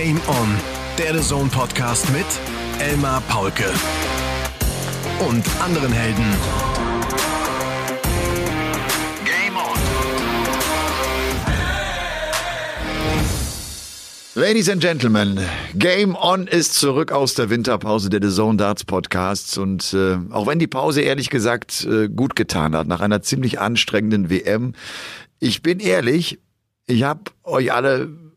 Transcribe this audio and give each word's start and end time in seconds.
Game 0.00 0.20
On, 0.28 0.48
der 0.96 1.12
The 1.12 1.28
Zone 1.28 1.50
Podcast 1.50 2.08
mit 2.12 2.24
Elmar 2.78 3.20
Paulke 3.22 3.64
und 5.28 5.44
anderen 5.60 5.90
Helden. 5.90 6.24
Game 9.24 9.56
On. 9.56 9.76
Ladies 14.36 14.68
and 14.70 14.80
Gentlemen, 14.80 15.40
Game 15.74 16.14
On 16.14 16.46
ist 16.46 16.74
zurück 16.74 17.10
aus 17.10 17.34
der 17.34 17.50
Winterpause 17.50 18.08
der 18.08 18.22
The 18.22 18.32
Zone 18.32 18.56
Darts 18.56 18.84
Podcasts 18.84 19.58
und 19.58 19.92
äh, 19.94 20.18
auch 20.30 20.46
wenn 20.46 20.60
die 20.60 20.68
Pause 20.68 21.00
ehrlich 21.00 21.28
gesagt 21.28 21.84
äh, 21.90 22.08
gut 22.08 22.36
getan 22.36 22.76
hat 22.76 22.86
nach 22.86 23.00
einer 23.00 23.22
ziemlich 23.22 23.58
anstrengenden 23.58 24.30
WM, 24.30 24.74
ich 25.40 25.60
bin 25.62 25.80
ehrlich, 25.80 26.38
ich 26.86 27.02
habe 27.02 27.32
euch 27.42 27.72
alle 27.72 28.27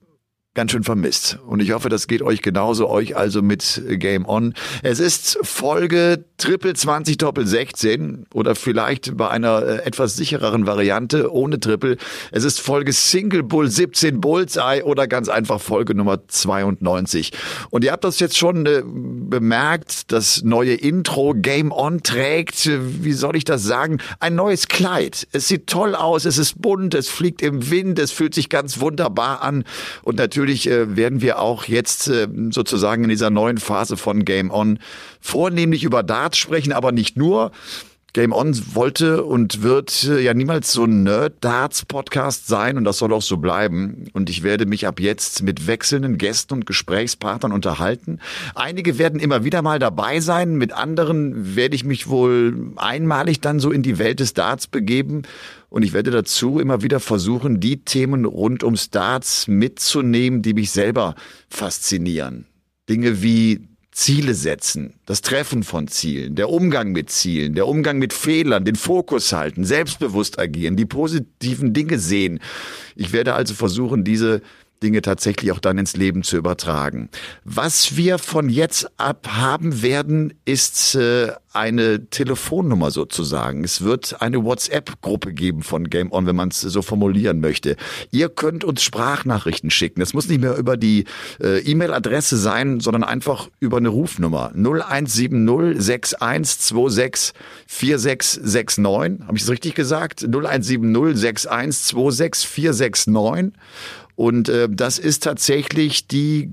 ganz 0.53 0.73
schön 0.73 0.83
vermisst. 0.83 1.39
Und 1.47 1.61
ich 1.61 1.71
hoffe, 1.71 1.87
das 1.87 2.07
geht 2.07 2.21
euch 2.21 2.41
genauso, 2.41 2.89
euch 2.89 3.15
also 3.15 3.41
mit 3.41 3.81
Game 3.87 4.27
On. 4.27 4.53
Es 4.83 4.99
ist 4.99 5.39
Folge 5.43 6.25
Triple 6.37 6.73
20 6.73 7.17
Doppel 7.17 7.47
16 7.47 8.25
oder 8.33 8.55
vielleicht 8.55 9.15
bei 9.15 9.29
einer 9.29 9.63
äh, 9.63 9.85
etwas 9.85 10.17
sichereren 10.17 10.67
Variante 10.67 11.31
ohne 11.31 11.59
Triple. 11.59 11.95
Es 12.31 12.43
ist 12.43 12.59
Folge 12.59 12.91
Single 12.91 13.43
Bull 13.43 13.69
17 13.69 14.19
Bullseye 14.19 14.83
oder 14.83 15.07
ganz 15.07 15.29
einfach 15.29 15.61
Folge 15.61 15.95
Nummer 15.95 16.27
92. 16.27 17.31
Und 17.69 17.85
ihr 17.85 17.93
habt 17.93 18.03
das 18.03 18.19
jetzt 18.19 18.37
schon 18.37 18.65
äh, 18.65 18.83
bemerkt, 18.83 20.11
das 20.11 20.43
neue 20.43 20.73
Intro 20.73 21.33
Game 21.33 21.71
On 21.71 22.03
trägt, 22.03 22.65
äh, 22.65 22.77
wie 22.81 23.13
soll 23.13 23.37
ich 23.37 23.45
das 23.45 23.63
sagen, 23.63 23.99
ein 24.19 24.35
neues 24.35 24.67
Kleid. 24.67 25.29
Es 25.31 25.47
sieht 25.47 25.67
toll 25.67 25.95
aus, 25.95 26.25
es 26.25 26.37
ist 26.37 26.61
bunt, 26.61 26.93
es 26.93 27.07
fliegt 27.07 27.41
im 27.41 27.69
Wind, 27.69 27.99
es 27.99 28.11
fühlt 28.11 28.33
sich 28.33 28.49
ganz 28.49 28.81
wunderbar 28.81 29.41
an 29.43 29.63
und 30.03 30.17
natürlich 30.17 30.40
natürlich 30.41 30.67
äh, 30.67 30.95
werden 30.95 31.21
wir 31.21 31.39
auch 31.39 31.65
jetzt 31.65 32.07
äh, 32.07 32.27
sozusagen 32.49 33.03
in 33.03 33.09
dieser 33.09 33.29
neuen 33.29 33.59
Phase 33.59 33.95
von 33.95 34.25
Game 34.25 34.49
On 34.49 34.79
vornehmlich 35.19 35.83
über 35.83 36.01
Darts 36.01 36.37
sprechen, 36.37 36.73
aber 36.73 36.91
nicht 36.91 37.15
nur. 37.15 37.51
Game 38.13 38.33
On 38.33 38.53
wollte 38.73 39.23
und 39.23 39.61
wird 39.61 40.03
äh, 40.03 40.19
ja 40.19 40.33
niemals 40.33 40.73
so 40.73 40.83
ein 40.83 41.03
Nerd-Darts-Podcast 41.03 42.47
sein 42.47 42.75
und 42.77 42.83
das 42.83 42.97
soll 42.97 43.13
auch 43.13 43.21
so 43.21 43.37
bleiben. 43.37 44.07
Und 44.13 44.29
ich 44.31 44.41
werde 44.41 44.65
mich 44.65 44.87
ab 44.87 44.99
jetzt 44.99 45.43
mit 45.43 45.67
wechselnden 45.67 46.17
Gästen 46.17 46.55
und 46.55 46.65
Gesprächspartnern 46.65 47.51
unterhalten. 47.51 48.19
Einige 48.55 48.97
werden 48.97 49.19
immer 49.19 49.45
wieder 49.45 49.61
mal 49.61 49.79
dabei 49.79 50.19
sein, 50.19 50.55
mit 50.55 50.73
anderen 50.73 51.55
werde 51.55 51.75
ich 51.75 51.85
mich 51.85 52.09
wohl 52.09 52.73
einmalig 52.77 53.39
dann 53.41 53.59
so 53.59 53.71
in 53.71 53.83
die 53.83 53.99
Welt 53.99 54.19
des 54.19 54.33
Darts 54.33 54.65
begeben 54.67 55.21
und 55.71 55.83
ich 55.83 55.93
werde 55.93 56.11
dazu 56.11 56.59
immer 56.59 56.83
wieder 56.83 56.99
versuchen, 56.99 57.61
die 57.61 57.77
Themen 57.85 58.25
rund 58.25 58.63
ums 58.63 58.89
Darts 58.89 59.47
mitzunehmen, 59.47 60.41
die 60.41 60.53
mich 60.53 60.69
selber 60.69 61.15
faszinieren. 61.49 62.45
Dinge 62.89 63.23
wie 63.23 63.69
Ziele 63.93 64.33
setzen, 64.33 64.95
das 65.05 65.21
Treffen 65.21 65.63
von 65.63 65.87
Zielen, 65.87 66.35
der 66.35 66.49
Umgang 66.49 66.91
mit 66.91 67.09
Zielen, 67.09 67.55
der 67.55 67.67
Umgang 67.67 67.99
mit 67.99 68.11
Fehlern, 68.11 68.65
den 68.65 68.75
Fokus 68.75 69.31
halten, 69.31 69.63
selbstbewusst 69.63 70.39
agieren, 70.39 70.75
die 70.75 70.85
positiven 70.85 71.71
Dinge 71.71 71.99
sehen. 71.99 72.39
Ich 72.97 73.13
werde 73.13 73.33
also 73.33 73.53
versuchen, 73.53 74.03
diese 74.03 74.41
Dinge 74.81 75.01
tatsächlich 75.01 75.51
auch 75.51 75.59
dann 75.59 75.77
ins 75.77 75.95
Leben 75.95 76.23
zu 76.23 76.37
übertragen. 76.37 77.09
Was 77.43 77.95
wir 77.95 78.17
von 78.17 78.49
jetzt 78.49 78.89
ab 78.97 79.27
haben 79.31 79.81
werden, 79.81 80.33
ist 80.45 80.95
äh, 80.95 81.31
eine 81.53 82.09
Telefonnummer 82.09 82.91
sozusagen. 82.91 83.63
Es 83.63 83.81
wird 83.81 84.21
eine 84.21 84.43
WhatsApp-Gruppe 84.43 85.33
geben 85.33 85.63
von 85.63 85.89
Game 85.89 86.11
On, 86.11 86.25
wenn 86.25 86.35
man 86.35 86.49
es 86.49 86.61
so 86.61 86.81
formulieren 86.81 87.41
möchte. 87.41 87.75
Ihr 88.11 88.29
könnt 88.29 88.63
uns 88.63 88.81
Sprachnachrichten 88.81 89.69
schicken. 89.69 89.99
Das 89.99 90.13
muss 90.13 90.27
nicht 90.27 90.41
mehr 90.41 90.55
über 90.55 90.77
die 90.77 91.05
äh, 91.41 91.59
E-Mail-Adresse 91.59 92.37
sein, 92.37 92.79
sondern 92.79 93.03
einfach 93.03 93.49
über 93.59 93.77
eine 93.77 93.89
Rufnummer 93.89 94.51
0170 94.55 95.81
6126 95.81 97.33
4669. 97.67 99.27
Habe 99.27 99.37
ich 99.37 99.43
es 99.43 99.49
richtig 99.49 99.75
gesagt? 99.75 100.23
0170 100.23 101.17
6126 101.17 102.47
4669. 102.47 103.53
Und 104.21 104.49
äh, 104.49 104.69
das 104.69 104.99
ist 104.99 105.23
tatsächlich 105.23 106.07
die 106.07 106.51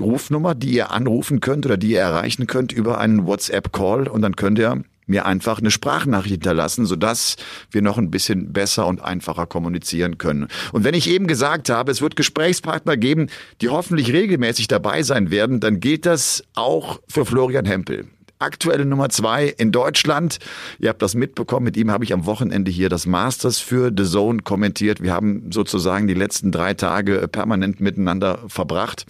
Rufnummer, 0.00 0.56
die 0.56 0.72
ihr 0.72 0.90
anrufen 0.90 1.38
könnt 1.38 1.64
oder 1.64 1.76
die 1.76 1.92
ihr 1.92 2.00
erreichen 2.00 2.48
könnt 2.48 2.72
über 2.72 2.98
einen 2.98 3.24
WhatsApp-Call 3.24 4.08
und 4.08 4.20
dann 4.20 4.34
könnt 4.34 4.58
ihr 4.58 4.82
mir 5.06 5.24
einfach 5.24 5.60
eine 5.60 5.70
Sprachnachricht 5.70 6.32
hinterlassen, 6.32 6.86
sodass 6.86 7.36
wir 7.70 7.82
noch 7.82 7.98
ein 7.98 8.10
bisschen 8.10 8.52
besser 8.52 8.88
und 8.88 9.00
einfacher 9.00 9.46
kommunizieren 9.46 10.18
können. 10.18 10.48
Und 10.72 10.82
wenn 10.82 10.94
ich 10.94 11.08
eben 11.08 11.28
gesagt 11.28 11.70
habe, 11.70 11.92
es 11.92 12.02
wird 12.02 12.16
Gesprächspartner 12.16 12.96
geben, 12.96 13.28
die 13.60 13.68
hoffentlich 13.68 14.12
regelmäßig 14.12 14.66
dabei 14.66 15.04
sein 15.04 15.30
werden, 15.30 15.60
dann 15.60 15.78
gilt 15.78 16.06
das 16.06 16.42
auch 16.54 16.98
für 17.06 17.24
Florian 17.24 17.64
Hempel 17.66 18.08
aktuelle 18.44 18.84
Nummer 18.84 19.08
zwei 19.08 19.46
in 19.46 19.72
Deutschland. 19.72 20.38
Ihr 20.78 20.90
habt 20.90 21.02
das 21.02 21.14
mitbekommen. 21.14 21.64
Mit 21.64 21.76
ihm 21.76 21.90
habe 21.90 22.04
ich 22.04 22.12
am 22.12 22.26
Wochenende 22.26 22.70
hier 22.70 22.88
das 22.88 23.06
Masters 23.06 23.58
für 23.58 23.90
The 23.96 24.04
Zone 24.04 24.42
kommentiert. 24.42 25.02
Wir 25.02 25.12
haben 25.12 25.50
sozusagen 25.50 26.06
die 26.06 26.14
letzten 26.14 26.52
drei 26.52 26.74
Tage 26.74 27.26
permanent 27.28 27.80
miteinander 27.80 28.38
verbracht. 28.46 29.06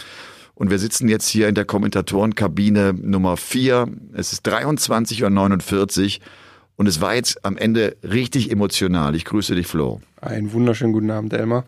Und 0.54 0.70
wir 0.70 0.78
sitzen 0.78 1.08
jetzt 1.08 1.28
hier 1.28 1.48
in 1.48 1.54
der 1.54 1.64
Kommentatorenkabine 1.64 2.94
Nummer 2.94 3.36
vier. 3.36 3.88
Es 4.14 4.32
ist 4.32 4.46
23.49 4.46 6.18
Uhr. 6.18 6.24
Und 6.76 6.86
es 6.86 7.00
war 7.00 7.14
jetzt 7.14 7.44
am 7.44 7.56
Ende 7.56 7.96
richtig 8.02 8.50
emotional. 8.50 9.14
Ich 9.14 9.24
grüße 9.24 9.54
dich, 9.54 9.66
Flo. 9.66 10.00
Einen 10.20 10.52
wunderschönen 10.52 10.92
guten 10.92 11.10
Abend, 11.10 11.32
Elmar. 11.32 11.64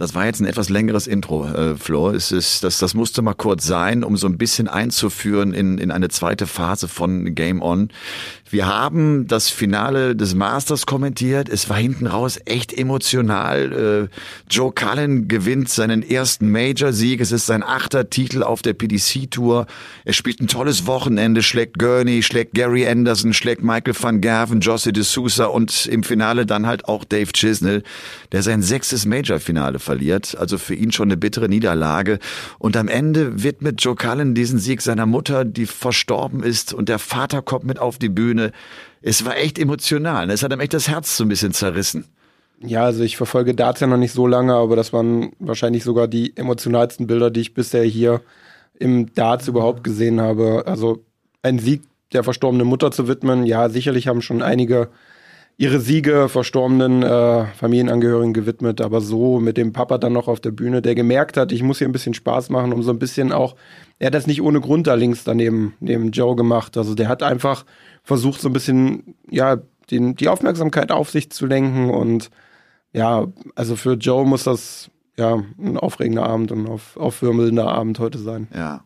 Das 0.00 0.14
war 0.14 0.24
jetzt 0.24 0.40
ein 0.40 0.46
etwas 0.46 0.70
längeres 0.70 1.06
Intro, 1.06 1.46
äh, 1.46 1.76
Flo. 1.76 2.08
Es 2.08 2.32
ist, 2.32 2.64
das, 2.64 2.78
das 2.78 2.94
musste 2.94 3.20
mal 3.20 3.34
kurz 3.34 3.66
sein, 3.66 4.02
um 4.02 4.16
so 4.16 4.28
ein 4.28 4.38
bisschen 4.38 4.66
einzuführen 4.66 5.52
in, 5.52 5.76
in 5.76 5.90
eine 5.90 6.08
zweite 6.08 6.46
Phase 6.46 6.88
von 6.88 7.34
Game 7.34 7.60
On. 7.60 7.90
Wir 8.50 8.66
haben 8.66 9.28
das 9.28 9.48
Finale 9.48 10.16
des 10.16 10.34
Masters 10.34 10.84
kommentiert. 10.84 11.48
Es 11.48 11.70
war 11.70 11.76
hinten 11.76 12.08
raus 12.08 12.40
echt 12.46 12.76
emotional. 12.76 14.08
Äh, 14.10 14.16
Joe 14.52 14.72
Cullen 14.72 15.28
gewinnt 15.28 15.68
seinen 15.68 16.02
ersten 16.02 16.50
Major-Sieg. 16.50 17.20
Es 17.20 17.30
ist 17.30 17.46
sein 17.46 17.62
achter 17.62 18.10
Titel 18.10 18.42
auf 18.42 18.62
der 18.62 18.72
PDC-Tour. 18.72 19.66
Er 20.04 20.12
spielt 20.12 20.40
ein 20.40 20.48
tolles 20.48 20.88
Wochenende, 20.88 21.44
schlägt 21.44 21.78
Gurney, 21.78 22.24
schlägt 22.24 22.54
Gary 22.54 22.88
Anderson, 22.88 23.34
schlägt 23.34 23.62
Michael 23.62 23.94
van 23.96 24.20
Gerven, 24.20 24.60
José 24.60 24.90
de 24.90 25.04
Sousa 25.04 25.44
und 25.44 25.86
im 25.86 26.02
Finale 26.02 26.44
dann 26.44 26.66
halt 26.66 26.86
auch 26.86 27.04
Dave 27.04 27.30
Chisnell, 27.32 27.84
der 28.32 28.42
sein 28.42 28.62
sechstes 28.62 29.06
Major-Finale 29.06 29.78
verliert. 29.78 30.36
Also 30.36 30.58
für 30.58 30.74
ihn 30.74 30.90
schon 30.90 31.06
eine 31.06 31.16
bittere 31.16 31.48
Niederlage. 31.48 32.18
Und 32.58 32.76
am 32.76 32.88
Ende 32.88 33.44
widmet 33.44 33.80
Joe 33.80 33.94
Cullen 33.94 34.34
diesen 34.34 34.58
Sieg 34.58 34.82
seiner 34.82 35.06
Mutter, 35.06 35.44
die 35.44 35.66
verstorben 35.66 36.42
ist 36.42 36.74
und 36.74 36.88
der 36.88 36.98
Vater 36.98 37.42
kommt 37.42 37.64
mit 37.64 37.78
auf 37.78 37.98
die 37.98 38.08
Bühne 38.08 38.39
Bühne. 38.40 38.52
Es 39.02 39.24
war 39.24 39.36
echt 39.36 39.58
emotional. 39.58 40.30
Es 40.30 40.42
hat 40.42 40.52
ihm 40.52 40.60
echt 40.60 40.74
das 40.74 40.88
Herz 40.88 41.16
so 41.16 41.24
ein 41.24 41.28
bisschen 41.28 41.52
zerrissen. 41.52 42.04
Ja, 42.62 42.84
also 42.84 43.02
ich 43.02 43.16
verfolge 43.16 43.54
Darts 43.54 43.80
ja 43.80 43.86
noch 43.86 43.96
nicht 43.96 44.12
so 44.12 44.26
lange, 44.26 44.54
aber 44.54 44.76
das 44.76 44.92
waren 44.92 45.32
wahrscheinlich 45.38 45.82
sogar 45.82 46.08
die 46.08 46.36
emotionalsten 46.36 47.06
Bilder, 47.06 47.30
die 47.30 47.40
ich 47.40 47.54
bisher 47.54 47.84
hier 47.84 48.20
im 48.78 49.14
Darts 49.14 49.48
überhaupt 49.48 49.82
gesehen 49.82 50.20
habe. 50.20 50.64
Also 50.66 51.02
ein 51.42 51.58
Sieg 51.58 51.82
der 52.12 52.22
verstorbenen 52.22 52.66
Mutter 52.66 52.90
zu 52.90 53.08
widmen, 53.08 53.46
ja, 53.46 53.68
sicherlich 53.68 54.08
haben 54.08 54.20
schon 54.20 54.42
einige 54.42 54.88
ihre 55.56 55.78
Siege 55.78 56.28
verstorbenen 56.28 57.02
äh, 57.02 57.44
Familienangehörigen 57.54 58.32
gewidmet, 58.32 58.80
aber 58.80 59.02
so 59.02 59.40
mit 59.40 59.58
dem 59.58 59.72
Papa 59.74 59.98
dann 59.98 60.14
noch 60.14 60.26
auf 60.26 60.40
der 60.40 60.52
Bühne, 60.52 60.80
der 60.80 60.94
gemerkt 60.94 61.36
hat, 61.36 61.52
ich 61.52 61.62
muss 61.62 61.78
hier 61.78 61.88
ein 61.88 61.92
bisschen 61.92 62.14
Spaß 62.14 62.48
machen, 62.48 62.72
um 62.72 62.82
so 62.82 62.90
ein 62.90 62.98
bisschen 62.98 63.30
auch, 63.30 63.56
er 64.00 64.06
hat 64.06 64.14
das 64.14 64.26
nicht 64.26 64.42
ohne 64.42 64.60
Grund 64.60 64.86
da 64.86 64.94
links 64.94 65.24
daneben 65.24 65.74
neben 65.78 66.10
Joe 66.10 66.34
gemacht. 66.34 66.76
Also 66.76 66.94
der 66.94 67.08
hat 67.08 67.22
einfach 67.22 67.64
versucht 68.02 68.40
so 68.40 68.48
ein 68.48 68.52
bisschen, 68.52 69.14
ja, 69.30 69.58
den, 69.90 70.16
die 70.16 70.28
Aufmerksamkeit 70.28 70.90
auf 70.90 71.10
sich 71.10 71.30
zu 71.30 71.46
lenken 71.46 71.90
und 71.90 72.30
ja, 72.92 73.26
also 73.54 73.76
für 73.76 73.94
Joe 73.94 74.26
muss 74.26 74.44
das 74.44 74.90
ja 75.16 75.42
ein 75.58 75.76
aufregender 75.76 76.24
Abend 76.24 76.50
und 76.50 76.66
auf, 76.66 76.96
aufwürmelnder 76.96 77.68
Abend 77.68 77.98
heute 77.98 78.18
sein. 78.18 78.48
Ja. 78.54 78.84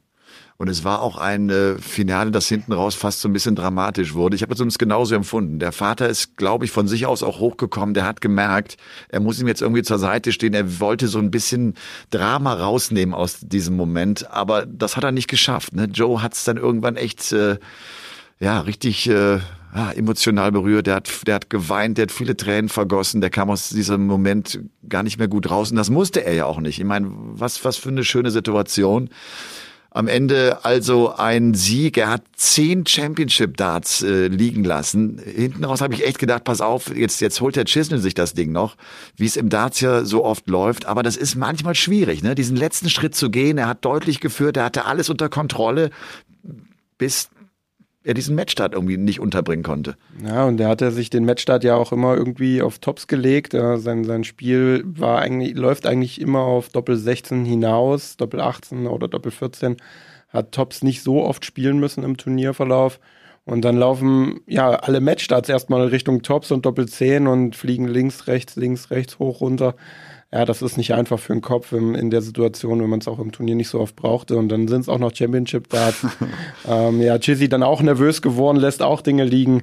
Und 0.57 0.69
es 0.69 0.85
war 0.85 1.03
auch 1.03 1.17
ein 1.17 1.51
äh, 1.51 1.79
Finale, 1.79 2.31
das 2.31 2.49
hinten 2.49 2.73
raus 2.73 2.95
fast 2.95 3.21
so 3.21 3.29
ein 3.29 3.33
bisschen 3.33 3.57
dramatisch 3.57 4.15
wurde. 4.15 4.37
Ich 4.37 4.43
habe 4.43 4.55
es 4.55 4.61
uns 4.61 4.79
genauso 4.79 5.15
empfunden. 5.15 5.59
Der 5.59 5.73
Vater 5.73 6.09
ist, 6.09 6.37
glaube 6.37 6.65
ich, 6.65 6.71
von 6.71 6.87
sich 6.87 7.07
aus 7.07 7.23
auch 7.23 7.41
hochgekommen. 7.41 7.95
Der 7.95 8.07
hat 8.07 8.21
gemerkt, 8.21 8.77
er 9.09 9.21
muss 9.21 9.41
ihm 9.41 9.49
jetzt 9.49 9.63
irgendwie 9.63 9.83
zur 9.83 9.99
Seite 9.99 10.33
stehen. 10.33 10.55
Er 10.55 10.79
wollte 10.81 11.09
so 11.09 11.19
ein 11.19 11.33
bisschen 11.33 11.75
Drama 12.11 12.55
rausnehmen 12.55 13.15
aus 13.15 13.41
diesem 13.41 13.77
Moment. 13.77 14.31
Aber 14.31 14.65
das 14.65 14.97
hat 14.97 15.05
er 15.05 15.13
nicht 15.13 15.29
geschafft. 15.29 15.75
Ne? 15.75 15.85
Joe 15.93 16.23
hat 16.23 16.35
es 16.35 16.45
dann 16.45 16.57
irgendwann 16.57 16.97
echt... 16.97 17.33
Äh, 17.33 17.59
ja, 18.41 18.61
richtig 18.61 19.09
äh, 19.09 19.39
ja, 19.75 19.93
emotional 19.93 20.53
berührt. 20.53 20.87
Der 20.87 20.97
hat, 20.97 21.27
der 21.27 21.37
hat 21.37 21.51
geweint, 21.51 21.99
der 21.99 22.05
hat 22.05 22.13
viele 22.13 22.37
Tränen 22.37 22.69
vergossen. 22.69 23.21
Der 23.21 23.31
kam 23.31 23.51
aus 23.51 23.71
diesem 23.71 24.07
Moment 24.07 24.61
gar 24.89 25.03
nicht 25.03 25.19
mehr 25.19 25.29
gut 25.29 25.51
raus. 25.51 25.71
Und 25.71 25.77
das 25.77 25.91
musste 25.91 26.25
er 26.25 26.35
ja 26.35 26.45
auch 26.45 26.61
nicht. 26.61 26.79
Ich 26.79 26.85
meine, 26.85 27.09
was, 27.11 27.65
was 27.65 27.77
für 27.77 27.89
eine 27.89 28.05
schöne 28.05 28.31
Situation. 28.31 29.11
Am 29.97 30.09
Ende 30.09 30.65
also 30.65 31.15
ein 31.15 31.55
Sieg. 31.55 31.97
Er 31.99 32.11
hat 32.11 32.23
zehn 32.35 32.85
Championship 32.85 33.57
Darts 33.57 34.03
äh, 34.03 34.27
liegen 34.27 34.65
lassen. 34.65 35.21
Hinten 35.25 35.65
raus 35.65 35.81
habe 35.81 35.95
ich 35.95 36.05
echt 36.05 36.19
gedacht, 36.19 36.43
pass 36.43 36.61
auf, 36.61 36.95
jetzt, 36.97 37.21
jetzt 37.21 37.41
holt 37.41 37.55
der 37.55 37.65
Chisnell 37.65 38.01
sich 38.01 38.15
das 38.15 38.35
Ding 38.35 38.51
noch, 38.51 38.77
wie 39.17 39.27
es 39.27 39.37
im 39.37 39.51
Darts 39.51 39.81
ja 39.81 40.05
so 40.05 40.25
oft 40.25 40.49
läuft. 40.49 40.87
Aber 40.87 41.05
das 41.05 41.17
ist 41.17 41.37
manchmal 41.37 41.77
schwierig, 41.77 42.25
ne? 42.25 42.35
diesen 42.35 42.57
letzten 42.57 42.91
Schritt 42.91 43.15
zu 43.15 43.31
gehen. 43.31 43.57
Er 43.57 43.69
hat 43.69 43.85
deutlich 43.85 44.19
geführt, 44.19 44.57
er 44.57 44.65
hatte 44.65 44.85
alles 44.85 45.11
unter 45.11 45.29
Kontrolle, 45.29 45.91
bis 46.99 47.29
er 48.05 48.15
diesen 48.15 48.37
Matchstart 48.37 48.75
irgendwie 48.75 48.99
nicht 48.99 49.19
unterbringen 49.19 49.63
konnte. 49.63 49.97
Ja, 50.25 50.45
und 50.45 50.59
der 50.59 50.69
hatte 50.69 50.93
sich 50.93 51.09
den 51.09 51.25
Matchstart 51.25 51.65
ja 51.65 51.75
auch 51.75 51.91
immer 51.91 52.15
irgendwie 52.15 52.61
auf 52.61 52.79
Tops 52.79 53.07
gelegt. 53.07 53.55
Ja, 53.55 53.79
sein, 53.79 54.05
sein 54.05 54.25
Spiel 54.25 54.85
war 54.87 55.21
eigentlich, 55.21 55.57
läuft 55.57 55.87
eigentlich 55.87 56.21
immer 56.21 56.41
auf 56.41 56.69
Doppel 56.69 56.97
16 56.97 57.47
hinaus, 57.47 58.19
Doppel 58.19 58.41
18 58.41 58.87
oder 58.87 59.09
Doppel 59.09 59.33
14. 59.33 59.79
Hat 60.29 60.53
Tops 60.53 60.83
nicht 60.83 61.03
so 61.03 61.25
oft 61.25 61.45
spielen 61.45 61.81
müssen 61.81 62.05
im 62.05 62.19
Turnierverlauf. 62.19 63.01
Und 63.47 63.63
dann 63.65 63.77
laufen 63.77 64.41
ja 64.47 64.71
alle 64.71 65.01
Matchstarts 65.01 65.49
erstmal 65.49 65.87
Richtung 65.89 66.23
Tops 66.23 66.51
und 66.51 66.67
Doppel 66.67 66.87
10 66.87 67.27
und 67.27 67.57
fliegen 67.57 67.89
links, 67.89 68.27
rechts, 68.27 68.57
links, 68.57 68.91
rechts, 68.91 69.19
hoch, 69.19 69.41
runter 69.41 69.75
ja, 70.35 70.45
das 70.45 70.63
ist 70.63 70.77
nicht 70.77 70.93
einfach 70.95 71.21
für 71.21 71.33
den 71.33 71.43
Kopf 71.43 71.71
in, 71.71 71.95
in 71.95 72.11
der 72.11 72.21
Situation, 72.21 72.83
wenn 72.83 72.91
man 72.91 72.99
es 72.99 73.07
auch 73.07 73.21
im 73.21 73.31
Turnier 73.31 73.55
nicht 73.55 73.69
so 73.69 73.79
oft 73.79 73.95
brauchte. 73.95 74.37
Und 74.37 74.49
dann 74.49 74.67
sind 74.67 74.81
es 74.81 74.89
auch 74.89 74.99
noch 74.99 75.15
Championship 75.15 75.69
Darts. 75.69 76.05
ähm, 76.69 77.01
ja, 77.01 77.21
Chizzy 77.21 77.49
dann 77.49 77.63
auch 77.63 77.81
nervös 77.81 78.21
geworden, 78.21 78.59
lässt 78.59 78.83
auch 78.83 79.01
Dinge 79.01 79.23
liegen. 79.23 79.63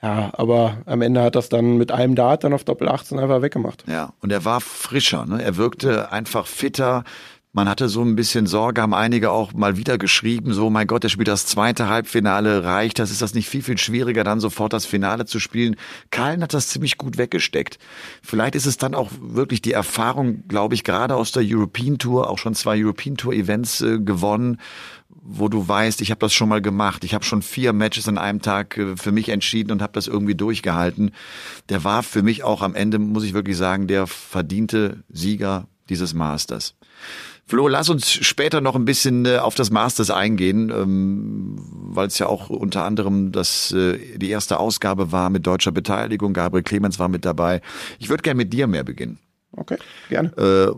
Ja, 0.00 0.30
aber 0.34 0.78
am 0.86 1.02
Ende 1.02 1.20
hat 1.20 1.34
das 1.34 1.48
dann 1.48 1.78
mit 1.78 1.90
einem 1.90 2.14
Dart 2.14 2.44
dann 2.44 2.52
auf 2.52 2.62
Doppel 2.62 2.88
18 2.88 3.18
einfach 3.18 3.42
weggemacht. 3.42 3.84
Ja, 3.88 4.12
und 4.20 4.30
er 4.30 4.44
war 4.44 4.60
frischer, 4.60 5.26
ne? 5.26 5.42
Er 5.42 5.56
wirkte 5.56 6.12
einfach 6.12 6.46
fitter. 6.46 7.02
Man 7.56 7.68
hatte 7.68 7.88
so 7.88 8.02
ein 8.02 8.16
bisschen 8.16 8.48
Sorge, 8.48 8.82
haben 8.82 8.94
einige 8.94 9.30
auch 9.30 9.52
mal 9.52 9.76
wieder 9.76 9.96
geschrieben, 9.96 10.52
so, 10.52 10.70
mein 10.70 10.88
Gott, 10.88 11.04
der 11.04 11.08
spielt 11.08 11.28
das 11.28 11.46
zweite 11.46 11.88
Halbfinale, 11.88 12.64
reicht 12.64 12.98
das? 12.98 13.12
Ist 13.12 13.22
das 13.22 13.32
nicht 13.32 13.48
viel, 13.48 13.62
viel 13.62 13.78
schwieriger, 13.78 14.24
dann 14.24 14.40
sofort 14.40 14.72
das 14.72 14.86
Finale 14.86 15.24
zu 15.24 15.38
spielen? 15.38 15.76
Kallen 16.10 16.42
hat 16.42 16.52
das 16.52 16.66
ziemlich 16.66 16.98
gut 16.98 17.16
weggesteckt. 17.16 17.78
Vielleicht 18.24 18.56
ist 18.56 18.66
es 18.66 18.76
dann 18.76 18.96
auch 18.96 19.12
wirklich 19.20 19.62
die 19.62 19.72
Erfahrung, 19.72 20.48
glaube 20.48 20.74
ich, 20.74 20.82
gerade 20.82 21.14
aus 21.14 21.30
der 21.30 21.44
European 21.46 21.98
Tour, 21.98 22.28
auch 22.28 22.38
schon 22.38 22.56
zwei 22.56 22.76
European 22.82 23.16
Tour 23.16 23.32
Events 23.32 23.80
äh, 23.82 24.00
gewonnen, 24.00 24.58
wo 25.08 25.48
du 25.48 25.68
weißt, 25.68 26.00
ich 26.00 26.10
habe 26.10 26.18
das 26.18 26.34
schon 26.34 26.48
mal 26.48 26.60
gemacht. 26.60 27.04
Ich 27.04 27.14
habe 27.14 27.24
schon 27.24 27.40
vier 27.40 27.72
Matches 27.72 28.08
an 28.08 28.18
einem 28.18 28.42
Tag 28.42 28.76
äh, 28.78 28.96
für 28.96 29.12
mich 29.12 29.28
entschieden 29.28 29.70
und 29.70 29.80
habe 29.80 29.92
das 29.92 30.08
irgendwie 30.08 30.34
durchgehalten. 30.34 31.12
Der 31.68 31.84
war 31.84 32.02
für 32.02 32.24
mich 32.24 32.42
auch 32.42 32.62
am 32.62 32.74
Ende, 32.74 32.98
muss 32.98 33.22
ich 33.22 33.32
wirklich 33.32 33.56
sagen, 33.56 33.86
der 33.86 34.08
verdiente 34.08 35.04
Sieger 35.08 35.68
dieses 35.88 36.14
Masters. 36.14 36.74
Flo, 37.46 37.68
lass 37.68 37.90
uns 37.90 38.10
später 38.10 38.60
noch 38.60 38.74
ein 38.74 38.86
bisschen 38.86 39.26
äh, 39.26 39.36
auf 39.36 39.54
das 39.54 39.70
Masters 39.70 40.10
eingehen, 40.10 40.70
ähm, 40.70 41.56
weil 41.58 42.06
es 42.06 42.18
ja 42.18 42.26
auch 42.26 42.48
unter 42.48 42.84
anderem 42.84 43.32
das, 43.32 43.70
äh, 43.72 44.16
die 44.16 44.30
erste 44.30 44.58
Ausgabe 44.58 45.12
war 45.12 45.28
mit 45.28 45.46
deutscher 45.46 45.72
Beteiligung. 45.72 46.32
Gabriel 46.32 46.62
Clemens 46.62 46.98
war 46.98 47.08
mit 47.08 47.24
dabei. 47.24 47.60
Ich 47.98 48.08
würde 48.08 48.22
gerne 48.22 48.38
mit 48.38 48.52
dir 48.52 48.66
mehr 48.66 48.84
beginnen. 48.84 49.18
Okay, 49.52 49.76
gerne. 50.08 50.30
Äh, 50.36 50.74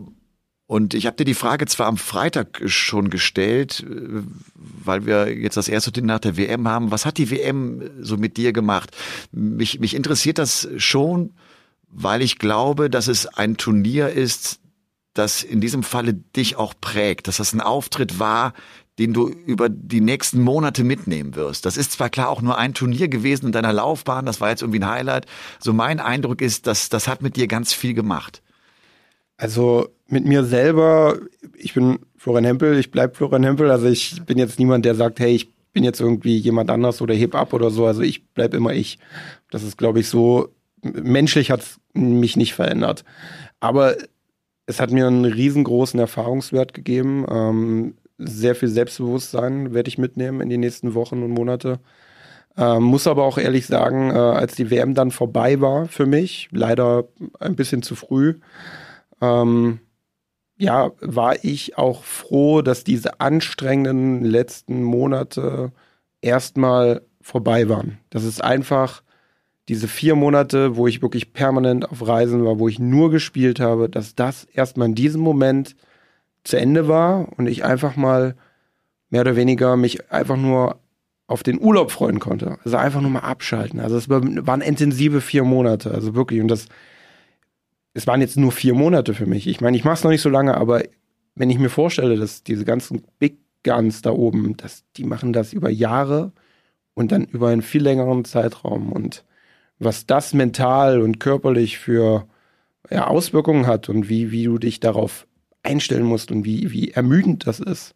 und 0.67 0.93
ich 0.93 1.05
habe 1.05 1.15
dir 1.15 1.23
die 1.23 1.33
Frage 1.33 1.65
zwar 1.65 1.87
am 1.87 1.95
Freitag 1.95 2.61
schon 2.65 3.09
gestellt, 3.09 3.85
äh, 3.89 4.23
weil 4.55 5.05
wir 5.05 5.33
jetzt 5.33 5.55
das 5.55 5.69
erste 5.69 5.93
Turnier 5.93 6.15
nach 6.15 6.19
der 6.19 6.35
WM 6.35 6.67
haben. 6.67 6.91
Was 6.91 7.05
hat 7.05 7.17
die 7.17 7.31
WM 7.31 7.89
so 8.01 8.17
mit 8.17 8.35
dir 8.35 8.51
gemacht? 8.51 8.95
Mich, 9.31 9.79
mich 9.79 9.95
interessiert 9.95 10.37
das 10.37 10.67
schon, 10.75 11.33
weil 11.89 12.21
ich 12.21 12.37
glaube, 12.37 12.89
dass 12.89 13.07
es 13.07 13.25
ein 13.25 13.55
Turnier 13.55 14.09
ist, 14.09 14.59
das 15.17 15.43
in 15.43 15.61
diesem 15.61 15.83
Falle 15.83 16.13
dich 16.13 16.55
auch 16.55 16.73
prägt, 16.79 17.27
dass 17.27 17.37
das 17.37 17.53
ein 17.53 17.61
Auftritt 17.61 18.19
war, 18.19 18.53
den 18.99 19.13
du 19.13 19.27
über 19.27 19.69
die 19.69 20.01
nächsten 20.01 20.41
Monate 20.41 20.83
mitnehmen 20.83 21.35
wirst. 21.35 21.65
Das 21.65 21.77
ist 21.77 21.91
zwar 21.91 22.09
klar 22.09 22.29
auch 22.29 22.41
nur 22.41 22.57
ein 22.57 22.73
Turnier 22.73 23.07
gewesen 23.07 23.47
in 23.47 23.51
deiner 23.51 23.73
Laufbahn, 23.73 24.25
das 24.25 24.41
war 24.41 24.49
jetzt 24.49 24.61
irgendwie 24.61 24.79
ein 24.79 24.89
Highlight. 24.89 25.27
So 25.59 25.71
mein 25.73 25.99
Eindruck 25.99 26.41
ist, 26.41 26.67
dass 26.67 26.89
das 26.89 27.07
hat 27.07 27.21
mit 27.21 27.35
dir 27.35 27.47
ganz 27.47 27.73
viel 27.73 27.93
gemacht. 27.93 28.41
Also 29.37 29.89
mit 30.07 30.25
mir 30.25 30.43
selber, 30.43 31.19
ich 31.55 31.75
bin 31.75 31.99
Florian 32.17 32.45
Hempel, 32.45 32.79
ich 32.79 32.89
bleib 32.89 33.15
Florian 33.15 33.43
Hempel, 33.43 33.69
also 33.69 33.85
ich 33.85 34.23
bin 34.25 34.39
jetzt 34.39 34.57
niemand, 34.57 34.83
der 34.83 34.95
sagt, 34.95 35.19
hey, 35.19 35.35
ich 35.35 35.53
bin 35.73 35.83
jetzt 35.83 36.01
irgendwie 36.01 36.37
jemand 36.37 36.71
anders 36.71 37.01
oder 37.01 37.13
heb 37.13 37.35
ab 37.35 37.53
oder 37.53 37.69
so, 37.69 37.85
also 37.85 38.01
ich 38.01 38.25
bleib 38.29 38.55
immer 38.55 38.73
ich. 38.73 38.97
Das 39.51 39.61
ist, 39.61 39.77
glaube 39.77 39.99
ich, 39.99 40.09
so, 40.09 40.49
menschlich 40.81 41.51
hat 41.51 41.61
es 41.61 41.79
mich 41.93 42.35
nicht 42.35 42.55
verändert. 42.55 43.03
Aber 43.59 43.95
es 44.67 44.79
hat 44.79 44.91
mir 44.91 45.07
einen 45.07 45.25
riesengroßen 45.25 45.99
Erfahrungswert 45.99 46.73
gegeben. 46.73 47.25
Ähm, 47.29 47.95
sehr 48.17 48.53
viel 48.53 48.69
Selbstbewusstsein 48.69 49.73
werde 49.73 49.87
ich 49.87 49.97
mitnehmen 49.97 50.41
in 50.41 50.49
die 50.49 50.57
nächsten 50.57 50.93
Wochen 50.93 51.23
und 51.23 51.31
Monate. 51.31 51.79
Ähm, 52.57 52.83
muss 52.83 53.07
aber 53.07 53.23
auch 53.23 53.37
ehrlich 53.37 53.65
sagen, 53.65 54.11
äh, 54.11 54.13
als 54.13 54.55
die 54.55 54.69
WM 54.69 54.93
dann 54.93 55.11
vorbei 55.11 55.61
war 55.61 55.87
für 55.87 56.05
mich, 56.05 56.49
leider 56.51 57.05
ein 57.39 57.55
bisschen 57.55 57.81
zu 57.81 57.95
früh, 57.95 58.39
ähm, 59.21 59.79
ja, 60.57 60.91
war 60.99 61.43
ich 61.43 61.77
auch 61.77 62.03
froh, 62.03 62.61
dass 62.61 62.83
diese 62.83 63.19
anstrengenden 63.21 64.25
letzten 64.25 64.83
Monate 64.83 65.71
erstmal 66.21 67.03
vorbei 67.21 67.69
waren. 67.69 67.99
Das 68.09 68.23
ist 68.23 68.43
einfach 68.43 69.03
diese 69.69 69.87
vier 69.87 70.15
Monate, 70.15 70.77
wo 70.77 70.87
ich 70.87 71.01
wirklich 71.01 71.33
permanent 71.33 71.89
auf 71.89 72.07
Reisen 72.07 72.45
war, 72.45 72.59
wo 72.59 72.67
ich 72.67 72.79
nur 72.79 73.11
gespielt 73.11 73.59
habe, 73.59 73.89
dass 73.89 74.15
das 74.15 74.45
erstmal 74.45 74.89
in 74.89 74.95
diesem 74.95 75.21
Moment 75.21 75.75
zu 76.43 76.57
Ende 76.57 76.87
war 76.87 77.27
und 77.37 77.47
ich 77.47 77.65
einfach 77.65 77.95
mal 77.95 78.35
mehr 79.09 79.21
oder 79.21 79.35
weniger 79.35 79.75
mich 79.75 80.11
einfach 80.11 80.37
nur 80.37 80.79
auf 81.27 81.43
den 81.43 81.59
Urlaub 81.59 81.91
freuen 81.91 82.19
konnte. 82.19 82.57
Also 82.63 82.77
einfach 82.77 83.01
nur 83.01 83.11
mal 83.11 83.19
abschalten. 83.19 83.81
Also 83.81 83.97
es 83.97 84.09
waren 84.09 84.61
intensive 84.61 85.19
vier 85.19 85.43
Monate, 85.43 85.91
also 85.91 86.15
wirklich. 86.15 86.39
Und 86.39 86.47
das, 86.47 86.67
es 87.93 88.07
waren 88.07 88.21
jetzt 88.21 88.37
nur 88.37 88.53
vier 88.53 88.73
Monate 88.73 89.13
für 89.13 89.25
mich. 89.25 89.47
Ich 89.47 89.59
meine, 89.59 89.75
ich 89.75 89.83
mache 89.83 89.95
es 89.95 90.03
noch 90.05 90.11
nicht 90.11 90.21
so 90.21 90.29
lange, 90.29 90.55
aber 90.55 90.83
wenn 91.35 91.49
ich 91.49 91.59
mir 91.59 91.69
vorstelle, 91.69 92.15
dass 92.15 92.43
diese 92.43 92.63
ganzen 92.63 93.03
Big 93.19 93.39
Guns 93.63 94.01
da 94.01 94.11
oben, 94.11 94.55
dass 94.55 94.85
die 94.95 95.03
machen 95.03 95.33
das 95.33 95.51
über 95.51 95.69
Jahre 95.69 96.31
und 96.93 97.11
dann 97.11 97.25
über 97.25 97.49
einen 97.49 97.61
viel 97.61 97.83
längeren 97.83 98.23
Zeitraum 98.23 98.93
und 98.93 99.25
was 99.79 100.05
das 100.05 100.33
mental 100.33 101.01
und 101.01 101.19
körperlich 101.19 101.77
für 101.77 102.27
ja, 102.89 103.07
Auswirkungen 103.07 103.67
hat 103.67 103.89
und 103.89 104.09
wie, 104.09 104.31
wie 104.31 104.45
du 104.45 104.57
dich 104.57 104.79
darauf 104.79 105.27
einstellen 105.63 106.05
musst 106.05 106.31
und 106.31 106.45
wie, 106.45 106.71
wie 106.71 106.91
ermüdend 106.91 107.45
das 107.47 107.59
ist, 107.59 107.93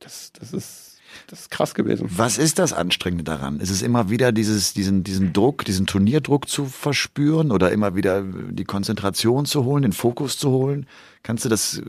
das, 0.00 0.32
das 0.32 0.52
ist 0.52 0.88
das 1.26 1.40
ist 1.40 1.50
krass 1.50 1.74
gewesen. 1.74 2.08
Was 2.10 2.38
ist 2.38 2.58
das 2.58 2.72
Anstrengende 2.72 3.24
daran? 3.24 3.60
Ist 3.60 3.70
es 3.70 3.82
immer 3.82 4.10
wieder 4.10 4.32
dieses, 4.32 4.72
diesen, 4.72 5.04
diesen 5.04 5.32
Druck, 5.32 5.64
diesen 5.64 5.86
Turnierdruck 5.86 6.48
zu 6.48 6.66
verspüren 6.66 7.50
oder 7.50 7.72
immer 7.72 7.94
wieder 7.94 8.22
die 8.22 8.64
Konzentration 8.64 9.44
zu 9.44 9.64
holen, 9.64 9.82
den 9.82 9.92
Fokus 9.92 10.38
zu 10.38 10.50
holen? 10.50 10.86
Kannst 11.22 11.44
du 11.44 11.48
das, 11.48 11.82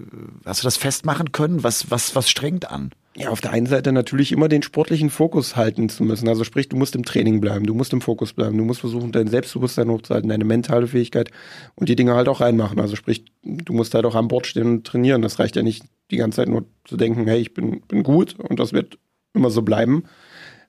hast 0.46 0.62
du 0.62 0.66
das 0.66 0.78
festmachen 0.78 1.32
können? 1.32 1.64
Was, 1.64 1.92
was, 1.92 2.16
was 2.16 2.30
strengt 2.30 2.70
an? 2.70 2.92
Ja, 3.16 3.30
auf 3.30 3.42
der 3.42 3.52
einen 3.52 3.66
Seite 3.66 3.92
natürlich 3.92 4.32
immer 4.32 4.48
den 4.48 4.62
sportlichen 4.62 5.10
Fokus 5.10 5.56
halten 5.56 5.90
zu 5.90 6.04
müssen. 6.04 6.30
Also 6.30 6.44
sprich, 6.44 6.70
du 6.70 6.78
musst 6.78 6.96
im 6.96 7.04
Training 7.04 7.42
bleiben, 7.42 7.66
du 7.66 7.74
musst 7.74 7.92
im 7.92 8.02
Fokus 8.02 8.34
bleiben, 8.34 8.58
du 8.58 8.64
musst 8.64 8.80
versuchen, 8.80 9.12
dein 9.12 9.28
Selbstbewusstsein 9.28 9.90
hochzuhalten, 9.90 10.30
deine 10.30 10.46
mentale 10.46 10.88
Fähigkeit 10.88 11.32
und 11.76 11.90
die 11.90 11.96
Dinge 11.96 12.14
halt 12.14 12.28
auch 12.28 12.40
reinmachen. 12.40 12.80
Also 12.80 12.96
sprich, 12.96 13.26
du 13.44 13.74
musst 13.74 13.96
halt 13.96 14.06
auch 14.06 14.16
an 14.16 14.28
Bord 14.28 14.46
stehen 14.46 14.68
und 14.68 14.88
trainieren. 14.88 15.22
Das 15.22 15.40
reicht 15.40 15.56
ja 15.56 15.64
nicht 15.64 15.84
die 16.12 16.18
ganze 16.18 16.38
Zeit 16.38 16.50
nur 16.50 16.66
zu 16.86 16.98
denken, 16.98 17.28
hey, 17.28 17.40
ich 17.40 17.54
bin, 17.54 17.82
bin 17.82 18.04
gut 18.04 18.36
und 18.40 18.60
das 18.60 18.74
wird 18.74 19.00
immer 19.34 19.50
so 19.50 19.64
bleiben. 19.64 20.04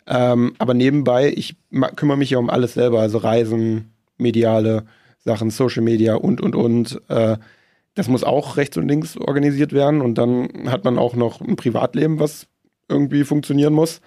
Ähm, 0.07 0.55
aber 0.59 0.75
nebenbei, 0.75 1.33
ich 1.37 1.57
kümmere 1.95 2.17
mich 2.17 2.31
ja 2.31 2.39
um 2.39 2.51
alles 2.51 2.75
selber, 2.75 3.01
also 3.01 3.19
Reisen, 3.19 3.93
mediale 4.17 4.87
Sachen, 5.19 5.51
Social 5.51 5.83
Media 5.83 6.15
und, 6.15 6.41
und, 6.41 6.55
und. 6.57 7.01
Äh, 7.09 7.37
das 8.01 8.09
muss 8.09 8.25
auch 8.25 8.57
rechts 8.57 8.79
und 8.79 8.89
links 8.89 9.19
organisiert 9.19 9.75
werden 9.75 10.01
und 10.01 10.15
dann 10.17 10.71
hat 10.71 10.85
man 10.85 10.99
auch 10.99 11.15
noch 11.15 11.43
ein 11.43 11.57
Privatleben, 11.57 12.19
was 12.19 12.47
irgendwie 12.89 13.25
funktionieren 13.25 13.75
muss. 13.75 14.01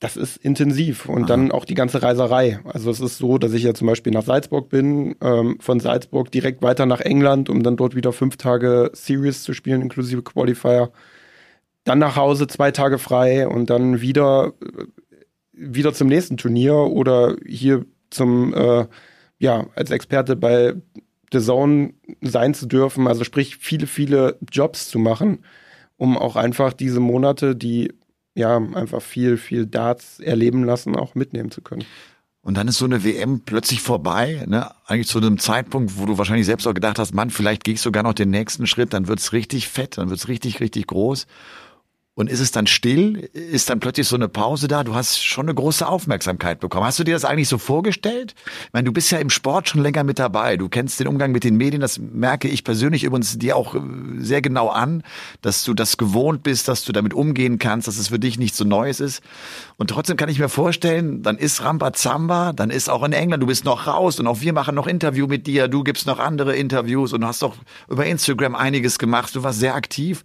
Das 0.00 0.18
ist 0.18 0.36
intensiv 0.36 1.08
und 1.08 1.22
Aha. 1.22 1.28
dann 1.28 1.50
auch 1.50 1.64
die 1.64 1.72
ganze 1.72 2.02
Reiserei. 2.02 2.60
Also 2.64 2.90
es 2.90 3.00
ist 3.00 3.16
so, 3.16 3.38
dass 3.38 3.54
ich 3.54 3.62
ja 3.62 3.72
zum 3.72 3.86
Beispiel 3.86 4.12
nach 4.12 4.24
Salzburg 4.24 4.68
bin, 4.68 5.16
ähm, 5.22 5.56
von 5.60 5.80
Salzburg 5.80 6.30
direkt 6.30 6.60
weiter 6.60 6.84
nach 6.84 7.00
England, 7.00 7.48
um 7.48 7.62
dann 7.62 7.78
dort 7.78 7.96
wieder 7.96 8.12
fünf 8.12 8.36
Tage 8.36 8.90
Series 8.92 9.42
zu 9.42 9.54
spielen, 9.54 9.80
inklusive 9.80 10.22
Qualifier. 10.22 10.90
Dann 11.84 11.98
nach 11.98 12.16
Hause 12.16 12.48
zwei 12.48 12.70
Tage 12.70 12.98
frei 12.98 13.48
und 13.48 13.70
dann 13.70 14.02
wieder, 14.02 14.52
wieder 15.52 15.94
zum 15.94 16.08
nächsten 16.08 16.36
Turnier 16.36 16.74
oder 16.74 17.34
hier 17.46 17.86
zum, 18.10 18.52
äh, 18.52 18.84
ja, 19.38 19.64
als 19.74 19.90
Experte 19.90 20.36
bei 20.36 20.74
The 21.32 21.40
Zone 21.40 21.94
sein 22.20 22.54
zu 22.54 22.66
dürfen, 22.66 23.06
also 23.06 23.24
sprich 23.24 23.56
viele, 23.56 23.86
viele 23.86 24.38
Jobs 24.50 24.88
zu 24.88 24.98
machen, 24.98 25.44
um 25.96 26.16
auch 26.16 26.36
einfach 26.36 26.72
diese 26.72 27.00
Monate, 27.00 27.56
die 27.56 27.92
ja 28.34 28.56
einfach 28.56 29.02
viel, 29.02 29.36
viel 29.36 29.66
Darts 29.66 30.20
erleben 30.20 30.64
lassen, 30.64 30.94
auch 30.94 31.14
mitnehmen 31.14 31.50
zu 31.50 31.62
können. 31.62 31.84
Und 32.42 32.56
dann 32.56 32.68
ist 32.68 32.78
so 32.78 32.84
eine 32.84 33.02
WM 33.02 33.40
plötzlich 33.40 33.80
vorbei, 33.80 34.44
ne? 34.46 34.70
Eigentlich 34.86 35.08
zu 35.08 35.18
einem 35.18 35.36
Zeitpunkt, 35.38 35.98
wo 35.98 36.06
du 36.06 36.16
wahrscheinlich 36.16 36.46
selbst 36.46 36.68
auch 36.68 36.74
gedacht 36.74 36.96
hast, 37.00 37.12
Mann, 37.12 37.30
vielleicht 37.30 37.64
gehe 37.64 37.74
ich 37.74 37.80
sogar 37.80 38.04
noch 38.04 38.12
den 38.12 38.30
nächsten 38.30 38.68
Schritt, 38.68 38.92
dann 38.92 39.08
wird's 39.08 39.32
richtig 39.32 39.66
fett, 39.66 39.98
dann 39.98 40.10
wird's 40.10 40.28
richtig, 40.28 40.60
richtig 40.60 40.86
groß. 40.86 41.26
Und 42.18 42.30
ist 42.30 42.40
es 42.40 42.50
dann 42.50 42.66
still? 42.66 43.28
Ist 43.34 43.68
dann 43.68 43.78
plötzlich 43.78 44.08
so 44.08 44.16
eine 44.16 44.28
Pause 44.28 44.68
da? 44.68 44.84
Du 44.84 44.94
hast 44.94 45.22
schon 45.22 45.44
eine 45.44 45.54
große 45.54 45.86
Aufmerksamkeit 45.86 46.60
bekommen. 46.60 46.86
Hast 46.86 46.98
du 46.98 47.04
dir 47.04 47.12
das 47.12 47.26
eigentlich 47.26 47.50
so 47.50 47.58
vorgestellt? 47.58 48.34
Ich 48.46 48.72
meine, 48.72 48.86
du 48.86 48.92
bist 48.92 49.10
ja 49.10 49.18
im 49.18 49.28
Sport 49.28 49.68
schon 49.68 49.82
länger 49.82 50.02
mit 50.02 50.18
dabei. 50.18 50.56
Du 50.56 50.70
kennst 50.70 50.98
den 50.98 51.08
Umgang 51.08 51.30
mit 51.30 51.44
den 51.44 51.58
Medien. 51.58 51.82
Das 51.82 51.98
merke 51.98 52.48
ich 52.48 52.64
persönlich 52.64 53.04
übrigens 53.04 53.36
dir 53.36 53.54
auch 53.54 53.74
äh, 53.74 53.80
sehr 54.16 54.40
genau 54.40 54.68
an, 54.68 55.02
dass 55.42 55.62
du 55.64 55.74
das 55.74 55.98
gewohnt 55.98 56.42
bist, 56.42 56.68
dass 56.68 56.84
du 56.86 56.92
damit 56.92 57.12
umgehen 57.12 57.58
kannst, 57.58 57.86
dass 57.86 57.98
es 57.98 58.08
für 58.08 58.18
dich 58.18 58.38
nichts 58.38 58.56
so 58.56 58.64
Neues 58.64 59.00
ist. 59.00 59.22
Und 59.76 59.90
trotzdem 59.90 60.16
kann 60.16 60.30
ich 60.30 60.38
mir 60.38 60.48
vorstellen, 60.48 61.22
dann 61.22 61.36
ist 61.36 61.62
Rambazamba, 61.62 62.54
dann 62.54 62.70
ist 62.70 62.88
auch 62.88 63.04
in 63.04 63.12
England, 63.12 63.42
du 63.42 63.46
bist 63.46 63.66
noch 63.66 63.86
raus 63.86 64.18
und 64.18 64.26
auch 64.26 64.40
wir 64.40 64.54
machen 64.54 64.74
noch 64.74 64.86
Interview 64.86 65.26
mit 65.26 65.46
dir. 65.46 65.68
Du 65.68 65.84
gibst 65.84 66.06
noch 66.06 66.18
andere 66.18 66.56
Interviews 66.56 67.12
und 67.12 67.26
hast 67.26 67.44
auch 67.44 67.56
über 67.90 68.06
Instagram 68.06 68.54
einiges 68.54 68.98
gemacht. 68.98 69.34
Du 69.34 69.42
warst 69.42 69.60
sehr 69.60 69.74
aktiv. 69.74 70.24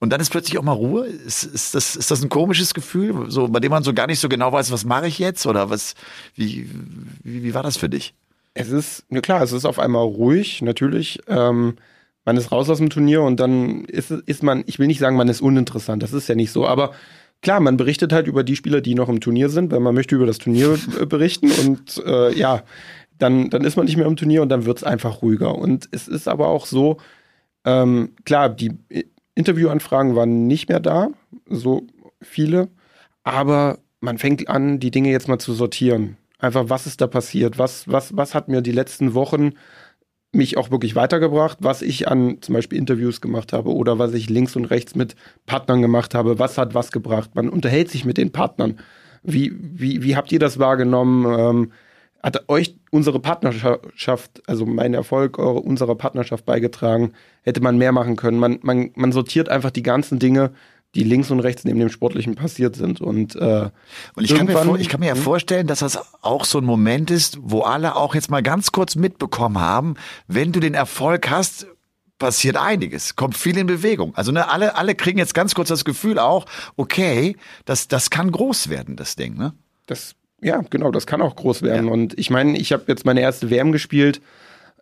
Und 0.00 0.10
dann 0.12 0.20
ist 0.20 0.30
plötzlich 0.30 0.58
auch 0.58 0.62
mal 0.62 0.72
Ruhe. 0.72 1.06
Ist, 1.06 1.44
ist, 1.44 1.74
das, 1.74 1.96
ist 1.96 2.10
das 2.10 2.22
ein 2.22 2.28
komisches 2.28 2.74
Gefühl, 2.74 3.30
so, 3.30 3.48
bei 3.48 3.60
dem 3.60 3.70
man 3.70 3.84
so 3.84 3.94
gar 3.94 4.06
nicht 4.06 4.20
so 4.20 4.28
genau 4.28 4.52
weiß, 4.52 4.70
was 4.70 4.84
mache 4.84 5.06
ich 5.06 5.18
jetzt 5.18 5.46
oder 5.46 5.70
was, 5.70 5.94
wie, 6.34 6.68
wie, 7.22 7.42
wie 7.42 7.54
war 7.54 7.62
das 7.62 7.76
für 7.76 7.88
dich? 7.88 8.14
Es 8.54 8.70
ist, 8.70 9.04
na 9.08 9.20
klar, 9.20 9.42
es 9.42 9.52
ist 9.52 9.64
auf 9.64 9.78
einmal 9.78 10.04
ruhig, 10.04 10.62
natürlich. 10.62 11.20
Ähm, 11.26 11.76
man 12.24 12.36
ist 12.36 12.52
raus 12.52 12.70
aus 12.70 12.78
dem 12.78 12.90
Turnier 12.90 13.22
und 13.22 13.40
dann 13.40 13.84
ist, 13.84 14.10
ist 14.10 14.42
man, 14.42 14.64
ich 14.66 14.78
will 14.78 14.86
nicht 14.86 15.00
sagen, 15.00 15.16
man 15.16 15.28
ist 15.28 15.40
uninteressant, 15.40 16.02
das 16.02 16.12
ist 16.12 16.28
ja 16.28 16.34
nicht 16.34 16.52
so, 16.52 16.66
aber 16.66 16.92
klar, 17.42 17.60
man 17.60 17.76
berichtet 17.76 18.12
halt 18.12 18.26
über 18.26 18.44
die 18.44 18.56
Spieler, 18.56 18.80
die 18.80 18.94
noch 18.94 19.08
im 19.08 19.20
Turnier 19.20 19.48
sind, 19.50 19.72
weil 19.72 19.80
man 19.80 19.94
möchte 19.94 20.14
über 20.14 20.26
das 20.26 20.38
Turnier 20.38 20.78
berichten 21.08 21.50
und 21.50 22.02
äh, 22.06 22.32
ja, 22.34 22.62
dann, 23.18 23.50
dann 23.50 23.64
ist 23.64 23.76
man 23.76 23.86
nicht 23.86 23.96
mehr 23.96 24.06
im 24.06 24.16
Turnier 24.16 24.42
und 24.42 24.48
dann 24.48 24.64
wird 24.64 24.78
es 24.78 24.84
einfach 24.84 25.22
ruhiger. 25.22 25.54
Und 25.54 25.88
es 25.92 26.08
ist 26.08 26.26
aber 26.26 26.48
auch 26.48 26.66
so, 26.66 26.96
ähm, 27.64 28.12
klar, 28.24 28.48
die 28.48 28.72
Interviewanfragen 29.34 30.14
waren 30.14 30.46
nicht 30.46 30.68
mehr 30.68 30.80
da, 30.80 31.08
so 31.48 31.86
viele, 32.20 32.68
aber 33.22 33.78
man 34.00 34.18
fängt 34.18 34.48
an, 34.48 34.78
die 34.78 34.90
Dinge 34.90 35.10
jetzt 35.10 35.28
mal 35.28 35.38
zu 35.38 35.52
sortieren. 35.52 36.16
Einfach, 36.38 36.68
was 36.68 36.86
ist 36.86 37.00
da 37.00 37.06
passiert? 37.06 37.58
Was, 37.58 37.88
was, 37.88 38.16
was 38.16 38.34
hat 38.34 38.48
mir 38.48 38.60
die 38.60 38.72
letzten 38.72 39.14
Wochen 39.14 39.52
mich 40.32 40.56
auch 40.56 40.70
wirklich 40.70 40.94
weitergebracht, 40.94 41.58
was 41.60 41.80
ich 41.80 42.08
an 42.08 42.38
zum 42.40 42.54
Beispiel 42.54 42.78
Interviews 42.78 43.20
gemacht 43.20 43.52
habe 43.52 43.72
oder 43.72 43.98
was 43.98 44.12
ich 44.14 44.28
links 44.28 44.56
und 44.56 44.66
rechts 44.66 44.94
mit 44.94 45.14
Partnern 45.46 45.80
gemacht 45.80 46.14
habe, 46.14 46.38
was 46.38 46.58
hat 46.58 46.74
was 46.74 46.92
gebracht. 46.92 47.34
Man 47.34 47.48
unterhält 47.48 47.90
sich 47.90 48.04
mit 48.04 48.18
den 48.18 48.32
Partnern. 48.32 48.78
Wie, 49.22 49.52
wie, 49.56 50.02
wie 50.02 50.16
habt 50.16 50.32
ihr 50.32 50.38
das 50.38 50.58
wahrgenommen? 50.58 51.24
Ähm, 51.38 51.72
hat 52.22 52.48
euch 52.48 52.76
unsere 52.94 53.18
Partnerschaft, 53.18 54.42
also 54.46 54.66
mein 54.66 54.94
Erfolg 54.94 55.38
eure, 55.40 55.60
unserer 55.60 55.96
Partnerschaft 55.96 56.46
beigetragen? 56.46 57.12
Hätte 57.42 57.60
man 57.60 57.76
mehr 57.76 57.90
machen 57.90 58.14
können? 58.14 58.38
Man, 58.38 58.60
man, 58.62 58.90
man 58.94 59.10
sortiert 59.10 59.48
einfach 59.48 59.72
die 59.72 59.82
ganzen 59.82 60.20
Dinge, 60.20 60.52
die 60.94 61.02
links 61.02 61.32
und 61.32 61.40
rechts 61.40 61.64
neben 61.64 61.80
dem 61.80 61.88
Sportlichen 61.88 62.36
passiert 62.36 62.76
sind. 62.76 63.00
Und, 63.00 63.34
äh, 63.34 63.68
und 64.14 64.24
ich, 64.24 64.32
kann 64.32 64.46
mir, 64.46 64.76
ich 64.78 64.88
kann 64.88 65.00
mir 65.00 65.08
ja 65.08 65.16
vorstellen, 65.16 65.66
dass 65.66 65.80
das 65.80 65.98
auch 66.22 66.44
so 66.44 66.58
ein 66.58 66.64
Moment 66.64 67.10
ist, 67.10 67.38
wo 67.42 67.62
alle 67.62 67.96
auch 67.96 68.14
jetzt 68.14 68.30
mal 68.30 68.44
ganz 68.44 68.70
kurz 68.70 68.94
mitbekommen 68.94 69.58
haben, 69.58 69.96
wenn 70.28 70.52
du 70.52 70.60
den 70.60 70.74
Erfolg 70.74 71.28
hast, 71.28 71.66
passiert 72.20 72.56
einiges, 72.56 73.16
kommt 73.16 73.36
viel 73.36 73.58
in 73.58 73.66
Bewegung. 73.66 74.14
Also 74.14 74.30
ne, 74.30 74.48
alle, 74.48 74.76
alle 74.76 74.94
kriegen 74.94 75.18
jetzt 75.18 75.34
ganz 75.34 75.56
kurz 75.56 75.68
das 75.68 75.84
Gefühl 75.84 76.20
auch, 76.20 76.46
okay, 76.76 77.36
das, 77.64 77.88
das 77.88 78.08
kann 78.08 78.30
groß 78.30 78.68
werden, 78.68 78.94
das 78.94 79.16
Ding. 79.16 79.36
Ne? 79.36 79.52
Das 79.86 80.14
ja, 80.44 80.62
genau, 80.68 80.90
das 80.90 81.06
kann 81.06 81.22
auch 81.22 81.34
groß 81.34 81.62
werden. 81.62 81.86
Ja. 81.86 81.92
Und 81.92 82.18
ich 82.18 82.30
meine, 82.30 82.58
ich 82.58 82.72
habe 82.72 82.84
jetzt 82.86 83.06
meine 83.06 83.22
erste 83.22 83.50
WM 83.50 83.72
gespielt. 83.72 84.20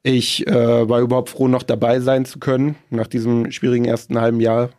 Ich 0.02 0.46
äh, 0.48 0.88
war 0.88 1.00
überhaupt 1.00 1.30
froh, 1.30 1.46
noch 1.46 1.62
dabei 1.62 2.00
sein 2.00 2.24
zu 2.24 2.40
können, 2.40 2.74
nach 2.90 3.06
diesem 3.06 3.52
schwierigen 3.52 3.84
ersten 3.84 4.20
halben 4.20 4.40
Jahr. 4.40 4.70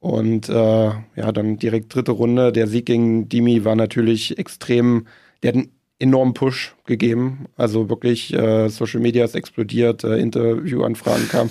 Und 0.00 0.48
äh, 0.48 0.52
ja, 0.54 1.32
dann 1.32 1.58
direkt 1.58 1.94
dritte 1.94 2.12
Runde. 2.12 2.52
Der 2.52 2.66
Sieg 2.68 2.86
gegen 2.86 3.28
Dimi 3.28 3.64
war 3.66 3.76
natürlich 3.76 4.38
extrem, 4.38 5.06
der 5.42 5.48
hat 5.48 5.56
einen 5.56 5.72
enormen 5.98 6.32
Push 6.32 6.74
gegeben. 6.86 7.46
Also 7.56 7.90
wirklich, 7.90 8.32
äh, 8.32 8.68
Social 8.70 9.00
Media 9.00 9.26
ist 9.26 9.34
explodiert, 9.34 10.04
äh, 10.04 10.16
Interviewanfragen 10.16 11.28
kamen. 11.28 11.50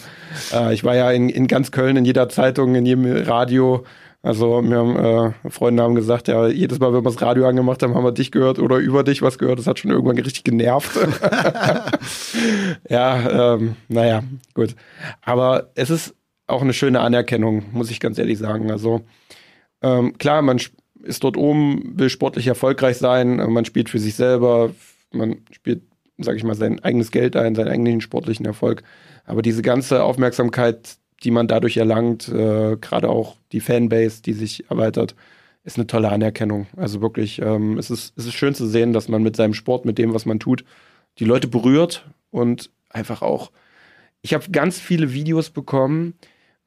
Äh, 0.52 0.74
ich 0.74 0.84
war 0.84 0.96
ja 0.96 1.12
in, 1.12 1.30
in 1.30 1.48
ganz 1.48 1.72
Köln, 1.72 1.98
in 1.98 2.06
jeder 2.06 2.30
Zeitung, 2.30 2.74
in 2.74 2.86
jedem 2.88 3.06
Radio 3.06 3.84
also 4.28 4.62
wir 4.62 4.78
haben, 4.78 5.34
äh, 5.46 5.50
Freunde 5.50 5.84
haben 5.84 5.96
gesagt, 5.96 6.28
ja, 6.28 6.50
jedes 6.50 6.80
Mal, 6.80 6.88
wenn 6.88 7.06
wir 7.06 7.10
das 7.10 7.22
Radio 7.22 7.48
angemacht 7.48 7.82
haben, 7.82 7.96
haben 7.96 8.04
wir 8.04 8.12
dich 8.12 8.30
gehört 8.30 8.60
oder 8.60 8.76
über 8.76 9.06
dich 9.06 9.22
was 9.22 9.38
gehört. 9.38 9.58
Das 9.58 9.68
hat 9.68 9.80
schon 9.80 9.90
irgendwann 9.90 10.18
richtig 10.18 10.44
genervt. 10.44 10.92
ja, 12.90 13.54
ähm, 13.54 13.78
naja, 13.88 14.24
gut. 14.54 14.76
Aber 15.22 15.72
es 15.76 15.90
ist 15.90 16.14
auch 16.46 16.62
eine 16.62 16.74
schöne 16.74 17.00
Anerkennung, 17.00 17.68
muss 17.72 17.90
ich 17.90 18.02
ganz 18.02 18.18
ehrlich 18.18 18.38
sagen. 18.38 18.70
Also 18.70 19.06
ähm, 19.82 20.18
klar, 20.18 20.42
man 20.42 20.60
ist 21.04 21.24
dort 21.24 21.38
oben, 21.38 21.98
will 21.98 22.10
sportlich 22.10 22.48
erfolgreich 22.48 22.98
sein, 22.98 23.38
man 23.38 23.64
spielt 23.64 23.88
für 23.88 24.00
sich 24.00 24.16
selber, 24.16 24.72
man 25.14 25.38
spielt, 25.52 25.84
sag 26.18 26.36
ich 26.36 26.44
mal, 26.44 26.56
sein 26.56 26.84
eigenes 26.84 27.12
Geld 27.12 27.38
ein, 27.38 27.56
seinen 27.56 27.70
eigenen 27.70 28.02
sportlichen 28.02 28.46
Erfolg. 28.46 28.84
Aber 29.24 29.42
diese 29.42 29.62
ganze 29.62 30.04
Aufmerksamkeit, 30.04 30.98
die 31.24 31.32
man 31.32 31.48
dadurch 31.48 31.78
erlangt, 31.78 32.30
äh, 32.30 32.78
gerade 32.78 33.10
auch 33.10 33.38
die 33.52 33.60
Fanbase, 33.60 34.22
die 34.22 34.34
sich 34.34 34.70
erweitert, 34.70 35.16
ist 35.64 35.78
eine 35.78 35.88
tolle 35.88 36.10
Anerkennung. 36.10 36.68
Also 36.78 37.02
wirklich, 37.02 37.42
ähm, 37.42 37.78
es, 37.78 37.90
ist, 37.90 38.14
es 38.18 38.26
ist 38.26 38.34
schön 38.34 38.56
zu 38.56 38.68
sehen, 38.68 38.94
dass 38.94 39.10
man 39.10 39.24
mit 39.24 39.36
seinem 39.36 39.54
Sport, 39.54 39.86
mit 39.86 39.98
dem, 39.98 40.14
was 40.14 40.26
man 40.26 40.40
tut, 40.40 40.64
die 41.20 41.26
Leute 41.26 41.48
berührt 41.48 42.06
und 42.32 42.70
einfach 42.90 43.22
auch. 43.22 43.52
Ich 44.22 44.34
habe 44.34 44.50
ganz 44.52 44.80
viele 44.80 45.14
Videos 45.14 45.50
bekommen, 45.50 46.14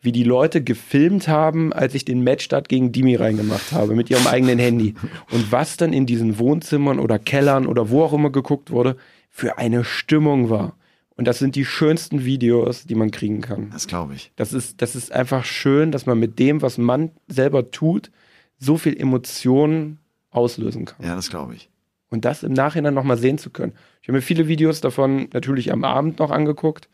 wie 0.02 0.12
die 0.12 0.24
Leute 0.24 0.62
gefilmt 0.62 1.28
haben, 1.28 1.72
als 1.72 1.94
ich 1.94 2.04
den 2.04 2.24
Matchstart 2.24 2.68
gegen 2.68 2.90
Dimi 2.90 3.16
reingemacht 3.16 3.72
habe, 3.72 3.94
mit 3.94 4.10
ihrem 4.10 4.26
eigenen 4.26 4.58
Handy. 4.58 4.94
Und 5.30 5.52
was 5.52 5.76
dann 5.76 5.92
in 5.92 6.06
diesen 6.06 6.38
Wohnzimmern 6.38 6.98
oder 6.98 7.18
Kellern 7.18 7.66
oder 7.66 7.90
wo 7.90 8.02
auch 8.02 8.12
immer 8.12 8.30
geguckt 8.30 8.70
wurde, 8.70 8.96
für 9.28 9.58
eine 9.58 9.84
Stimmung 9.84 10.50
war. 10.50 10.76
Und 11.20 11.26
das 11.26 11.38
sind 11.38 11.54
die 11.54 11.66
schönsten 11.66 12.24
Videos, 12.24 12.84
die 12.84 12.94
man 12.94 13.10
kriegen 13.10 13.42
kann. 13.42 13.68
Das 13.68 13.86
glaube 13.86 14.14
ich. 14.14 14.32
Das 14.36 14.54
ist, 14.54 14.80
das 14.80 14.96
ist 14.96 15.12
einfach 15.12 15.44
schön, 15.44 15.92
dass 15.92 16.06
man 16.06 16.18
mit 16.18 16.38
dem, 16.38 16.62
was 16.62 16.78
man 16.78 17.10
selber 17.28 17.70
tut, 17.70 18.10
so 18.58 18.78
viel 18.78 18.98
Emotionen 18.98 19.98
auslösen 20.30 20.86
kann. 20.86 21.04
Ja, 21.04 21.14
das 21.14 21.28
glaube 21.28 21.54
ich. 21.54 21.68
Und 22.08 22.24
das 22.24 22.42
im 22.42 22.54
Nachhinein 22.54 22.94
nochmal 22.94 23.18
sehen 23.18 23.36
zu 23.36 23.50
können. 23.50 23.74
Ich 24.00 24.08
habe 24.08 24.16
mir 24.16 24.22
viele 24.22 24.48
Videos 24.48 24.80
davon 24.80 25.28
natürlich 25.34 25.70
am 25.74 25.84
Abend 25.84 26.20
noch 26.20 26.30
angeguckt, 26.30 26.88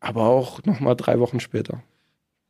aber 0.00 0.22
auch 0.26 0.64
nochmal 0.64 0.96
drei 0.96 1.20
Wochen 1.20 1.38
später. 1.38 1.84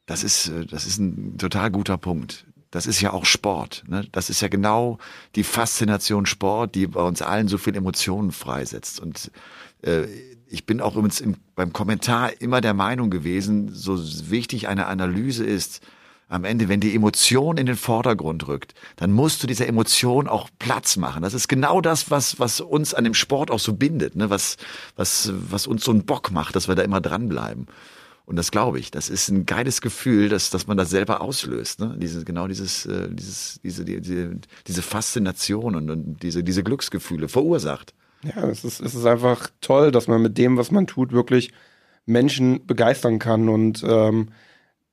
Das 0.07 0.25
ist, 0.25 0.49
äh, 0.49 0.65
das 0.65 0.87
ist 0.87 0.97
ein 0.97 1.37
total 1.37 1.71
guter 1.71 1.99
Punkt. 1.99 2.47
Das 2.71 2.87
ist 2.87 3.03
ja 3.03 3.13
auch 3.13 3.27
Sport. 3.27 3.85
Ne? 3.87 4.09
Das 4.13 4.31
ist 4.31 4.41
ja 4.41 4.49
genau 4.49 4.97
die 5.37 5.45
Faszination 5.45 6.25
Sport, 6.25 6.75
die 6.75 6.87
bei 6.87 7.03
uns 7.03 7.21
allen 7.21 7.49
so 7.49 7.59
viel 7.59 7.77
Emotionen 7.77 8.33
freisetzt. 8.33 8.99
Und 8.99 9.31
äh, 9.83 10.07
ich 10.53 10.67
bin 10.67 10.81
auch 10.81 10.97
übrigens 10.97 11.21
im, 11.21 11.37
beim 11.55 11.73
Kommentar 11.73 12.41
immer 12.41 12.61
der 12.61 12.75
Meinung 12.75 13.11
gewesen, 13.11 13.71
so 13.73 13.99
wichtig 14.31 14.69
eine 14.69 14.87
Analyse 14.87 15.45
ist, 15.45 15.81
am 16.29 16.45
Ende, 16.45 16.69
wenn 16.69 16.81
die 16.81 16.95
Emotion 16.95 17.59
in 17.59 17.67
den 17.67 17.77
Vordergrund 17.77 18.49
rückt, 18.49 18.75
dann 18.97 19.13
musst 19.13 19.43
du 19.43 19.47
dieser 19.47 19.67
Emotion 19.67 20.29
auch 20.29 20.49
Platz 20.59 20.97
machen. 20.97 21.23
Das 21.23 21.35
ist 21.35 21.49
genau 21.49 21.83
das, 21.83 22.11
was, 22.11 22.39
was 22.39 22.61
uns 22.61 22.95
an 22.95 23.05
dem 23.05 23.13
Sport 23.13 23.51
auch 23.51 23.59
so 23.59 23.75
bindet, 23.75 24.17
ne? 24.17 24.31
was, 24.31 24.57
was, 24.97 25.31
was 25.35 25.67
uns 25.67 25.85
so 25.85 25.91
einen 25.91 26.07
Bock 26.07 26.31
macht, 26.31 26.57
dass 26.57 26.69
wir 26.69 26.75
da 26.75 26.83
immer 26.83 27.03
dranbleiben. 27.03 27.67
Und 28.25 28.37
das 28.37 28.51
glaube 28.51 28.79
ich, 28.79 28.91
das 28.91 29.11
ist 29.11 29.29
ein 29.29 29.45
geiles 29.45 29.83
Gefühl, 29.83 30.31
dass, 30.31 30.49
dass 30.49 30.67
man 30.67 30.79
das 30.79 30.89
selber 30.89 31.21
auslöst. 31.21 31.81
Ne? 31.81 31.97
Diese, 31.99 32.25
genau 32.25 32.47
dieses, 32.47 32.87
äh, 32.87 33.09
dieses, 33.11 33.61
diese, 33.63 33.85
diese, 33.85 34.37
diese 34.67 34.83
Faszination 34.83 35.77
und, 35.77 35.91
und 35.91 36.23
diese, 36.23 36.43
diese 36.43 36.63
Glücksgefühle 36.63 37.29
verursacht. 37.29 37.93
Ja, 38.25 38.45
es 38.49 38.65
ist, 38.65 38.81
es 38.81 38.95
ist 38.95 39.05
einfach 39.07 39.51
toll, 39.61 39.91
dass 39.91 40.07
man 40.09 40.23
mit 40.23 40.39
dem, 40.39 40.57
was 40.57 40.71
man 40.71 40.87
tut, 40.87 41.13
wirklich 41.13 41.53
Menschen 42.07 42.67
begeistern 42.67 43.19
kann. 43.19 43.49
Und 43.49 43.85
ähm, 43.87 44.29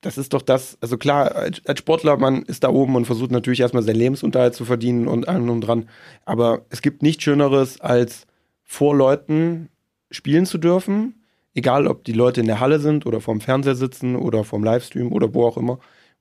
das 0.00 0.18
ist 0.18 0.32
doch 0.32 0.42
das, 0.42 0.78
also 0.80 0.96
klar, 0.98 1.34
als, 1.34 1.60
Sportler, 1.78 2.16
man 2.16 2.42
ist 2.42 2.64
da 2.64 2.70
oben 2.70 2.96
und 2.96 3.04
versucht 3.04 3.30
natürlich 3.30 3.60
erstmal 3.60 3.82
seinen 3.82 3.96
Lebensunterhalt 3.96 4.54
zu 4.54 4.64
verdienen 4.64 5.06
und 5.08 5.28
allem 5.28 5.48
und 5.50 5.60
dran. 5.60 5.88
Aber 6.24 6.62
es 6.70 6.82
gibt 6.82 7.02
nichts 7.02 7.22
Schöneres, 7.22 7.80
als 7.80 8.26
vor 8.64 8.96
Leuten 8.96 9.68
spielen 10.10 10.46
zu 10.46 10.58
dürfen. 10.58 11.24
Egal, 11.54 11.86
ob 11.86 12.04
die 12.04 12.12
Leute 12.12 12.40
in 12.40 12.46
der 12.46 12.60
Halle 12.60 12.80
sind 12.80 13.06
oder 13.06 13.20
vorm 13.20 13.40
Fernseher 13.40 13.74
sitzen 13.74 14.16
oder 14.16 14.44
vorm 14.44 14.64
Livestream 14.64 15.12
oder 15.12 15.34
wo 15.34 15.46
auch 15.46 15.56
immer. 15.56 15.78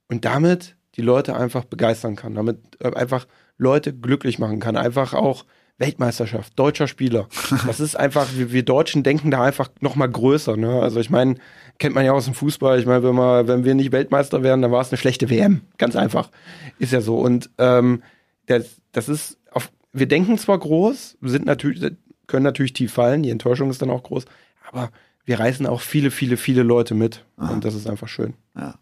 Und 0.08 0.26
damit 0.26 0.76
die 0.96 1.02
Leute 1.02 1.36
einfach 1.36 1.66
begeistern 1.66 2.16
kann, 2.16 2.36
damit 2.36 2.60
äh, 2.80 2.94
einfach 2.94 3.28
Leute 3.58 3.94
glücklich 3.94 4.40
machen 4.40 4.60
kann, 4.60 4.76
einfach 4.76 5.14
auch 5.14 5.46
Weltmeisterschaft, 5.80 6.58
deutscher 6.58 6.88
Spieler. 6.88 7.28
Das 7.66 7.80
ist 7.80 7.96
einfach, 7.96 8.28
wir, 8.36 8.52
wir 8.52 8.64
Deutschen 8.64 9.04
denken 9.04 9.32
da 9.32 9.44
einfach 9.44 9.70
noch 9.80 9.96
mal 9.96 10.10
größer. 10.10 10.58
Ne? 10.58 10.82
Also 10.82 11.00
ich 11.00 11.10
meine, 11.10 11.36
kennt 11.78 11.96
man 11.96 12.06
ja 12.06 12.12
aus 12.12 12.26
dem 12.26 12.34
Fußball. 12.34 12.80
Ich 12.80 12.86
meine, 12.86 13.04
wenn, 13.04 13.16
wir, 13.16 13.48
wenn 13.48 13.64
wir 13.64 13.76
nicht 13.76 13.92
Weltmeister 13.92 14.44
wären, 14.44 14.62
dann 14.62 14.72
war 14.72 14.82
es 14.82 14.92
eine 14.92 14.98
schlechte 14.98 15.30
WM. 15.30 15.62
Ganz 15.78 15.96
einfach. 15.96 16.30
Ist 16.78 16.94
ja 16.94 17.02
so. 17.02 17.20
Und 17.20 17.50
ähm, 17.58 18.04
das, 18.46 18.82
das 18.92 19.10
ist, 19.10 19.38
auf, 19.52 19.72
wir 19.94 20.08
denken 20.08 20.38
zwar 20.38 20.60
groß, 20.60 21.18
sind 21.22 21.46
natürlich, 21.46 21.94
können 22.28 22.44
natürlich 22.44 22.74
tief 22.74 22.94
fallen, 22.94 23.24
die 23.24 23.30
Enttäuschung 23.30 23.70
ist 23.70 23.82
dann 23.82 23.90
auch 23.90 24.04
groß, 24.04 24.26
aber 24.68 24.92
wir 25.26 25.40
reißen 25.40 25.66
auch 25.68 25.82
viele, 25.82 26.12
viele, 26.12 26.38
viele 26.38 26.64
Leute 26.64 26.96
mit. 26.96 27.26
Aha. 27.38 27.54
Und 27.54 27.66
das 27.66 27.76
ist 27.76 27.88
einfach 27.88 28.08
schön. 28.08 28.34
Ja. 28.56 28.76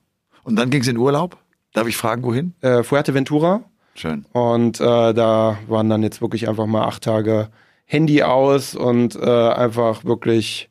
Und 0.43 0.55
dann 0.55 0.69
ging 0.69 0.81
es 0.81 0.87
in 0.87 0.97
Urlaub? 0.97 1.37
Darf 1.73 1.87
ich 1.87 1.97
fragen, 1.97 2.23
wohin? 2.23 2.53
Äh, 2.61 2.83
Fuerteventura. 2.83 3.65
Schön. 3.97 4.25
Und 4.31 4.79
äh, 4.79 5.13
da 5.13 5.57
waren 5.67 5.89
dann 5.89 6.03
jetzt 6.03 6.21
wirklich 6.21 6.47
einfach 6.47 6.65
mal 6.67 6.85
acht 6.85 7.03
Tage 7.03 7.49
Handy 7.85 8.21
aus 8.23 8.75
und 8.75 9.15
äh, 9.15 9.49
einfach 9.49 10.05
wirklich 10.05 10.69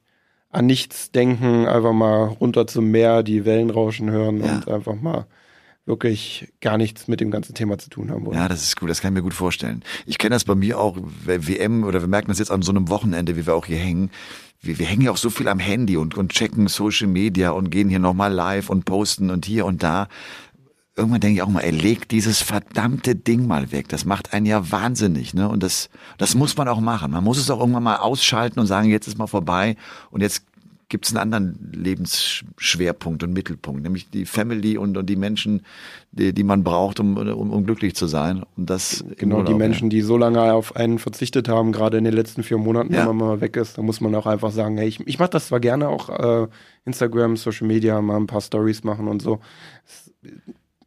an 0.50 0.66
nichts 0.66 1.10
denken, 1.10 1.66
einfach 1.66 1.92
mal 1.92 2.24
runter 2.24 2.66
zum 2.66 2.90
Meer, 2.90 3.22
die 3.22 3.44
Wellen 3.44 3.70
rauschen 3.70 4.10
hören 4.10 4.42
Ja. 4.42 4.54
und 4.54 4.68
einfach 4.68 4.94
mal 4.94 5.26
wirklich 5.86 6.52
gar 6.60 6.78
nichts 6.78 7.06
mit 7.08 7.20
dem 7.20 7.30
ganzen 7.30 7.54
Thema 7.54 7.78
zu 7.78 7.90
tun 7.90 8.10
haben 8.10 8.26
wollen. 8.26 8.36
Ja, 8.36 8.48
das 8.48 8.62
ist 8.62 8.76
gut, 8.78 8.90
das 8.90 9.00
kann 9.00 9.12
ich 9.12 9.14
mir 9.14 9.22
gut 9.22 9.34
vorstellen. 9.34 9.82
Ich 10.04 10.18
kenne 10.18 10.34
das 10.34 10.44
bei 10.44 10.54
mir 10.54 10.78
auch, 10.80 10.96
WM, 11.24 11.84
oder 11.84 12.00
wir 12.00 12.08
merken 12.08 12.28
das 12.28 12.38
jetzt 12.38 12.50
an 12.50 12.62
so 12.62 12.72
einem 12.72 12.88
Wochenende, 12.88 13.36
wie 13.36 13.46
wir 13.46 13.54
auch 13.54 13.66
hier 13.66 13.78
hängen. 13.78 14.10
Wir, 14.60 14.78
wir 14.78 14.86
hängen 14.86 15.02
ja 15.02 15.12
auch 15.12 15.16
so 15.16 15.30
viel 15.30 15.46
am 15.48 15.60
Handy 15.60 15.96
und, 15.96 16.16
und 16.16 16.32
checken 16.32 16.66
Social 16.66 17.06
Media 17.06 17.50
und 17.50 17.70
gehen 17.70 17.88
hier 17.88 18.00
nochmal 18.00 18.32
live 18.32 18.68
und 18.68 18.84
posten 18.84 19.30
und 19.30 19.46
hier 19.46 19.64
und 19.64 19.82
da. 19.84 20.08
Irgendwann 20.96 21.20
denke 21.20 21.36
ich 21.36 21.42
auch 21.42 21.48
mal, 21.48 21.60
ey, 21.60 21.70
leg 21.72 22.08
dieses 22.08 22.40
verdammte 22.40 23.14
Ding 23.14 23.46
mal 23.46 23.70
weg. 23.70 23.88
Das 23.88 24.06
macht 24.06 24.32
einen 24.32 24.46
ja 24.46 24.70
wahnsinnig, 24.70 25.34
ne? 25.34 25.46
Und 25.48 25.62
das, 25.62 25.90
das 26.16 26.34
muss 26.34 26.56
man 26.56 26.68
auch 26.68 26.80
machen. 26.80 27.12
Man 27.12 27.22
muss 27.22 27.36
es 27.38 27.50
auch 27.50 27.60
irgendwann 27.60 27.82
mal 27.82 27.96
ausschalten 27.96 28.58
und 28.60 28.66
sagen, 28.66 28.88
jetzt 28.88 29.06
ist 29.06 29.18
mal 29.18 29.26
vorbei 29.26 29.76
und 30.10 30.22
jetzt 30.22 30.44
gibt's 30.88 31.10
einen 31.10 31.18
anderen 31.18 31.72
Lebensschwerpunkt 31.72 33.22
und 33.24 33.32
Mittelpunkt, 33.32 33.82
nämlich 33.82 34.08
die 34.08 34.24
Family 34.24 34.78
und, 34.78 34.96
und 34.96 35.06
die 35.10 35.16
Menschen, 35.16 35.62
die, 36.12 36.32
die 36.32 36.44
man 36.44 36.62
braucht, 36.62 37.00
um, 37.00 37.16
um, 37.16 37.50
um 37.50 37.64
glücklich 37.66 37.94
zu 37.96 38.06
sein. 38.06 38.44
Und 38.56 38.70
das 38.70 39.04
Genau, 39.16 39.38
die 39.38 39.46
Urlaub, 39.52 39.58
Menschen, 39.58 39.90
die 39.90 40.00
so 40.00 40.16
lange 40.16 40.40
auf 40.52 40.76
einen 40.76 40.98
verzichtet 40.98 41.48
haben, 41.48 41.72
gerade 41.72 41.98
in 41.98 42.04
den 42.04 42.14
letzten 42.14 42.42
vier 42.44 42.58
Monaten, 42.58 42.94
Ja. 42.94 43.00
wenn 43.00 43.16
man 43.16 43.28
mal 43.28 43.40
weg 43.40 43.56
ist, 43.56 43.76
da 43.78 43.82
muss 43.82 44.00
man 44.00 44.14
auch 44.14 44.26
einfach 44.26 44.52
sagen, 44.52 44.76
hey, 44.78 44.86
ich, 44.86 45.00
ich 45.06 45.18
mache 45.18 45.30
das 45.30 45.48
zwar 45.48 45.60
gerne 45.60 45.88
auch 45.88 46.08
äh, 46.08 46.46
Instagram, 46.84 47.36
Social 47.36 47.66
Media, 47.66 48.00
mal 48.00 48.16
ein 48.16 48.28
paar 48.28 48.40
Stories 48.40 48.84
machen 48.84 49.08
und 49.08 49.20
so. 49.20 49.40
Es 49.86 50.12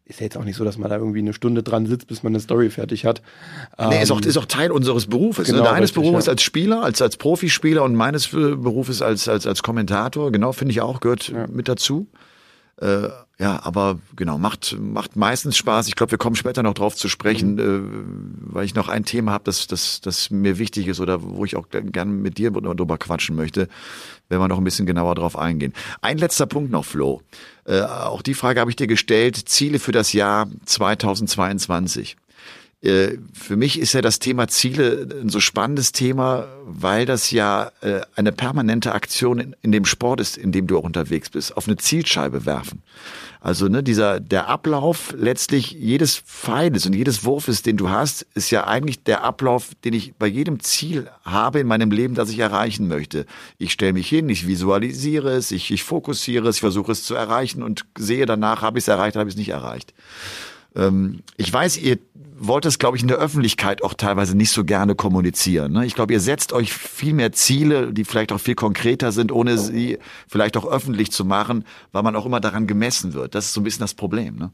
ist 0.09 0.19
ja 0.19 0.25
jetzt 0.25 0.37
auch 0.37 0.43
nicht 0.43 0.57
so, 0.57 0.65
dass 0.65 0.77
man 0.79 0.89
da 0.89 0.97
irgendwie 0.97 1.19
eine 1.19 1.33
Stunde 1.33 1.61
dran 1.63 1.85
sitzt, 1.85 2.07
bis 2.07 2.23
man 2.23 2.31
eine 2.31 2.39
Story 2.39 2.69
fertig 2.71 3.05
hat. 3.05 3.21
Nee, 3.77 4.01
ist 4.01 4.11
auch, 4.11 4.19
Ähm, 4.21 4.27
ist 4.27 4.37
auch 4.37 4.45
Teil 4.45 4.71
unseres 4.71 5.05
Berufes. 5.05 5.47
Genau, 5.47 5.59
ne? 5.59 5.63
Deines 5.65 5.91
richtig, 5.91 6.03
Berufes 6.03 6.25
ja. 6.25 6.31
als 6.31 6.41
Spieler, 6.41 6.83
als, 6.83 7.01
als 7.01 7.15
Profispieler 7.15 7.83
und 7.83 7.93
meines 7.95 8.33
äh, 8.33 8.55
Berufes 8.55 9.03
als, 9.03 9.29
als, 9.29 9.45
als 9.45 9.61
Kommentator. 9.61 10.31
Genau, 10.31 10.51
finde 10.51 10.71
ich 10.71 10.81
auch, 10.81 10.99
gehört 10.99 11.29
Ja. 11.29 11.45
mit 11.47 11.67
dazu. 11.69 12.07
Äh, 12.81 13.09
ja, 13.39 13.59
aber 13.63 13.99
genau, 14.17 14.37
macht, 14.37 14.77
macht 14.79 15.15
meistens 15.15 15.55
Spaß. 15.57 15.87
Ich 15.87 15.95
glaube, 15.95 16.11
wir 16.11 16.17
kommen 16.17 16.35
später 16.35 16.61
noch 16.61 16.73
drauf 16.73 16.95
zu 16.95 17.07
sprechen, 17.07 17.53
Mhm. 17.53 17.59
äh, 18.49 18.53
weil 18.53 18.65
ich 18.65 18.75
noch 18.75 18.89
ein 18.89 19.05
Thema 19.05 19.31
habe, 19.31 19.45
das, 19.45 19.67
das, 19.67 20.01
das 20.01 20.29
mir 20.29 20.57
wichtig 20.59 20.87
ist 20.87 20.99
oder 20.99 21.21
wo 21.21 21.45
ich 21.45 21.55
auch 21.55 21.67
gerne 21.69 22.11
mit 22.11 22.37
dir 22.37 22.51
drüber 22.51 22.97
quatschen 22.97 23.35
möchte, 23.35 23.69
wenn 24.27 24.39
wir 24.39 24.47
noch 24.49 24.57
ein 24.57 24.63
bisschen 24.65 24.85
genauer 24.85 25.15
drauf 25.15 25.37
eingehen. 25.37 25.73
Ein 26.01 26.17
letzter 26.17 26.47
Punkt 26.47 26.71
noch, 26.71 26.85
Flo. 26.85 27.21
Äh, 27.65 27.81
auch 27.81 28.21
die 28.21 28.33
Frage 28.33 28.59
habe 28.59 28.71
ich 28.71 28.75
dir 28.75 28.87
gestellt. 28.87 29.37
Ziele 29.37 29.79
für 29.79 29.91
das 29.93 30.11
Jahr 30.11 30.47
2022. 30.65 32.17
Äh, 32.81 33.17
Für 33.33 33.57
mich 33.57 33.77
ist 33.77 33.93
ja 33.93 34.01
das 34.01 34.19
Thema 34.19 34.47
Ziele 34.47 35.07
ein 35.21 35.29
so 35.29 35.39
spannendes 35.39 35.91
Thema, 35.91 36.47
weil 36.65 37.05
das 37.05 37.31
ja 37.31 37.71
äh, 37.81 38.01
eine 38.15 38.31
permanente 38.31 38.93
Aktion 38.93 39.53
in, 39.61 39.71
dem 39.71 39.85
Sport 39.85 40.21
ist, 40.21 40.37
in 40.37 40.51
dem 40.51 40.67
du 40.67 40.77
auch 40.77 40.83
unterwegs 40.83 41.29
bist, 41.29 41.57
auf 41.57 41.67
eine 41.67 41.75
Zielscheibe 41.75 42.45
werfen. 42.45 42.81
Also 43.41 43.67
ne, 43.67 43.83
dieser 43.83 44.19
der 44.19 44.47
Ablauf 44.47 45.13
letztlich 45.17 45.71
jedes 45.71 46.17
Pfeiles 46.17 46.85
und 46.85 46.93
jedes 46.93 47.23
Wurfes, 47.23 47.61
den 47.63 47.77
du 47.77 47.89
hast, 47.89 48.25
ist 48.33 48.51
ja 48.51 48.67
eigentlich 48.67 49.03
der 49.03 49.23
Ablauf, 49.23 49.71
den 49.83 49.93
ich 49.93 50.13
bei 50.15 50.27
jedem 50.27 50.59
Ziel 50.61 51.09
habe 51.23 51.59
in 51.59 51.67
meinem 51.67 51.91
Leben, 51.91 52.15
das 52.15 52.29
ich 52.29 52.39
erreichen 52.39 52.87
möchte. 52.87 53.25
Ich 53.57 53.71
stelle 53.71 53.93
mich 53.93 54.07
hin, 54.09 54.27
ich 54.29 54.47
visualisiere 54.47 55.31
es, 55.31 55.51
ich, 55.51 55.71
ich 55.71 55.83
fokussiere 55.83 56.49
es, 56.49 56.57
ich 56.57 56.61
versuche 56.61 56.91
es 56.91 57.03
zu 57.03 57.15
erreichen 57.15 57.63
und 57.63 57.85
sehe 57.97 58.25
danach, 58.25 58.61
habe 58.61 58.77
ich 58.77 58.83
es 58.83 58.87
erreicht, 58.89 59.15
habe 59.15 59.29
ich 59.29 59.35
es 59.35 59.39
nicht 59.39 59.49
erreicht. 59.49 59.93
Ähm, 60.75 61.21
ich 61.37 61.51
weiß, 61.51 61.77
ihr 61.77 61.97
wollt 62.39 62.65
es, 62.65 62.79
glaube 62.79 62.97
ich, 62.97 63.03
in 63.03 63.07
der 63.07 63.17
Öffentlichkeit 63.17 63.83
auch 63.83 63.93
teilweise 63.93 64.35
nicht 64.35 64.51
so 64.51 64.63
gerne 64.63 64.95
kommunizieren. 64.95 65.73
Ne? 65.73 65.85
Ich 65.85 65.95
glaube, 65.95 66.13
ihr 66.13 66.19
setzt 66.19 66.53
euch 66.53 66.73
viel 66.73 67.13
mehr 67.13 67.31
Ziele, 67.31 67.93
die 67.93 68.05
vielleicht 68.05 68.31
auch 68.31 68.39
viel 68.39 68.55
konkreter 68.55 69.11
sind, 69.11 69.31
ohne 69.31 69.57
sie 69.57 69.99
vielleicht 70.27 70.57
auch 70.57 70.65
öffentlich 70.65 71.11
zu 71.11 71.25
machen, 71.25 71.65
weil 71.91 72.03
man 72.03 72.15
auch 72.15 72.25
immer 72.25 72.39
daran 72.39 72.67
gemessen 72.67 73.13
wird. 73.13 73.35
Das 73.35 73.45
ist 73.45 73.53
so 73.53 73.61
ein 73.61 73.63
bisschen 73.63 73.81
das 73.81 73.93
Problem. 73.93 74.35
Ne? 74.35 74.51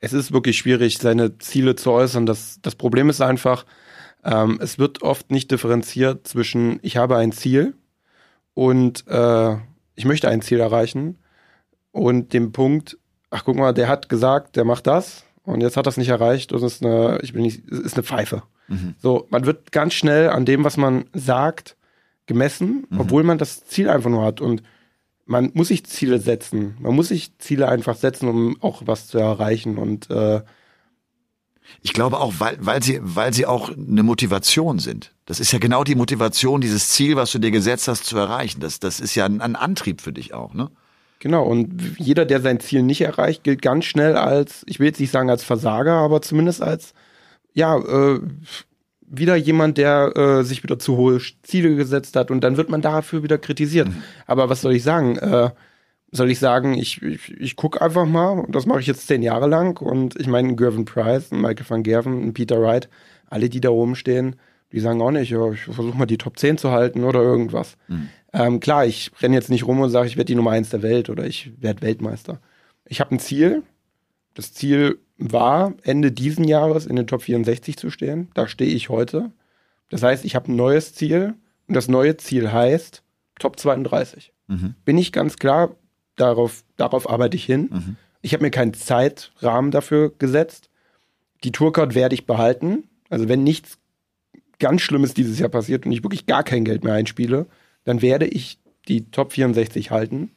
es 0.00 0.12
ist 0.12 0.32
wirklich 0.32 0.58
schwierig, 0.58 0.98
seine 0.98 1.38
Ziele 1.38 1.76
zu 1.76 1.90
äußern. 1.90 2.26
Das, 2.26 2.58
das 2.62 2.74
Problem 2.74 3.08
ist 3.08 3.20
einfach, 3.20 3.64
ähm, 4.24 4.58
es 4.60 4.78
wird 4.78 5.02
oft 5.02 5.30
nicht 5.30 5.50
differenziert 5.50 6.26
zwischen 6.26 6.78
ich 6.82 6.96
habe 6.96 7.16
ein 7.16 7.32
Ziel 7.32 7.74
und 8.54 9.06
äh, 9.08 9.56
ich 9.94 10.04
möchte 10.04 10.28
ein 10.28 10.42
Ziel 10.42 10.60
erreichen 10.60 11.18
und 11.92 12.32
dem 12.32 12.52
Punkt, 12.52 12.98
ach 13.30 13.44
guck 13.44 13.56
mal, 13.56 13.72
der 13.72 13.88
hat 13.88 14.08
gesagt, 14.08 14.56
der 14.56 14.64
macht 14.64 14.86
das 14.86 15.24
und 15.46 15.62
jetzt 15.62 15.76
hat 15.78 15.86
das 15.86 15.96
nicht 15.96 16.08
erreicht 16.10 16.52
und 16.52 16.62
es 16.62 16.74
ist 16.74 16.84
eine, 16.84 17.18
ich 17.22 17.32
bin 17.32 17.42
nicht, 17.42 17.62
es 17.70 17.78
ist 17.80 17.94
eine 17.94 18.02
Pfeife. 18.02 18.42
So, 19.00 19.26
man 19.30 19.46
wird 19.46 19.72
ganz 19.72 19.94
schnell 19.94 20.28
an 20.28 20.44
dem, 20.44 20.62
was 20.64 20.76
man 20.76 21.04
sagt, 21.14 21.76
gemessen, 22.26 22.84
obwohl 22.98 23.22
man 23.22 23.38
das 23.38 23.64
Ziel 23.66 23.88
einfach 23.88 24.10
nur 24.10 24.24
hat 24.24 24.40
und 24.40 24.62
man 25.24 25.50
muss 25.54 25.68
sich 25.68 25.84
Ziele 25.86 26.18
setzen. 26.20 26.76
Man 26.80 26.94
muss 26.94 27.08
sich 27.08 27.36
Ziele 27.38 27.68
einfach 27.68 27.96
setzen, 27.96 28.28
um 28.28 28.60
auch 28.60 28.82
was 28.84 29.06
zu 29.08 29.18
erreichen. 29.18 29.78
Und 29.78 30.10
äh, 30.10 30.42
Ich 31.82 31.92
glaube 31.92 32.18
auch, 32.20 32.34
weil, 32.38 32.58
weil, 32.60 32.82
sie, 32.82 32.98
weil 33.02 33.32
sie 33.32 33.46
auch 33.46 33.70
eine 33.70 34.02
Motivation 34.02 34.78
sind. 34.78 35.14
Das 35.24 35.40
ist 35.40 35.52
ja 35.52 35.58
genau 35.58 35.82
die 35.84 35.96
Motivation, 35.96 36.60
dieses 36.60 36.90
Ziel, 36.90 37.16
was 37.16 37.32
du 37.32 37.38
dir 37.38 37.50
gesetzt 37.50 37.88
hast, 37.88 38.04
zu 38.04 38.16
erreichen. 38.16 38.60
Das, 38.60 38.78
das 38.78 39.00
ist 39.00 39.14
ja 39.14 39.24
ein, 39.26 39.40
ein 39.40 39.56
Antrieb 39.56 40.00
für 40.00 40.12
dich 40.12 40.32
auch. 40.34 40.54
Ne? 40.54 40.70
Genau, 41.18 41.44
und 41.44 41.98
jeder, 41.98 42.24
der 42.24 42.40
sein 42.40 42.60
Ziel 42.60 42.82
nicht 42.82 43.00
erreicht, 43.00 43.44
gilt 43.44 43.62
ganz 43.62 43.84
schnell 43.84 44.16
als, 44.16 44.62
ich 44.66 44.78
will 44.78 44.86
jetzt 44.86 45.00
nicht 45.00 45.10
sagen 45.10 45.30
als 45.30 45.44
Versager, 45.44 45.94
aber 45.94 46.22
zumindest 46.22 46.62
als, 46.62 46.94
ja, 47.52 47.76
äh, 47.78 48.20
wieder 49.08 49.36
jemand, 49.36 49.78
der 49.78 50.16
äh, 50.16 50.42
sich 50.42 50.62
wieder 50.62 50.78
zu 50.78 50.96
hohe 50.96 51.20
Ziele 51.42 51.76
gesetzt 51.76 52.16
hat 52.16 52.30
und 52.30 52.42
dann 52.42 52.56
wird 52.56 52.70
man 52.70 52.82
dafür 52.82 53.22
wieder 53.22 53.38
kritisiert. 53.38 53.88
Aber 54.26 54.48
was 54.48 54.62
soll 54.62 54.74
ich 54.74 54.82
sagen? 54.82 55.16
Äh, 55.16 55.50
soll 56.12 56.30
ich 56.30 56.38
sagen, 56.38 56.74
ich, 56.74 57.02
ich, 57.02 57.32
ich 57.40 57.56
gucke 57.56 57.80
einfach 57.80 58.06
mal, 58.06 58.38
und 58.40 58.54
das 58.54 58.66
mache 58.66 58.80
ich 58.80 58.86
jetzt 58.86 59.06
zehn 59.06 59.22
Jahre 59.22 59.48
lang 59.48 59.80
und 59.80 60.18
ich 60.18 60.26
meine, 60.26 60.54
Gervin 60.56 60.84
Price, 60.84 61.30
Michael 61.30 61.68
van 61.68 61.82
Gerven, 61.82 62.32
Peter 62.32 62.60
Wright, 62.60 62.88
alle, 63.28 63.48
die 63.48 63.60
da 63.60 63.70
oben 63.70 63.96
stehen, 63.96 64.36
die 64.72 64.80
sagen 64.80 65.00
auch 65.00 65.10
nicht, 65.10 65.30
ja, 65.30 65.50
ich 65.50 65.62
versuche 65.62 65.96
mal 65.96 66.06
die 66.06 66.18
Top 66.18 66.38
10 66.38 66.58
zu 66.58 66.70
halten 66.70 67.04
oder 67.04 67.22
irgendwas. 67.22 67.76
Ähm, 68.32 68.60
klar, 68.60 68.86
ich 68.86 69.10
renne 69.20 69.34
jetzt 69.34 69.50
nicht 69.50 69.66
rum 69.66 69.80
und 69.80 69.90
sage, 69.90 70.08
ich 70.08 70.16
werde 70.16 70.26
die 70.26 70.34
Nummer 70.34 70.50
eins 70.50 70.70
der 70.70 70.82
Welt 70.82 71.10
oder 71.10 71.26
ich 71.26 71.50
werde 71.60 71.82
Weltmeister. 71.82 72.40
Ich 72.84 73.00
habe 73.00 73.14
ein 73.14 73.18
Ziel. 73.18 73.62
Das 74.34 74.52
Ziel 74.52 74.98
war, 75.18 75.74
Ende 75.82 76.12
diesen 76.12 76.44
Jahres 76.44 76.86
in 76.86 76.96
den 76.96 77.06
Top 77.06 77.22
64 77.22 77.76
zu 77.76 77.90
stehen. 77.90 78.28
Da 78.34 78.48
stehe 78.48 78.70
ich 78.74 78.88
heute. 78.88 79.32
Das 79.88 80.02
heißt, 80.02 80.24
ich 80.24 80.34
habe 80.34 80.52
ein 80.52 80.56
neues 80.56 80.94
Ziel 80.94 81.34
und 81.68 81.74
das 81.74 81.88
neue 81.88 82.16
Ziel 82.16 82.52
heißt 82.52 83.02
Top 83.38 83.58
32. 83.58 84.32
Bin 84.84 84.98
ich 84.98 85.12
ganz 85.12 85.36
klar, 85.36 85.74
darauf, 86.16 86.64
darauf 86.76 87.08
arbeite 87.08 87.36
ich 87.36 87.44
hin. 87.44 87.68
Ich 88.22 88.32
habe 88.34 88.44
mir 88.44 88.50
keinen 88.50 88.74
Zeitrahmen 88.74 89.70
dafür 89.70 90.12
gesetzt. 90.18 90.68
Die 91.44 91.52
Tourcard 91.52 91.94
werde 91.94 92.14
ich 92.14 92.26
behalten. 92.26 92.84
Also 93.08 93.28
wenn 93.28 93.44
nichts 93.44 93.78
ganz 94.58 94.82
Schlimmes 94.82 95.14
dieses 95.14 95.38
Jahr 95.38 95.48
passiert 95.48 95.86
und 95.86 95.92
ich 95.92 96.02
wirklich 96.02 96.26
gar 96.26 96.42
kein 96.42 96.64
Geld 96.64 96.82
mehr 96.82 96.94
einspiele, 96.94 97.46
dann 97.86 98.02
werde 98.02 98.26
ich 98.26 98.58
die 98.88 99.10
Top 99.10 99.32
64 99.32 99.90
halten. 99.90 100.32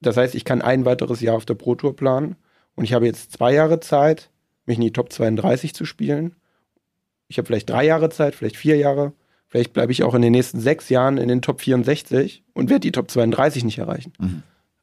Das 0.00 0.16
heißt, 0.16 0.34
ich 0.34 0.44
kann 0.44 0.62
ein 0.62 0.84
weiteres 0.84 1.20
Jahr 1.20 1.36
auf 1.36 1.44
der 1.44 1.54
Pro 1.54 1.74
Tour 1.74 1.94
planen 1.94 2.36
und 2.74 2.84
ich 2.84 2.94
habe 2.94 3.06
jetzt 3.06 3.32
zwei 3.32 3.52
Jahre 3.52 3.80
Zeit, 3.80 4.30
mich 4.64 4.78
in 4.78 4.82
die 4.82 4.92
Top 4.92 5.12
32 5.12 5.74
zu 5.74 5.84
spielen. 5.84 6.34
Ich 7.28 7.38
habe 7.38 7.46
vielleicht 7.46 7.68
drei 7.68 7.84
Jahre 7.84 8.08
Zeit, 8.08 8.34
vielleicht 8.34 8.56
vier 8.56 8.76
Jahre. 8.76 9.12
Vielleicht 9.48 9.72
bleibe 9.72 9.92
ich 9.92 10.02
auch 10.02 10.14
in 10.14 10.22
den 10.22 10.32
nächsten 10.32 10.60
sechs 10.60 10.88
Jahren 10.88 11.18
in 11.18 11.28
den 11.28 11.42
Top 11.42 11.60
64 11.60 12.44
und 12.54 12.70
werde 12.70 12.80
die 12.80 12.92
Top 12.92 13.10
32 13.10 13.64
nicht 13.64 13.78
erreichen. 13.78 14.12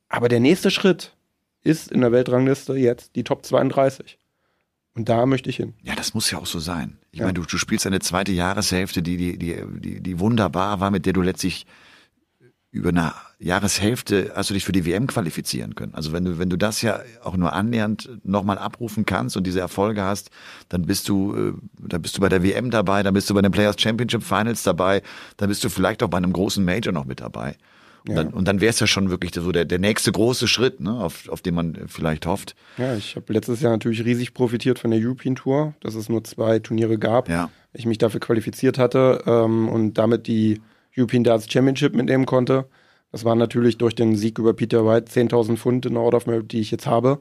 Aber 0.07 0.27
der 0.29 0.39
nächste 0.39 0.69
Schritt 0.71 1.15
ist 1.63 1.91
in 1.91 2.01
der 2.01 2.11
Weltrangliste 2.11 2.73
jetzt 2.75 3.15
die 3.15 3.23
Top 3.23 3.43
32. 3.45 4.19
Und 4.95 5.09
da 5.09 5.25
möchte 5.25 5.49
ich 5.49 5.57
hin. 5.57 5.73
Ja, 5.83 5.93
das 5.95 6.13
muss 6.13 6.31
ja 6.31 6.37
auch 6.39 6.45
so 6.45 6.59
sein. 6.59 6.97
Ich 7.11 7.19
Ja. 7.19 7.25
meine, 7.25 7.35
du, 7.35 7.43
du 7.43 7.57
spielst 7.57 7.85
eine 7.85 7.99
zweite 7.99 8.31
Jahreshälfte, 8.31 9.03
die, 9.03 9.17
die, 9.17 9.37
die, 9.37 9.61
die, 9.79 10.01
die 10.01 10.19
wunderbar 10.19 10.79
war, 10.79 10.89
mit 10.89 11.05
der 11.05 11.13
du 11.13 11.21
letztlich 11.21 11.65
über 12.71 12.89
eine 12.89 13.13
Jahreshälfte 13.39 14.33
hast 14.35 14.49
du 14.49 14.53
dich 14.53 14.65
für 14.65 14.73
die 14.73 14.85
WM 14.85 15.07
qualifizieren 15.07 15.75
können. 15.75 15.93
Also 15.95 16.11
wenn 16.11 16.25
du, 16.25 16.39
wenn 16.39 16.49
du 16.49 16.57
das 16.57 16.81
ja 16.81 16.99
auch 17.23 17.37
nur 17.37 17.53
annähernd 17.53 18.09
nochmal 18.23 18.57
abrufen 18.57 19.05
kannst 19.05 19.37
und 19.37 19.45
diese 19.47 19.61
Erfolge 19.61 20.03
hast, 20.03 20.29
dann 20.69 20.81
bist 20.85 21.07
du, 21.07 21.35
äh, 21.35 21.53
dann 21.79 22.01
bist 22.01 22.17
du 22.17 22.21
bei 22.21 22.27
der 22.29 22.43
WM 22.43 22.71
dabei, 22.71 23.01
dann 23.03 23.13
bist 23.13 23.29
du 23.29 23.33
bei 23.33 23.41
den 23.41 23.51
Players 23.51 23.75
Championship 23.79 24.23
Finals 24.23 24.63
dabei, 24.63 25.01
dann 25.37 25.47
bist 25.49 25.63
du 25.63 25.69
vielleicht 25.69 26.03
auch 26.03 26.09
bei 26.09 26.17
einem 26.17 26.33
großen 26.33 26.63
Major 26.65 26.93
noch 26.93 27.05
mit 27.05 27.21
dabei. 27.21 27.55
Und 28.07 28.15
Ja. 28.15 28.23
dann, 28.23 28.33
und 28.33 28.47
dann 28.47 28.61
wäre 28.61 28.69
es 28.69 28.79
ja 28.79 28.87
schon 28.87 29.09
wirklich 29.09 29.33
so 29.33 29.51
der, 29.51 29.65
der 29.65 29.79
nächste 29.79 30.11
große 30.11 30.47
Schritt, 30.47 30.79
ne, 30.79 30.93
auf, 30.93 31.27
auf 31.29 31.41
den 31.41 31.55
man 31.55 31.77
vielleicht 31.87 32.25
hofft. 32.25 32.55
Ja, 32.77 32.95
ich 32.95 33.15
habe 33.15 33.33
letztes 33.33 33.61
Jahr 33.61 33.71
natürlich 33.71 34.05
riesig 34.05 34.33
profitiert 34.33 34.79
von 34.79 34.91
der 34.91 34.99
European 34.99 35.35
Tour, 35.35 35.73
dass 35.81 35.95
es 35.95 36.07
nur 36.09 36.23
zwei 36.23 36.59
Turniere 36.59 36.97
gab. 36.99 37.29
Ja. 37.29 37.49
Ich 37.73 37.85
mich 37.85 37.97
dafür 37.97 38.19
qualifiziert 38.19 38.77
hatte 38.77 39.23
ähm, 39.25 39.67
und 39.69 39.95
damit 39.95 40.27
die 40.27 40.61
European 40.97 41.23
Darts 41.23 41.51
Championship 41.51 41.95
mitnehmen 41.95 42.25
konnte. 42.25 42.67
Das 43.11 43.25
war 43.25 43.35
natürlich 43.35 43.77
durch 43.77 43.95
den 43.95 44.15
Sieg 44.15 44.39
über 44.39 44.53
Peter 44.53 44.85
White 44.85 45.11
10.000 45.11 45.57
Pfund 45.57 45.85
in 45.85 45.93
der 45.93 46.01
Order 46.03 46.17
of 46.17 46.27
Merit, 46.27 46.51
die 46.51 46.59
ich 46.59 46.71
jetzt 46.71 46.85
habe. 46.87 47.19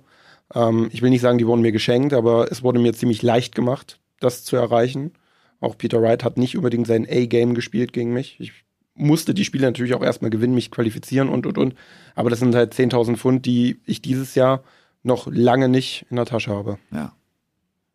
Ähm, 0.54 0.88
ich 0.92 1.02
will 1.02 1.10
nicht 1.10 1.20
sagen, 1.22 1.38
die 1.38 1.46
wurden 1.46 1.62
mir 1.62 1.72
geschenkt, 1.72 2.12
aber 2.12 2.50
es 2.52 2.62
wurde 2.62 2.78
mir 2.78 2.92
ziemlich 2.92 3.22
leicht 3.22 3.54
gemacht, 3.54 4.00
das 4.20 4.44
zu 4.44 4.56
erreichen. 4.56 5.12
Auch 5.60 5.78
Peter 5.78 6.02
Wright 6.02 6.24
hat 6.24 6.36
nicht 6.36 6.56
unbedingt 6.56 6.86
sein 6.86 7.06
A-Game 7.08 7.54
gespielt 7.54 7.92
gegen 7.92 8.12
mich. 8.12 8.36
Ich 8.38 8.52
musste 8.94 9.34
die 9.34 9.44
Spiele 9.44 9.66
natürlich 9.66 9.94
auch 9.94 10.02
erstmal 10.02 10.30
gewinnen, 10.30 10.54
mich 10.54 10.70
qualifizieren 10.70 11.28
und 11.28 11.46
und 11.46 11.58
und. 11.58 11.74
Aber 12.14 12.30
das 12.30 12.38
sind 12.38 12.54
halt 12.54 12.74
10.000 12.74 13.16
Pfund, 13.16 13.46
die 13.46 13.80
ich 13.86 14.02
dieses 14.02 14.34
Jahr 14.34 14.62
noch 15.02 15.26
lange 15.30 15.68
nicht 15.68 16.06
in 16.10 16.16
der 16.16 16.26
Tasche 16.26 16.52
habe. 16.52 16.78
Ja. 16.90 17.12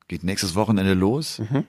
Geht 0.07 0.23
nächstes 0.23 0.55
Wochenende 0.55 0.93
los. 0.93 1.39
Mhm. 1.39 1.65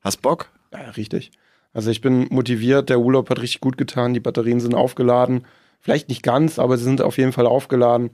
Hast 0.00 0.22
Bock? 0.22 0.50
Ja, 0.72 0.90
richtig. 0.90 1.30
Also 1.72 1.90
ich 1.90 2.00
bin 2.00 2.26
motiviert, 2.30 2.88
der 2.88 3.00
Urlaub 3.00 3.30
hat 3.30 3.40
richtig 3.40 3.60
gut 3.60 3.78
getan, 3.78 4.14
die 4.14 4.20
Batterien 4.20 4.60
sind 4.60 4.74
aufgeladen. 4.74 5.44
Vielleicht 5.80 6.08
nicht 6.08 6.22
ganz, 6.22 6.58
aber 6.58 6.76
sie 6.76 6.84
sind 6.84 7.02
auf 7.02 7.18
jeden 7.18 7.32
Fall 7.32 7.46
aufgeladen. 7.46 8.10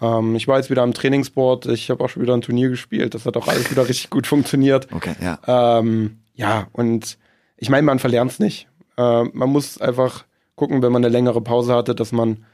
Ähm, 0.00 0.34
ich 0.34 0.48
war 0.48 0.56
jetzt 0.56 0.70
wieder 0.70 0.82
am 0.82 0.94
Trainingsboard, 0.94 1.66
ich 1.66 1.90
habe 1.90 2.02
auch 2.02 2.08
schon 2.08 2.22
wieder 2.22 2.34
ein 2.34 2.40
Turnier 2.42 2.68
gespielt, 2.70 3.14
das 3.14 3.26
hat 3.26 3.36
auch 3.36 3.46
alles 3.46 3.70
wieder 3.70 3.88
richtig 3.88 4.10
gut 4.10 4.26
funktioniert. 4.26 4.88
Okay, 4.92 5.14
ja. 5.20 5.38
Ähm, 5.78 6.18
ja, 6.34 6.66
und 6.72 7.18
ich 7.56 7.70
meine, 7.70 7.84
man 7.84 7.98
verlernt 7.98 8.32
es 8.32 8.38
nicht. 8.40 8.68
Äh, 8.96 9.24
man 9.24 9.50
muss 9.50 9.80
einfach 9.80 10.24
gucken, 10.56 10.82
wenn 10.82 10.92
man 10.92 11.04
eine 11.04 11.12
längere 11.12 11.40
Pause 11.40 11.74
hatte, 11.74 11.94
dass 11.94 12.12
man 12.12 12.44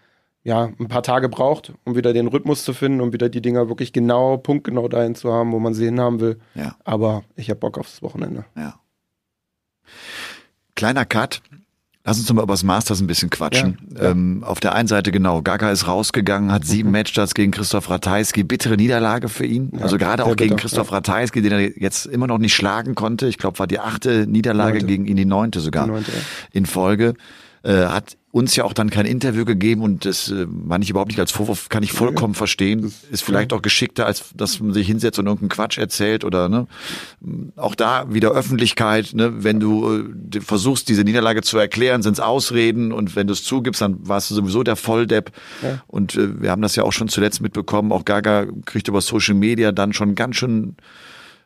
ja 0.43 0.71
ein 0.79 0.89
paar 0.89 1.03
Tage 1.03 1.29
braucht, 1.29 1.73
um 1.85 1.97
wieder 1.97 2.13
den 2.13 2.27
Rhythmus 2.27 2.65
zu 2.65 2.73
finden, 2.73 3.01
um 3.01 3.13
wieder 3.13 3.29
die 3.29 3.43
Dinger 3.43 3.69
wirklich 3.69 3.93
genau, 3.93 4.39
punktgenau 4.39 4.89
dahin 4.89 5.15
zu 5.15 5.33
haben, 5.33 5.53
wo 5.53 5.59
man 5.59 5.75
sie 5.75 5.85
hinhaben 5.85 6.21
will. 6.21 6.39
Ja. 6.55 6.77
Aber 6.85 7.25
ich 7.37 7.51
habe 7.51 7.61
Bock 7.61 7.79
aufs 7.79 8.03
Wochenende. 8.03 8.45
Ja. 8.57 8.81
Kleiner 10.75 11.05
Cut. 11.05 11.43
Lass 12.11 12.19
uns 12.19 12.33
mal 12.33 12.43
über 12.43 12.55
das 12.55 12.65
Masters 12.65 13.01
ein 13.01 13.07
bisschen 13.07 13.31
quatschen. 13.31 13.79
Ja, 13.95 14.03
ja. 14.03 14.11
Ähm, 14.11 14.43
auf 14.43 14.59
der 14.59 14.75
einen 14.75 14.89
Seite 14.89 15.13
genau, 15.13 15.43
Gaga 15.43 15.71
ist 15.71 15.87
rausgegangen, 15.87 16.51
hat 16.51 16.65
sieben 16.65 16.91
Matchstarts 16.91 17.35
gegen 17.35 17.53
Christoph 17.53 17.89
Ratajski, 17.89 18.43
bittere 18.43 18.75
Niederlage 18.75 19.29
für 19.29 19.47
ihn. 19.47 19.71
Ja, 19.77 19.83
also 19.83 19.97
gerade 19.97 20.25
auch 20.25 20.35
gegen 20.35 20.57
bitter, 20.57 20.63
Christoph. 20.63 20.91
Ratajski, 20.91 21.41
den 21.41 21.53
er 21.53 21.79
jetzt 21.79 22.07
immer 22.07 22.27
noch 22.27 22.39
nicht 22.39 22.53
schlagen 22.53 22.97
konnte. 22.97 23.29
Ich 23.29 23.39
glaube, 23.39 23.61
war 23.61 23.69
die 23.69 23.79
achte 23.79 24.27
Niederlage 24.27 24.79
Neunte. 24.79 24.87
gegen 24.87 25.05
ihn, 25.07 25.15
die 25.15 25.25
neunte 25.25 25.61
sogar 25.61 25.85
Die 25.85 25.91
neunte, 25.93 26.11
ja. 26.11 26.19
in 26.51 26.67
Folge. 26.67 27.15
Äh, 27.63 27.87
hat 27.87 28.17
uns 28.33 28.55
ja 28.55 28.65
auch 28.65 28.73
dann 28.73 28.91
kein 28.91 29.07
Interview 29.07 29.45
gegeben 29.45 29.83
und 29.83 30.05
das 30.05 30.31
äh, 30.31 30.47
meine 30.47 30.85
ich 30.85 30.91
überhaupt 30.91 31.09
nicht 31.09 31.19
als 31.19 31.33
Vorwurf, 31.33 31.69
kann 31.69 31.83
ich 31.83 31.93
vollkommen 31.93 32.35
verstehen. 32.35 32.93
Ist 33.11 33.23
vielleicht 33.23 33.53
auch 33.53 33.61
geschickter, 33.61 34.07
als 34.07 34.31
dass 34.35 34.61
man 34.61 34.73
sich 34.73 34.87
hinsetzt 34.87 35.19
und 35.19 35.27
irgendeinen 35.27 35.49
Quatsch 35.49 35.77
erzählt 35.77 36.25
oder 36.25 36.49
ne. 36.49 36.67
Auch 37.57 37.75
da 37.75 38.13
wieder 38.13 38.31
Öffentlichkeit, 38.31 39.15
ne, 39.15 39.45
wenn 39.45 39.59
du 39.59 40.07
äh, 40.35 40.41
versuchst, 40.41 40.89
diese 40.89 41.03
Niederlage 41.03 41.43
zu 41.43 41.59
erklären, 41.59 42.03
sind 42.03 42.15
es 42.15 42.21
Ausreden 42.21 42.93
und 42.93 43.17
wenn 43.17 43.27
du 43.27 43.33
es 43.33 43.43
zugibst, 43.43 43.83
dann 43.83 44.09
warst 44.09 44.31
du 44.31 44.35
sowieso 44.35 44.63
der 44.63 44.77
Volldepp. 44.77 45.33
Ja. 45.63 45.83
Und 45.89 46.15
äh, 46.15 46.41
wir 46.41 46.51
haben 46.51 46.63
das 46.63 46.77
ja 46.77 46.85
auch 46.85 46.93
schon 46.93 47.09
zuletzt 47.09 47.43
mitbekommen, 47.43 47.91
auch 47.91 48.05
Gaga 48.05 48.47
kriegt 48.65 48.87
über 48.87 49.01
Social 49.01 49.35
Media 49.35 49.73
dann 49.73 49.93
schon 49.93 50.15
ganz 50.15 50.37
schön 50.37 50.77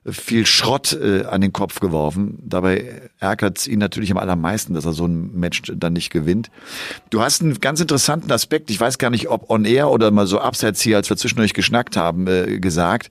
viel 0.06 0.44
Schrott 0.44 0.92
äh, 0.92 1.24
an 1.24 1.40
den 1.40 1.52
Kopf 1.52 1.80
geworfen. 1.80 2.38
Dabei 2.42 3.10
ärgert 3.20 3.58
es 3.58 3.66
ihn 3.66 3.78
natürlich 3.78 4.10
am 4.10 4.18
allermeisten, 4.18 4.74
dass 4.74 4.84
er 4.84 4.92
so 4.92 5.06
ein 5.06 5.32
Match 5.34 5.62
dann 5.74 5.94
nicht 5.94 6.10
gewinnt. 6.10 6.50
Du 7.10 7.22
hast 7.22 7.42
einen 7.42 7.58
ganz 7.60 7.80
interessanten 7.80 8.30
Aspekt, 8.30 8.70
ich 8.70 8.78
weiß 8.78 8.98
gar 8.98 9.10
nicht, 9.10 9.28
ob 9.28 9.48
on 9.48 9.64
air 9.64 9.90
oder 9.90 10.10
mal 10.10 10.26
so 10.26 10.40
abseits 10.40 10.82
hier, 10.82 10.96
als 10.96 11.08
wir 11.08 11.16
zwischendurch 11.16 11.54
geschnackt 11.54 11.96
haben, 11.96 12.26
äh, 12.26 12.58
gesagt, 12.60 13.10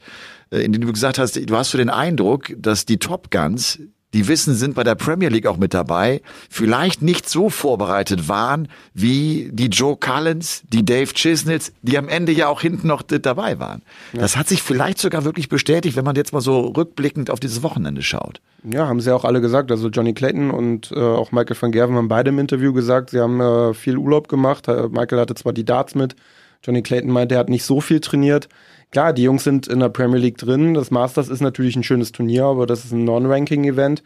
äh, 0.52 0.60
in 0.60 0.72
dem 0.72 0.82
du 0.82 0.92
gesagt 0.92 1.18
hast, 1.18 1.36
du 1.36 1.58
hast 1.58 1.72
so 1.72 1.78
den 1.78 1.90
Eindruck, 1.90 2.54
dass 2.58 2.86
die 2.86 3.00
Top 3.00 3.32
Guns, 3.32 3.80
die 4.14 4.28
wissen, 4.28 4.56
sind 4.56 4.76
bei 4.76 4.84
der 4.84 4.96
Premier 4.96 5.30
League 5.30 5.48
auch 5.48 5.58
mit 5.58 5.74
dabei, 5.74 6.22
vielleicht 6.50 7.02
nicht 7.02 7.28
so 7.28 7.50
vorbereitet 7.50 8.28
waren 8.30 8.68
wie 8.94 9.50
die 9.52 9.68
Joe 9.68 9.98
Collins, 9.98 10.64
die 10.72 10.86
Dave 10.86 11.14
Chisnells, 11.14 11.74
die 11.82 11.98
am 11.98 12.08
Ende 12.08 12.32
ja 12.32 12.48
auch 12.48 12.62
hinten 12.62 12.88
noch 12.88 13.02
dabei 13.02 13.60
waren. 13.60 13.82
Das 14.14 14.38
hat 14.38 14.48
sich 14.48 14.62
vielleicht 14.62 15.00
sogar 15.00 15.26
wirklich 15.26 15.50
bestätigt, 15.50 15.96
wenn 15.96 16.06
man 16.06 16.16
jetzt 16.16 16.34
mal 16.34 16.42
so 16.42 16.62
rückblickend 16.62 17.30
auf 17.30 17.40
dieses 17.40 17.64
Wochenende 17.64 18.02
schaut. 18.02 18.40
Ja, 18.64 18.88
haben 18.88 19.02
sie 19.02 19.14
auch 19.14 19.26
alle 19.26 19.42
gesagt. 19.42 19.72
Also 19.72 19.90
Johnny 19.90 20.14
Clayton 20.14 20.52
und 20.52 20.92
äh, 20.92 21.00
auch 21.00 21.32
Michael 21.32 21.58
van 21.60 21.72
Gerven 21.72 21.96
haben 21.96 22.08
beide 22.08 22.30
im 22.30 22.40
Interview 22.40 22.72
gesagt, 22.72 23.10
sie 23.10 23.20
haben 23.20 23.42
äh, 23.42 23.74
viel 23.74 23.98
Urlaub 23.98 24.30
gemacht. 24.30 24.68
Äh, 24.68 24.88
Michael 24.90 25.20
hatte 25.20 25.36
zwar 25.36 25.54
die 25.54 25.66
Darts 25.66 25.96
mit, 25.96 26.16
Johnny 26.64 26.82
Clayton 26.82 27.12
meinte, 27.12 27.36
er 27.36 27.40
hat 27.40 27.50
nicht 27.50 27.66
so 27.66 27.82
viel 27.82 28.00
trainiert. 28.00 28.48
Klar, 28.94 29.12
die 29.12 29.24
Jungs 29.24 29.44
sind 29.44 29.68
in 29.68 29.80
der 29.80 29.90
Premier 29.90 30.20
League 30.20 30.38
drin. 30.38 30.76
Das 30.76 30.92
Masters 30.92 31.28
ist 31.28 31.42
natürlich 31.42 31.76
ein 31.76 31.82
schönes 31.82 32.12
Turnier, 32.12 32.46
aber 32.46 32.68
das 32.68 32.86
ist 32.86 32.92
ein 32.92 33.04
Non-Ranking-Event. 33.06 34.04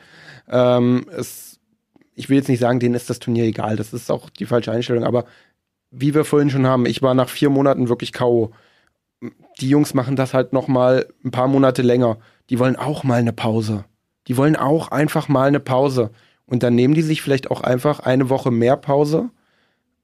Ähm, 0.48 1.06
es, 1.12 1.60
ich 2.16 2.30
will 2.30 2.38
jetzt 2.38 2.48
nicht 2.48 2.62
sagen, 2.62 2.80
denen 2.80 2.96
ist 2.96 3.10
das 3.10 3.20
Turnier 3.20 3.44
egal. 3.44 3.76
Das 3.76 3.92
ist 3.92 4.10
auch 4.10 4.30
die 4.30 4.46
falsche 4.46 4.72
Einstellung. 4.72 5.04
Aber 5.04 5.26
wie 5.92 6.14
wir 6.14 6.24
vorhin 6.24 6.50
schon 6.50 6.66
haben, 6.66 6.86
ich 6.86 7.02
war 7.02 7.14
nach 7.16 7.28
vier 7.28 7.50
Monaten 7.50 7.90
wirklich 7.90 8.14
K.O. 8.14 8.52
Die 9.60 9.68
Jungs 9.68 9.94
machen 9.94 10.16
das 10.16 10.34
halt 10.34 10.54
noch 10.54 10.70
mal 10.70 11.06
ein 11.22 11.32
paar 11.32 11.50
Monate 11.50 11.82
länger. 11.82 12.18
Die 12.50 12.58
wollen 12.58 12.78
auch 12.78 13.04
mal 13.04 13.20
eine 13.20 13.34
Pause. 13.34 13.84
Die 14.30 14.38
wollen 14.38 14.56
auch 14.56 14.88
einfach 14.88 15.28
mal 15.28 15.50
eine 15.50 15.60
Pause. 15.60 16.12
Und 16.46 16.64
dann 16.64 16.76
nehmen 16.76 16.94
die 16.94 17.02
sich 17.02 17.22
vielleicht 17.22 17.52
auch 17.52 17.60
einfach 17.60 18.00
eine 18.00 18.30
Woche 18.30 18.52
mehr 18.52 18.78
Pause, 18.78 19.32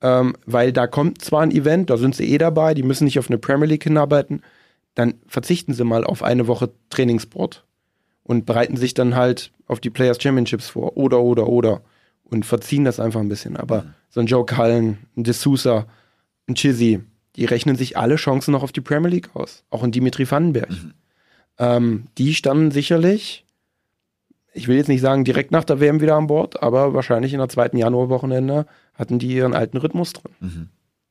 ähm, 0.01 0.35
weil 0.45 0.73
da 0.73 0.87
kommt 0.87 1.21
zwar 1.21 1.41
ein 1.43 1.51
Event, 1.51 1.89
da 1.89 1.95
sind 1.95 2.15
sie 2.15 2.29
eh 2.29 2.37
dabei, 2.37 2.73
die 2.73 2.83
müssen 2.83 3.05
nicht 3.05 3.17
auf 3.17 3.29
eine 3.29 3.37
Premier 3.37 3.67
League 3.67 3.85
hinarbeiten, 3.85 4.41
dann 4.95 5.15
verzichten 5.27 5.73
sie 5.73 5.83
mal 5.83 6.03
auf 6.03 6.23
eine 6.23 6.47
Woche 6.47 6.71
Trainingssport 6.89 7.65
und 8.23 8.45
bereiten 8.45 8.77
sich 8.77 8.93
dann 8.93 9.15
halt 9.15 9.51
auf 9.67 9.79
die 9.79 9.89
Players 9.89 10.21
Championships 10.21 10.69
vor 10.69 10.97
oder 10.97 11.21
oder 11.21 11.47
oder 11.47 11.81
und 12.23 12.45
verziehen 12.45 12.85
das 12.85 12.99
einfach 12.99 13.19
ein 13.19 13.29
bisschen. 13.29 13.57
Aber 13.57 13.85
so 14.09 14.19
ein 14.19 14.27
Joe 14.27 14.45
Cullen, 14.45 14.97
ein 15.17 15.23
D'Souza, 15.23 15.85
ein 16.47 16.55
Chizzy, 16.55 17.01
die 17.35 17.45
rechnen 17.45 17.75
sich 17.75 17.97
alle 17.97 18.15
Chancen 18.15 18.51
noch 18.51 18.63
auf 18.63 18.71
die 18.71 18.81
Premier 18.81 19.09
League 19.09 19.29
aus. 19.35 19.63
Auch 19.69 19.83
ein 19.83 19.91
Dimitri 19.91 20.29
Vandenberg. 20.29 20.69
Ähm, 21.57 22.05
die 22.17 22.33
standen 22.33 22.71
sicherlich, 22.71 23.45
ich 24.53 24.67
will 24.67 24.77
jetzt 24.77 24.87
nicht 24.87 25.01
sagen 25.01 25.23
direkt 25.23 25.51
nach 25.51 25.63
der 25.63 25.79
WM 25.79 26.01
wieder 26.01 26.15
an 26.15 26.27
Bord, 26.27 26.61
aber 26.61 26.93
wahrscheinlich 26.93 27.33
in 27.33 27.39
der 27.39 27.49
zweiten 27.49 27.77
Januarwochenende 27.77 28.65
hatten 28.93 29.19
die 29.19 29.27
ihren 29.35 29.53
alten 29.53 29.77
Rhythmus 29.77 30.13
drin. 30.13 30.33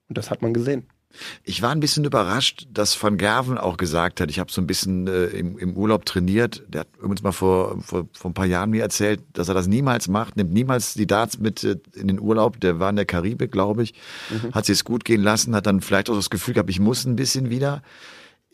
Und 0.08 0.18
das 0.18 0.30
hat 0.30 0.42
man 0.42 0.54
gesehen. 0.54 0.86
Ich 1.44 1.62
war 1.62 1.70
ein 1.70 1.80
bisschen 1.80 2.04
überrascht, 2.04 2.66
dass 2.72 3.00
Van 3.02 3.16
Gerven 3.16 3.58
auch 3.58 3.76
gesagt 3.76 4.20
hat, 4.20 4.30
ich 4.30 4.38
habe 4.38 4.50
so 4.50 4.60
ein 4.60 4.66
bisschen 4.66 5.06
äh, 5.06 5.26
im, 5.26 5.58
im 5.58 5.76
Urlaub 5.76 6.04
trainiert. 6.04 6.62
Der 6.68 6.82
hat 6.82 6.88
übrigens 6.98 7.22
mal 7.22 7.32
vor, 7.32 7.80
vor, 7.82 8.06
vor 8.12 8.30
ein 8.30 8.34
paar 8.34 8.46
Jahren 8.46 8.70
mir 8.70 8.82
erzählt, 8.82 9.20
dass 9.32 9.48
er 9.48 9.54
das 9.54 9.66
niemals 9.66 10.08
macht, 10.08 10.36
nimmt 10.36 10.52
niemals 10.52 10.94
die 10.94 11.06
Darts 11.06 11.38
mit 11.38 11.64
äh, 11.64 11.76
in 11.94 12.08
den 12.08 12.20
Urlaub. 12.20 12.60
Der 12.60 12.78
war 12.78 12.90
in 12.90 12.96
der 12.96 13.04
Karibik, 13.04 13.52
glaube 13.52 13.82
ich, 13.82 13.94
hat 14.52 14.66
sich 14.66 14.78
es 14.78 14.84
gut 14.84 15.04
gehen 15.04 15.22
lassen, 15.22 15.54
hat 15.54 15.66
dann 15.66 15.80
vielleicht 15.80 16.10
auch 16.10 16.16
das 16.16 16.30
Gefühl 16.30 16.54
gehabt, 16.54 16.70
ich 16.70 16.80
muss 16.80 17.04
ein 17.04 17.16
bisschen 17.16 17.50
wieder. 17.50 17.82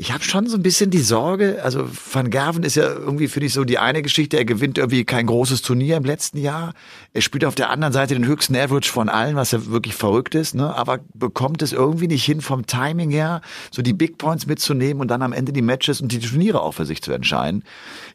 Ich 0.00 0.12
habe 0.12 0.22
schon 0.22 0.46
so 0.46 0.56
ein 0.56 0.62
bisschen 0.62 0.90
die 0.90 1.00
Sorge, 1.00 1.60
also 1.64 1.88
Van 2.12 2.30
Gerven 2.30 2.62
ist 2.62 2.76
ja 2.76 2.84
irgendwie, 2.84 3.26
finde 3.26 3.46
ich, 3.46 3.52
so 3.52 3.64
die 3.64 3.78
eine 3.78 4.00
Geschichte, 4.00 4.36
er 4.36 4.44
gewinnt 4.44 4.78
irgendwie 4.78 5.04
kein 5.04 5.26
großes 5.26 5.60
Turnier 5.60 5.96
im 5.96 6.04
letzten 6.04 6.38
Jahr. 6.38 6.72
Er 7.14 7.20
spielt 7.20 7.44
auf 7.44 7.56
der 7.56 7.70
anderen 7.70 7.92
Seite 7.92 8.14
den 8.14 8.24
höchsten 8.24 8.54
Average 8.54 8.92
von 8.92 9.08
allen, 9.08 9.34
was 9.34 9.50
ja 9.50 9.66
wirklich 9.66 9.96
verrückt 9.96 10.36
ist, 10.36 10.54
ne? 10.54 10.72
aber 10.72 11.00
bekommt 11.14 11.62
es 11.62 11.72
irgendwie 11.72 12.06
nicht 12.06 12.24
hin, 12.24 12.40
vom 12.42 12.64
Timing 12.64 13.10
her, 13.10 13.40
so 13.72 13.82
die 13.82 13.92
Big 13.92 14.18
Points 14.18 14.46
mitzunehmen 14.46 15.00
und 15.00 15.08
dann 15.08 15.20
am 15.20 15.32
Ende 15.32 15.52
die 15.52 15.62
Matches 15.62 16.00
und 16.00 16.12
die 16.12 16.20
Turniere 16.20 16.62
auch 16.62 16.74
für 16.74 16.86
sich 16.86 17.02
zu 17.02 17.10
entscheiden. 17.10 17.64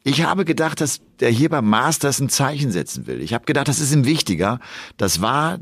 Ich 0.06 0.24
habe 0.24 0.46
gedacht, 0.46 0.80
dass 0.80 1.02
der 1.20 1.32
hier 1.32 1.50
beim 1.50 1.70
Masters 1.70 2.22
ein 2.22 2.30
Zeichen 2.30 2.72
setzen 2.72 3.08
will. 3.08 3.22
Ich 3.22 3.34
habe 3.34 3.44
gedacht, 3.44 3.68
das 3.68 3.80
ist 3.80 3.94
ihm 3.94 4.06
wichtiger. 4.06 4.62
Das 4.96 5.22
war 5.22 5.60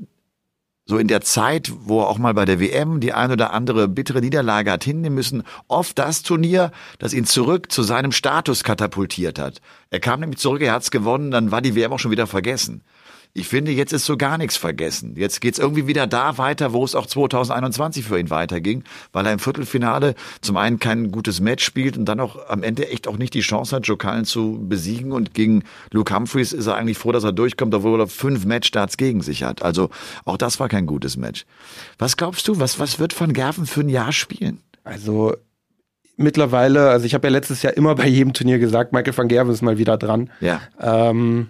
so 0.91 0.97
in 0.97 1.07
der 1.07 1.21
Zeit, 1.21 1.71
wo 1.85 2.01
er 2.01 2.09
auch 2.09 2.17
mal 2.17 2.33
bei 2.33 2.43
der 2.43 2.59
WM 2.59 2.99
die 2.99 3.13
ein 3.13 3.31
oder 3.31 3.53
andere 3.53 3.87
bittere 3.87 4.19
Niederlage 4.19 4.69
hat 4.71 4.83
hinnehmen 4.83 5.15
müssen, 5.15 5.43
oft 5.69 5.97
das 5.97 6.21
Turnier, 6.21 6.71
das 6.99 7.13
ihn 7.13 7.23
zurück 7.23 7.71
zu 7.71 7.81
seinem 7.81 8.11
Status 8.11 8.65
katapultiert 8.65 9.39
hat. 9.39 9.61
Er 9.89 10.01
kam 10.01 10.19
nämlich 10.19 10.39
zurück, 10.39 10.61
er 10.61 10.73
hat's 10.73 10.91
gewonnen, 10.91 11.31
dann 11.31 11.49
war 11.49 11.61
die 11.61 11.75
WM 11.75 11.93
auch 11.93 11.99
schon 11.99 12.11
wieder 12.11 12.27
vergessen. 12.27 12.83
Ich 13.33 13.47
finde, 13.47 13.71
jetzt 13.71 13.93
ist 13.93 14.05
so 14.05 14.17
gar 14.17 14.37
nichts 14.37 14.57
vergessen. 14.57 15.13
Jetzt 15.15 15.39
geht's 15.39 15.57
irgendwie 15.57 15.87
wieder 15.87 16.05
da 16.05 16.37
weiter, 16.37 16.73
wo 16.73 16.83
es 16.83 16.95
auch 16.95 17.05
2021 17.05 18.03
für 18.05 18.19
ihn 18.19 18.29
weiterging, 18.29 18.83
weil 19.13 19.25
er 19.25 19.31
im 19.31 19.39
Viertelfinale 19.39 20.15
zum 20.41 20.57
einen 20.57 20.79
kein 20.79 21.11
gutes 21.11 21.39
Match 21.39 21.63
spielt 21.63 21.97
und 21.97 22.05
dann 22.05 22.19
auch 22.19 22.49
am 22.49 22.61
Ende 22.61 22.89
echt 22.89 23.07
auch 23.07 23.17
nicht 23.17 23.33
die 23.33 23.39
Chance 23.39 23.75
hat, 23.75 23.87
Joe 23.87 23.97
Cullen 23.97 24.25
zu 24.25 24.59
besiegen. 24.67 25.13
Und 25.13 25.33
gegen 25.33 25.63
Luke 25.91 26.13
Humphreys 26.13 26.51
ist 26.51 26.67
er 26.67 26.75
eigentlich 26.75 26.97
froh, 26.97 27.13
dass 27.13 27.23
er 27.23 27.31
durchkommt, 27.31 27.73
obwohl 27.73 28.01
er 28.01 28.07
fünf 28.07 28.45
Matchstarts 28.45 28.97
gegen 28.97 29.21
sich 29.21 29.43
hat. 29.43 29.61
Also 29.61 29.89
auch 30.25 30.37
das 30.37 30.59
war 30.59 30.67
kein 30.67 30.85
gutes 30.85 31.15
Match. 31.15 31.45
Was 31.97 32.17
glaubst 32.17 32.47
du, 32.49 32.59
was, 32.59 32.79
was 32.79 32.99
wird 32.99 33.19
Van 33.19 33.31
Gerven 33.31 33.65
für 33.65 33.81
ein 33.81 33.89
Jahr 33.89 34.11
spielen? 34.11 34.59
Also 34.83 35.35
mittlerweile, 36.17 36.89
also 36.89 37.05
ich 37.05 37.13
habe 37.13 37.27
ja 37.27 37.31
letztes 37.31 37.61
Jahr 37.61 37.75
immer 37.75 37.95
bei 37.95 38.07
jedem 38.07 38.33
Turnier 38.33 38.59
gesagt, 38.59 38.93
Michael 38.93 39.17
van 39.17 39.27
Gerven 39.27 39.53
ist 39.53 39.61
mal 39.61 39.77
wieder 39.77 39.97
dran. 39.97 40.29
Ja. 40.39 40.61
Ähm, 40.79 41.49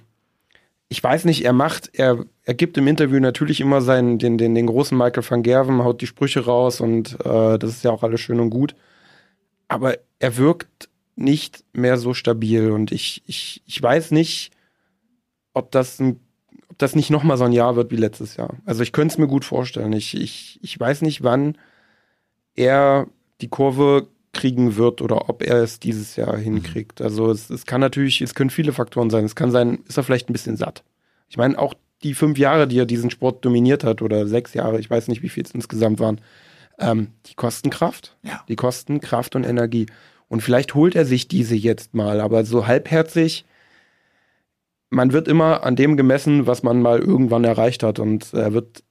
ich 0.92 1.02
weiß 1.02 1.24
nicht, 1.24 1.46
er 1.46 1.54
macht, 1.54 1.90
er, 1.94 2.26
er 2.44 2.54
gibt 2.54 2.78
im 2.78 2.86
Interview 2.86 3.22
natürlich 3.22 3.62
immer 3.62 3.80
seinen, 3.80 4.20
den, 4.20 4.38
den, 4.38 4.54
den 4.56 4.68
großen 4.68 4.98
Michael 4.98 5.24
van 5.28 5.42
Gerven, 5.42 5.86
haut 5.86 6.02
die 6.02 6.06
Sprüche 6.06 6.44
raus 6.44 6.82
und 6.82 7.18
äh, 7.24 7.58
das 7.58 7.70
ist 7.70 7.86
ja 7.86 7.92
auch 7.92 8.04
alles 8.04 8.20
schön 8.20 8.42
und 8.42 8.50
gut. 8.50 8.76
Aber 9.70 9.96
er 10.20 10.36
wirkt 10.36 10.90
nicht 11.16 11.64
mehr 11.72 11.98
so 11.98 12.14
stabil 12.14 12.72
und 12.72 12.92
ich, 12.92 13.24
ich, 13.26 13.64
ich 13.66 13.82
weiß 13.82 14.12
nicht, 14.12 14.52
ob 15.54 15.72
das 15.72 16.02
ein 16.02 16.20
ob 16.68 16.78
das 16.78 16.94
nicht 16.94 17.10
nochmal 17.10 17.38
so 17.38 17.46
ein 17.46 17.54
Jahr 17.54 17.78
wird 17.78 17.90
wie 17.92 17.98
letztes 17.98 18.36
Jahr. 18.36 18.58
Also 18.66 18.84
ich 18.84 18.92
könnte 18.92 19.14
es 19.14 19.18
mir 19.18 19.28
gut 19.28 19.46
vorstellen. 19.46 19.94
Ich, 19.94 20.14
ich, 20.14 20.60
ich 20.62 20.78
weiß 20.78 21.04
nicht, 21.04 21.24
wann 21.24 21.58
er 22.56 23.08
die 23.40 23.50
Kurve 23.50 24.08
hinkriegen 24.32 24.76
wird 24.78 25.02
oder 25.02 25.30
ob 25.30 25.44
er 25.44 25.58
es 25.58 25.80
dieses 25.80 26.15
Jahr 26.15 26.38
hinkriegt. 26.38 27.00
Mhm. 27.00 27.06
Also 27.06 27.32
es, 27.32 27.50
es 27.50 27.65
kann 27.65 27.82
natürlich, 27.82 28.22
es 28.22 28.34
können 28.34 28.50
viele 28.50 28.74
Faktoren 28.74 29.10
sein. 29.10 29.26
Es 29.26 29.36
kann 29.36 29.52
sein, 29.52 29.80
ist 29.88 29.98
er 29.98 30.04
vielleicht 30.04 30.30
ein 30.30 30.34
bisschen 30.34 30.58
satt. 30.58 30.84
Ich 31.30 31.38
meine, 31.38 31.58
auch 31.60 31.74
die 32.04 32.13
fünf 32.13 32.38
Jahre, 32.38 32.67
die 32.67 32.80
er 32.80 32.86
diesen 32.86 33.12
Sport 33.12 33.46
dominiert 33.46 33.84
hat, 33.84 34.02
oder 34.02 34.28
sechs 34.28 34.54
Jahre, 34.54 34.80
ich 34.80 34.89
weiß 34.89 35.08
nicht, 35.08 35.22
wie 35.22 35.30
viel 35.30 35.44
es 35.44 35.52
insgesamt 35.52 36.00
waren, 36.00 36.22
ähm, 36.80 37.10
die 37.28 37.36
kosten 37.36 37.70
Kraft. 37.70 38.17
Ja. 38.24 38.44
Die 38.48 38.56
kosten 38.56 39.02
Kraft 39.02 39.36
und 39.36 39.44
Energie. 39.44 39.86
Und 40.28 40.41
vielleicht 40.41 40.76
holt 40.76 40.96
er 40.96 41.06
sich 41.06 41.28
diese 41.28 41.56
jetzt 41.56 41.94
mal, 41.94 42.22
aber 42.22 42.46
so 42.46 42.65
halbherzig, 42.65 43.46
man 44.89 45.13
wird 45.13 45.28
immer 45.28 45.63
an 45.63 45.76
dem 45.76 45.96
gemessen, 45.96 46.48
was 46.48 46.63
man 46.63 46.82
mal 46.82 47.00
irgendwann 47.00 47.44
erreicht 47.44 47.84
hat. 47.84 48.00
Und 48.00 48.34
er 48.34 48.54
wird 48.54 48.84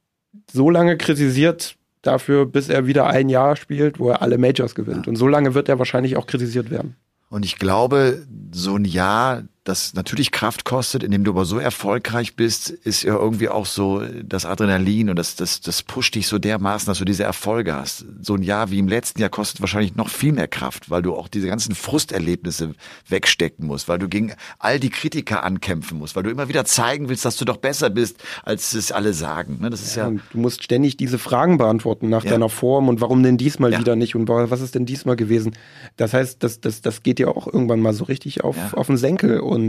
so 0.50 0.70
lange 0.70 0.96
kritisiert 0.96 1.76
dafür, 2.02 2.46
bis 2.46 2.68
er 2.68 2.86
wieder 2.86 3.06
ein 3.06 3.28
Jahr 3.28 3.56
spielt, 3.56 3.98
wo 3.98 4.10
er 4.10 4.22
alle 4.22 4.38
Majors 4.38 4.74
gewinnt. 4.74 5.06
Ja. 5.06 5.10
Und 5.10 5.16
so 5.16 5.28
lange 5.28 5.54
wird 5.54 5.68
er 5.68 5.78
wahrscheinlich 5.78 6.16
auch 6.16 6.26
kritisiert 6.26 6.70
werden. 6.70 6.96
Und 7.28 7.44
ich 7.44 7.56
glaube, 7.58 8.26
so 8.50 8.76
ein 8.76 8.84
Jahr, 8.84 9.44
das 9.70 9.94
natürlich 9.94 10.32
Kraft 10.32 10.64
kostet, 10.64 11.02
indem 11.02 11.24
du 11.24 11.30
aber 11.30 11.44
so 11.44 11.58
erfolgreich 11.58 12.34
bist, 12.34 12.70
ist 12.70 13.04
ja 13.04 13.14
irgendwie 13.14 13.48
auch 13.48 13.66
so 13.66 14.02
das 14.22 14.44
Adrenalin 14.44 15.10
und 15.10 15.16
das, 15.16 15.36
das, 15.36 15.60
das 15.60 15.82
pusht 15.82 16.16
dich 16.16 16.26
so 16.26 16.38
dermaßen, 16.38 16.86
dass 16.86 16.98
du 16.98 17.04
diese 17.04 17.22
Erfolge 17.22 17.74
hast. 17.74 18.04
So 18.20 18.34
ein 18.34 18.42
Jahr 18.42 18.70
wie 18.70 18.78
im 18.78 18.88
letzten 18.88 19.20
Jahr 19.20 19.30
kostet 19.30 19.60
wahrscheinlich 19.60 19.94
noch 19.94 20.08
viel 20.08 20.32
mehr 20.32 20.48
Kraft, 20.48 20.90
weil 20.90 21.02
du 21.02 21.14
auch 21.14 21.28
diese 21.28 21.46
ganzen 21.46 21.74
Frusterlebnisse 21.74 22.74
wegstecken 23.08 23.66
musst, 23.66 23.88
weil 23.88 23.98
du 23.98 24.08
gegen 24.08 24.32
all 24.58 24.80
die 24.80 24.90
Kritiker 24.90 25.44
ankämpfen 25.44 25.98
musst, 25.98 26.16
weil 26.16 26.24
du 26.24 26.30
immer 26.30 26.48
wieder 26.48 26.64
zeigen 26.64 27.08
willst, 27.08 27.24
dass 27.24 27.36
du 27.36 27.44
doch 27.44 27.58
besser 27.58 27.90
bist, 27.90 28.16
als 28.42 28.74
es 28.74 28.90
alle 28.90 29.14
sagen. 29.14 29.58
Ne? 29.60 29.70
Das 29.70 29.82
ist 29.82 29.94
ja, 29.94 30.10
ja 30.10 30.18
du 30.32 30.38
musst 30.38 30.64
ständig 30.64 30.96
diese 30.96 31.18
Fragen 31.18 31.58
beantworten 31.58 32.08
nach 32.08 32.24
ja. 32.24 32.32
deiner 32.32 32.48
Form 32.48 32.88
und 32.88 33.00
warum 33.00 33.22
denn 33.22 33.36
diesmal 33.36 33.72
ja. 33.72 33.78
wieder 33.78 33.94
nicht 33.94 34.16
und 34.16 34.28
was 34.28 34.60
ist 34.60 34.74
denn 34.74 34.84
diesmal 34.84 35.14
gewesen. 35.14 35.52
Das 35.96 36.12
heißt, 36.12 36.42
das, 36.42 36.60
das, 36.60 36.82
das 36.82 37.04
geht 37.04 37.18
dir 37.18 37.28
auch 37.28 37.46
irgendwann 37.46 37.80
mal 37.80 37.94
so 37.94 38.04
richtig 38.04 38.42
auf, 38.42 38.74
auf 38.74 38.88
den 38.88 38.96
Senkel 38.96 39.38
und 39.40 39.59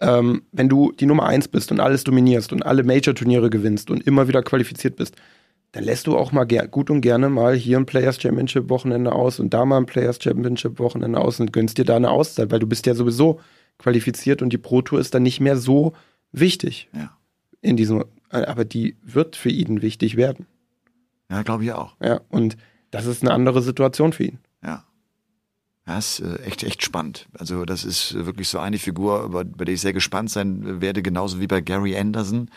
ähm, 0.00 0.42
wenn 0.52 0.68
du 0.68 0.92
die 0.92 1.06
Nummer 1.06 1.26
eins 1.26 1.48
bist 1.48 1.70
und 1.72 1.80
alles 1.80 2.04
dominierst 2.04 2.52
und 2.52 2.64
alle 2.64 2.82
Major-Turniere 2.82 3.50
gewinnst 3.50 3.90
und 3.90 4.06
immer 4.06 4.28
wieder 4.28 4.42
qualifiziert 4.42 4.96
bist, 4.96 5.16
dann 5.72 5.84
lässt 5.84 6.06
du 6.06 6.16
auch 6.16 6.30
mal 6.30 6.44
gut 6.44 6.88
und 6.90 7.00
gerne 7.00 7.28
mal 7.28 7.54
hier 7.54 7.78
ein 7.78 7.86
Players 7.86 8.20
Championship 8.20 8.70
Wochenende 8.70 9.12
aus 9.12 9.40
und 9.40 9.52
da 9.52 9.64
mal 9.64 9.78
ein 9.78 9.86
Players 9.86 10.22
Championship 10.22 10.78
Wochenende 10.78 11.20
aus 11.20 11.40
und 11.40 11.52
gönnst 11.52 11.78
dir 11.78 11.84
da 11.84 11.96
eine 11.96 12.10
Auszeit, 12.10 12.52
weil 12.52 12.60
du 12.60 12.66
bist 12.68 12.86
ja 12.86 12.94
sowieso 12.94 13.40
qualifiziert 13.78 14.40
und 14.40 14.52
die 14.52 14.58
Pro 14.58 14.82
Tour 14.82 15.00
ist 15.00 15.14
dann 15.14 15.24
nicht 15.24 15.40
mehr 15.40 15.56
so 15.56 15.94
wichtig. 16.30 16.88
Ja. 16.92 17.16
In 17.60 17.76
diesem, 17.76 18.04
aber 18.28 18.64
die 18.64 18.96
wird 19.02 19.34
für 19.34 19.48
ihn 19.48 19.82
wichtig 19.82 20.16
werden. 20.16 20.46
Ja, 21.28 21.42
glaube 21.42 21.64
ich 21.64 21.72
auch. 21.72 21.96
Ja, 22.00 22.20
und 22.28 22.56
das 22.90 23.06
ist 23.06 23.22
eine 23.22 23.32
andere 23.32 23.62
Situation 23.62 24.12
für 24.12 24.24
ihn. 24.24 24.38
Ja. 25.86 25.98
Ist 25.98 26.20
äh, 26.20 26.36
echt, 26.44 26.62
echt 26.62 26.82
spannend. 26.82 27.26
Also 27.38 27.64
das 27.64 27.84
ist 27.84 28.14
wirklich 28.14 28.48
so 28.48 28.58
eine 28.58 28.78
Figur, 28.78 29.24
über, 29.24 29.44
bei 29.44 29.66
der 29.66 29.74
ich 29.74 29.82
sehr 29.82 29.92
gespannt 29.92 30.30
sein 30.30 30.80
werde, 30.80 31.02
genauso 31.02 31.40
wie 31.40 31.46
bei 31.46 31.60
Gary 31.60 31.94
Anderson, 31.96 32.50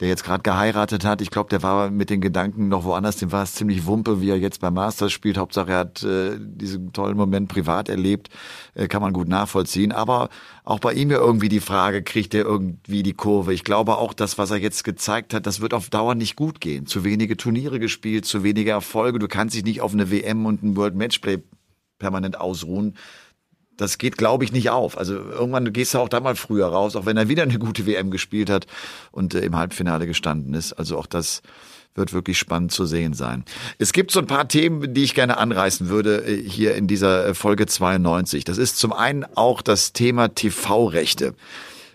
der 0.00 0.08
jetzt 0.08 0.24
gerade 0.24 0.42
geheiratet 0.42 1.02
hat. 1.02 1.22
Ich 1.22 1.30
glaube, 1.30 1.48
der 1.48 1.62
war 1.62 1.90
mit 1.90 2.10
den 2.10 2.20
Gedanken 2.20 2.68
noch 2.68 2.84
woanders, 2.84 3.16
dem 3.16 3.32
war 3.32 3.44
es 3.44 3.54
ziemlich 3.54 3.86
wumpe, 3.86 4.20
wie 4.20 4.28
er 4.28 4.38
jetzt 4.38 4.60
beim 4.60 4.74
Masters 4.74 5.10
spielt. 5.10 5.38
Hauptsache, 5.38 5.72
er 5.72 5.78
hat 5.78 6.02
äh, 6.02 6.36
diesen 6.38 6.92
tollen 6.92 7.16
Moment 7.16 7.48
privat 7.48 7.88
erlebt, 7.88 8.28
äh, 8.74 8.88
kann 8.88 9.00
man 9.00 9.14
gut 9.14 9.28
nachvollziehen. 9.28 9.92
Aber 9.92 10.28
auch 10.64 10.78
bei 10.78 10.92
ihm 10.92 11.10
ja 11.10 11.16
irgendwie 11.16 11.48
die 11.48 11.60
Frage, 11.60 12.02
kriegt 12.02 12.34
er 12.34 12.44
irgendwie 12.44 13.02
die 13.02 13.14
Kurve? 13.14 13.54
Ich 13.54 13.64
glaube 13.64 13.96
auch, 13.96 14.12
das, 14.12 14.36
was 14.36 14.50
er 14.50 14.58
jetzt 14.58 14.84
gezeigt 14.84 15.32
hat, 15.32 15.46
das 15.46 15.62
wird 15.62 15.72
auf 15.72 15.88
Dauer 15.88 16.14
nicht 16.14 16.36
gut 16.36 16.60
gehen. 16.60 16.84
Zu 16.84 17.04
wenige 17.04 17.38
Turniere 17.38 17.78
gespielt, 17.80 18.26
zu 18.26 18.42
wenige 18.42 18.72
Erfolge. 18.72 19.18
Du 19.18 19.28
kannst 19.28 19.54
dich 19.54 19.64
nicht 19.64 19.80
auf 19.80 19.94
eine 19.94 20.10
WM 20.10 20.44
und 20.44 20.62
ein 20.62 20.76
World 20.76 20.94
Matchplay 20.94 21.38
permanent 21.98 22.40
ausruhen. 22.40 22.96
Das 23.76 23.98
geht, 23.98 24.16
glaube 24.16 24.44
ich, 24.44 24.52
nicht 24.52 24.70
auf. 24.70 24.96
Also 24.96 25.14
irgendwann 25.14 25.72
gehst 25.72 25.94
du 25.94 25.98
auch 25.98 26.08
da 26.08 26.20
mal 26.20 26.36
früher 26.36 26.66
raus, 26.66 26.96
auch 26.96 27.04
wenn 27.04 27.16
er 27.16 27.28
wieder 27.28 27.42
eine 27.42 27.58
gute 27.58 27.86
WM 27.86 28.10
gespielt 28.10 28.48
hat 28.48 28.66
und 29.12 29.34
äh, 29.34 29.40
im 29.40 29.56
Halbfinale 29.56 30.06
gestanden 30.06 30.54
ist. 30.54 30.72
Also 30.72 30.96
auch 30.96 31.06
das 31.06 31.42
wird 31.96 32.12
wirklich 32.12 32.38
spannend 32.38 32.72
zu 32.72 32.86
sehen 32.86 33.14
sein. 33.14 33.44
Es 33.78 33.92
gibt 33.92 34.10
so 34.10 34.20
ein 34.20 34.26
paar 34.26 34.48
Themen, 34.48 34.94
die 34.94 35.04
ich 35.04 35.14
gerne 35.14 35.38
anreißen 35.38 35.88
würde 35.88 36.24
äh, 36.24 36.48
hier 36.48 36.74
in 36.74 36.86
dieser 36.86 37.28
äh, 37.28 37.34
Folge 37.34 37.66
92. 37.66 38.44
Das 38.44 38.58
ist 38.58 38.78
zum 38.78 38.92
einen 38.92 39.24
auch 39.34 39.62
das 39.62 39.92
Thema 39.92 40.28
TV-Rechte. 40.28 41.34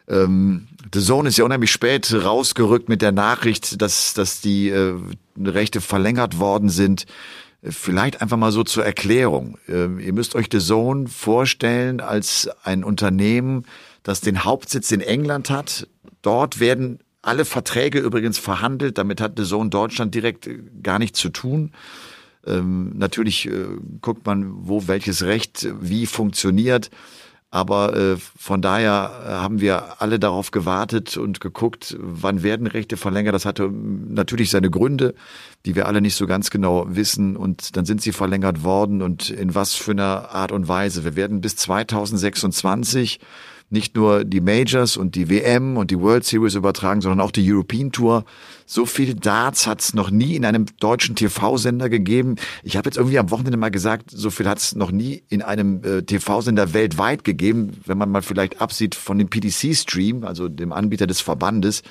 Ähm, 0.08 0.68
The 0.94 1.00
Zone 1.00 1.30
ist 1.30 1.38
ja 1.38 1.46
unheimlich 1.46 1.72
spät 1.72 2.14
rausgerückt 2.14 2.90
mit 2.90 3.02
der 3.02 3.12
Nachricht, 3.12 3.82
dass, 3.82 4.14
dass 4.14 4.42
die 4.42 4.70
äh, 4.70 4.96
Rechte 5.40 5.82
verlängert 5.82 6.40
worden 6.40 6.70
sind. 6.70 7.06
Vielleicht 7.64 8.22
einfach 8.22 8.38
mal 8.38 8.52
so 8.52 8.64
zur 8.64 8.84
Erklärung. 8.86 9.58
Ähm, 9.68 10.00
ihr 10.00 10.14
müsst 10.14 10.34
euch 10.34 10.48
The 10.52 10.60
Zone 10.60 11.08
vorstellen 11.08 12.00
als 12.02 12.50
ein 12.64 12.84
Unternehmen, 12.84 13.66
das 14.02 14.20
den 14.20 14.44
Hauptsitz 14.44 14.92
in 14.92 15.02
England 15.02 15.52
hat. 15.52 15.88
Dort 16.24 16.60
werden 16.60 17.00
alle 17.22 17.46
Verträge 17.46 18.00
übrigens 18.00 18.40
verhandelt. 18.40 18.98
Damit 18.98 19.22
hat 19.22 19.34
The 19.38 19.44
Zone 19.44 19.70
Deutschland 19.70 20.16
direkt 20.16 20.48
äh, 20.48 20.60
gar 20.82 20.98
nichts 20.98 21.20
zu 21.20 21.30
tun. 21.30 21.72
Ähm, 22.48 22.94
natürlich 22.98 23.48
äh, 23.48 23.66
guckt 24.02 24.26
man, 24.26 24.68
wo 24.68 24.88
welches 24.88 25.24
Recht 25.24 25.68
wie 25.80 26.08
funktioniert. 26.08 26.90
Aber 27.54 27.98
äh, 27.98 28.18
von 28.18 28.62
daher 28.62 29.12
äh, 29.26 29.30
haben 29.30 29.60
wir 29.60 30.02
alle 30.02 30.20
darauf 30.20 30.52
gewartet 30.52 31.18
und 31.18 31.42
geguckt, 31.42 31.98
wann 32.00 32.44
werden 32.44 32.66
Rechte 32.66 32.96
verlängert. 32.96 33.36
Das 33.36 33.46
hatte 33.46 33.70
natürlich 33.70 34.50
seine 34.50 34.70
Gründe, 34.70 35.14
die 35.66 35.76
wir 35.76 35.86
alle 35.86 36.00
nicht 36.00 36.16
so 36.16 36.28
ganz 36.28 36.50
genau 36.50 36.86
wissen. 36.88 37.36
Und 37.36 37.76
dann 37.76 37.84
sind 37.84 38.02
sie 38.02 38.14
verlängert 38.14 38.64
worden 38.64 39.02
und 39.02 39.30
in 39.30 39.54
was 39.54 39.74
für 39.74 39.92
einer 39.92 40.30
Art 40.32 40.54
und 40.54 40.70
Weise. 40.70 41.04
Wir 41.04 41.18
werden 41.18 41.42
bis 41.42 41.58
2026 41.58 43.20
nicht 43.72 43.96
nur 43.96 44.24
die 44.26 44.42
Majors 44.42 44.98
und 44.98 45.16
die 45.16 45.30
WM 45.30 45.78
und 45.78 45.92
die 45.92 46.00
World 46.00 46.26
Series 46.26 46.56
übertragen, 46.56 47.02
sondern 47.02 47.22
auch 47.22 47.32
die 47.32 47.50
European 47.50 47.92
Tour. 47.92 48.26
So 48.66 48.86
viel 48.86 49.16
Darts 49.16 49.66
hat 49.66 49.82
es 49.82 49.94
noch 49.94 50.12
nie 50.12 50.36
in 50.36 50.46
einem 50.46 50.66
deutschen 50.80 51.16
TV-Sender 51.16 51.90
gegeben. 51.90 52.36
Ich 52.64 52.76
habe 52.76 52.88
jetzt 52.88 52.98
irgendwie 52.98 53.18
am 53.18 53.32
Wochenende 53.32 53.58
mal 53.58 53.72
gesagt, 53.72 54.12
so 54.12 54.30
viel 54.30 54.48
hat 54.48 54.58
es 54.58 54.76
noch 54.76 54.92
nie 54.92 55.24
in 55.30 55.42
einem 55.42 55.84
äh, 55.84 56.02
TV-Sender 56.04 56.74
weltweit 56.74 57.24
gegeben, 57.24 57.72
wenn 57.86 57.98
man 57.98 58.12
mal 58.12 58.22
vielleicht 58.22 58.62
absieht 58.62 58.94
von 58.94 59.18
dem 59.18 59.30
PDC-Stream, 59.30 60.26
also 60.26 60.50
dem 60.50 60.74
Anbieter 60.74 61.08
des 61.08 61.22
Verbandes. 61.22 61.82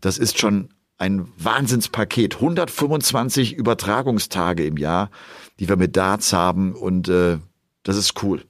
Das 0.00 0.18
ist 0.18 0.38
schon 0.38 0.68
ein 0.98 1.26
Wahnsinnspaket. 1.38 2.36
125 2.36 3.54
Übertragungstage 3.54 4.66
im 4.66 4.76
Jahr, 4.76 5.10
die 5.58 5.68
wir 5.68 5.76
mit 5.76 5.96
Darts 5.96 6.32
haben 6.32 6.74
und 6.74 7.08
äh, 7.08 7.38
das 7.82 7.96
ist 7.96 8.22
cool. 8.22 8.44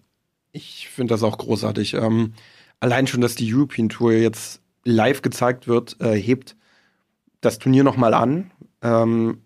Ich 0.52 0.88
finde 0.88 1.14
das 1.14 1.22
auch 1.22 1.38
großartig. 1.38 1.94
Ähm, 1.94 2.34
allein 2.82 3.06
schon, 3.06 3.20
dass 3.20 3.36
die 3.36 3.54
European 3.54 3.88
Tour 3.88 4.12
jetzt 4.12 4.60
live 4.84 5.22
gezeigt 5.22 5.68
wird, 5.68 5.96
äh, 6.00 6.14
hebt 6.16 6.56
das 7.40 7.60
Turnier 7.60 7.84
nochmal 7.84 8.12
an, 8.12 8.50
ähm, 8.82 9.42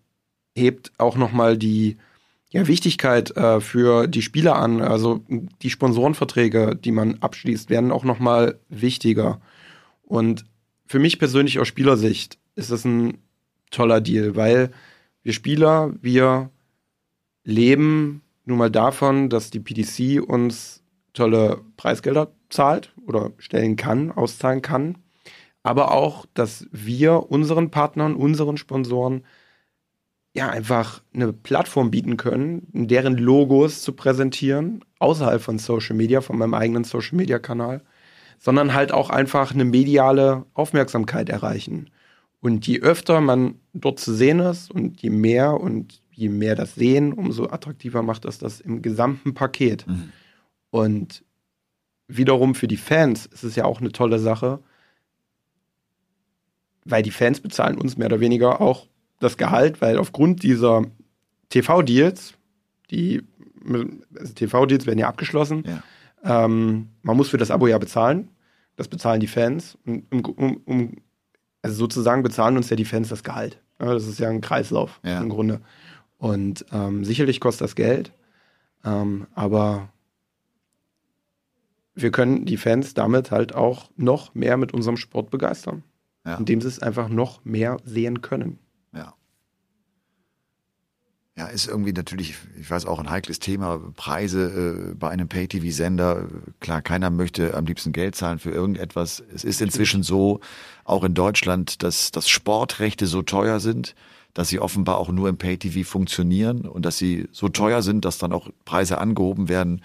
hebt 0.55 0.93
auch 0.97 1.17
nochmal 1.17 1.59
die 1.59 1.99
ja, 2.51 2.67
Wichtigkeit 2.67 3.37
äh, 3.37 3.61
für 3.61 4.07
die 4.07 4.23
Spieler 4.23 4.57
an. 4.57 4.81
Also 4.81 5.23
die 5.29 5.69
Sponsorenverträge, 5.69 6.77
die 6.77 6.93
man 6.93 7.19
abschließt, 7.21 7.69
werden 7.69 7.93
auch 7.93 8.05
nochmal 8.05 8.59
wichtiger. 8.71 9.41
Und 10.03 10.47
für 10.87 10.99
mich 10.99 11.19
persönlich 11.19 11.59
aus 11.59 11.69
Spielersicht 11.69 12.39
ist 12.55 12.71
das 12.71 12.87
ein 12.87 13.19
toller 13.71 14.01
Deal, 14.01 14.35
weil 14.37 14.71
wir 15.23 15.35
Spieler, 15.35 15.93
wir 16.01 16.49
leben 17.45 18.23
nun 18.47 18.57
mal 18.57 18.71
davon, 18.71 19.29
dass 19.29 19.51
die 19.51 19.61
PDC 19.61 20.27
uns 20.27 20.83
tolle 21.13 21.61
Preisgelder 21.77 22.33
zahlt 22.49 22.93
oder 23.07 23.33
stellen 23.39 23.77
kann, 23.77 24.13
auszahlen 24.13 24.63
kann. 24.63 24.99
Aber 25.63 25.93
auch, 25.93 26.27
dass 26.35 26.67
wir 26.71 27.31
unseren 27.31 27.71
Partnern, 27.71 28.15
unseren 28.15 28.57
Sponsoren 28.57 29.25
ja 30.35 30.51
einfach 30.51 31.03
eine 31.15 31.33
Plattform 31.33 31.91
bieten 31.91 32.17
können, 32.17 32.69
deren 32.73 33.17
Logos 33.17 33.83
zu 33.83 33.95
präsentieren, 33.95 34.85
außerhalb 34.99 35.41
von 35.41 35.59
Social 35.59 35.97
Media, 35.97 36.21
von 36.21 36.39
meinem 36.39 36.55
eigenen 36.55 36.85
Social 36.85 37.17
Media 37.17 37.39
Kanal, 37.39 37.83
sondern 38.39 38.75
halt 38.75 38.93
auch 38.93 39.11
einfach 39.11 39.53
eine 39.55 39.65
mediale 39.65 40.45
Aufmerksamkeit 40.55 41.31
erreichen. 41.31 41.91
Und 42.41 42.67
je 42.67 42.81
öfter 42.81 43.21
man 43.21 43.57
dort 43.73 43.99
zu 43.99 44.15
sehen 44.15 44.41
ist 44.41 44.71
und 44.71 45.01
je 45.01 45.11
mehr 45.11 45.59
und 45.59 46.01
je 46.13 46.29
mehr 46.29 46.55
das 46.55 46.75
Sehen, 46.75 47.13
umso 47.13 47.49
attraktiver 47.49 48.03
macht 48.03 48.25
das 48.25 48.39
das 48.39 48.61
im 48.61 48.83
gesamten 48.83 49.35
Paket. 49.35 49.87
Mhm. 49.87 50.13
Und 50.71 51.25
wiederum 52.09 52.55
für 52.55 52.69
die 52.69 52.77
Fans 52.77 53.27
ist 53.27 53.43
es 53.43 53.57
ja 53.57 53.65
auch 53.65 53.81
eine 53.81 53.93
tolle 53.93 54.19
Sache, 54.19 54.61
weil 56.85 57.03
die 57.03 57.11
Fans 57.11 57.41
bezahlen 57.41 57.79
uns 57.79 57.97
mehr 57.97 58.07
oder 58.07 58.21
weniger 58.21 58.61
auch 58.61 58.87
das 59.19 59.37
Gehalt, 59.37 59.81
weil 59.81 59.99
aufgrund 59.99 60.43
dieser 60.43 60.83
TV-Deals, 61.49 62.35
die 62.91 63.23
also 64.19 64.33
TV-Deals 64.35 64.87
werden 64.87 64.99
ja 64.99 65.09
abgeschlossen, 65.09 65.65
ja. 65.67 65.83
Ähm, 66.27 66.89
man 67.03 67.17
muss 67.17 67.29
für 67.29 67.37
das 67.37 67.51
Abo 67.51 67.67
ja 67.67 67.79
bezahlen, 67.79 68.31
das 68.77 68.89
bezahlen 68.89 69.21
die 69.21 69.27
Fans, 69.27 69.79
um, 69.87 70.03
um, 70.11 70.61
um, 70.65 70.97
also 71.63 71.77
sozusagen 71.77 72.23
bezahlen 72.23 72.57
uns 72.57 72.69
ja 72.69 72.77
die 72.77 72.85
Fans 72.85 73.09
das 73.09 73.23
Gehalt. 73.23 73.61
Ja, 73.81 73.93
das 73.93 74.07
ist 74.07 74.19
ja 74.19 74.29
ein 74.29 74.41
Kreislauf 74.41 75.01
ja. 75.05 75.21
im 75.21 75.29
Grunde. 75.29 75.61
Und 76.19 76.65
ähm, 76.73 77.05
sicherlich 77.05 77.41
kostet 77.41 77.65
das 77.65 77.77
Geld. 77.77 78.13
Ähm, 78.85 79.27
aber 79.35 79.91
wir 81.97 82.11
können 82.13 82.45
die 82.45 82.59
Fans 82.59 82.95
damit 82.95 83.31
halt 83.31 83.55
auch 83.55 83.91
noch 83.97 84.35
mehr 84.35 84.57
mit 84.57 84.73
unserem 84.73 84.99
Sport 84.99 85.31
begeistern. 85.31 85.83
Ja. 86.25 86.37
Indem 86.37 86.61
sie 86.61 86.69
es 86.69 86.79
einfach 86.79 87.09
noch 87.09 87.45
mehr 87.45 87.79
sehen 87.85 88.21
können. 88.21 88.59
Ja. 88.93 89.15
Ja, 91.39 91.47
ist 91.47 91.69
irgendwie 91.69 91.93
natürlich, 91.93 92.35
ich 92.59 92.71
weiß 92.71 92.87
auch, 92.87 92.99
ein 92.99 93.11
heikles 93.11 93.39
Thema. 93.39 93.81
Preise 93.95 94.91
äh, 94.91 94.95
bei 94.95 95.09
einem 95.09 95.29
Pay-TV-Sender. 95.29 96.29
Klar, 96.61 96.83
keiner 96.83 97.11
möchte 97.11 97.55
am 97.55 97.67
liebsten 97.67 97.93
Geld 97.93 98.15
zahlen 98.15 98.39
für 98.39 98.51
irgendetwas. 98.51 99.23
Es 99.35 99.45
ist 99.45 99.61
inzwischen 99.63 100.03
so, 100.03 100.41
auch 100.85 101.05
in 101.05 101.15
Deutschland, 101.15 101.83
dass, 101.83 102.11
dass 102.11 102.29
Sportrechte 102.29 103.07
so 103.07 103.23
teuer 103.23 103.61
sind, 103.61 103.95
dass 104.35 104.49
sie 104.49 104.61
offenbar 104.61 104.99
auch 104.99 105.09
nur 105.09 105.29
im 105.31 105.39
Pay-TV 105.39 105.89
funktionieren 105.89 106.67
und 106.67 106.85
dass 106.85 106.99
sie 106.99 107.29
so 107.33 107.49
teuer 107.49 107.81
sind, 107.83 108.05
dass 108.05 108.19
dann 108.19 108.33
auch 108.33 108.51
Preise 108.67 108.99
angehoben 108.99 109.49
werden. 109.49 109.83